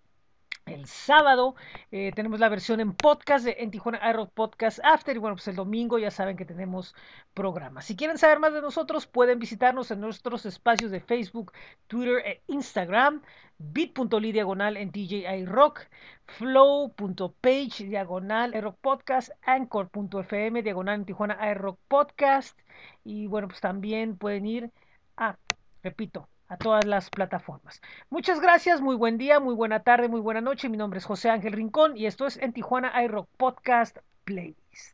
el 0.67 0.87
sábado 0.87 1.55
eh, 1.91 2.13
tenemos 2.15 2.41
la 2.41 2.49
versión 2.49 2.81
en 2.81 2.95
podcast 2.95 3.45
de 3.45 3.57
en 3.59 3.71
Tijuana 3.71 3.99
Aero 4.03 4.29
Podcast 4.29 4.81
After. 4.83 5.15
Y 5.15 5.19
bueno, 5.19 5.37
pues 5.37 5.49
el 5.49 5.57
domingo 5.57 5.99
ya 5.99 6.11
saben 6.11 6.37
que 6.37 6.45
tenemos 6.45 6.95
programas. 7.35 7.85
Si 7.85 7.97
quieren 7.97 8.19
saber 8.19 8.39
más 8.39 8.53
de 8.53 8.63
nosotros, 8.63 9.07
pueden 9.07 9.39
visitarnos 9.39 9.91
en 9.91 10.01
nuestros 10.01 10.47
espacios 10.47 10.91
de 10.91 11.01
Facebook, 11.01 11.53
Twitter 11.87 12.19
e 12.25 12.43
Instagram. 12.49 13.23
bit.ly 13.59 14.33
diagonal 14.33 14.77
en 14.77 14.91
DJI 14.91 15.45
Rock, 15.47 15.83
flow.page 16.27 17.85
diagonal 17.85 18.53
Rock 18.61 18.79
Podcast, 18.81 19.31
anchor.fm 19.43 20.63
diagonal 20.63 21.01
en 21.01 21.05
Tijuana 21.05 21.55
Rock 21.55 21.79
Podcast. 21.89 22.59
Y 23.05 23.27
bueno, 23.27 23.49
pues 23.49 23.61
también 23.61 24.17
pueden 24.17 24.47
ir 24.47 24.71
a, 25.17 25.37
repito, 25.83 26.29
a 26.55 26.57
todas 26.57 26.85
las 26.85 27.11
plataformas. 27.11 27.81
Muchas 28.11 28.41
gracias, 28.41 28.81
muy 28.81 28.95
buen 28.95 29.19
día, 29.19 29.41
muy 29.41 29.55
buena 29.55 29.81
tarde, 29.83 30.09
muy 30.09 30.21
buena 30.21 30.41
noche. 30.41 30.69
Mi 30.69 30.77
nombre 30.77 30.99
es 30.99 31.05
José 31.05 31.29
Ángel 31.29 31.53
Rincón 31.53 31.97
y 31.97 32.07
esto 32.07 32.27
es 32.27 32.37
en 32.37 32.53
Tijuana 32.53 33.03
iRock 33.03 33.29
Podcast 33.37 33.99
Playlist. 34.25 34.93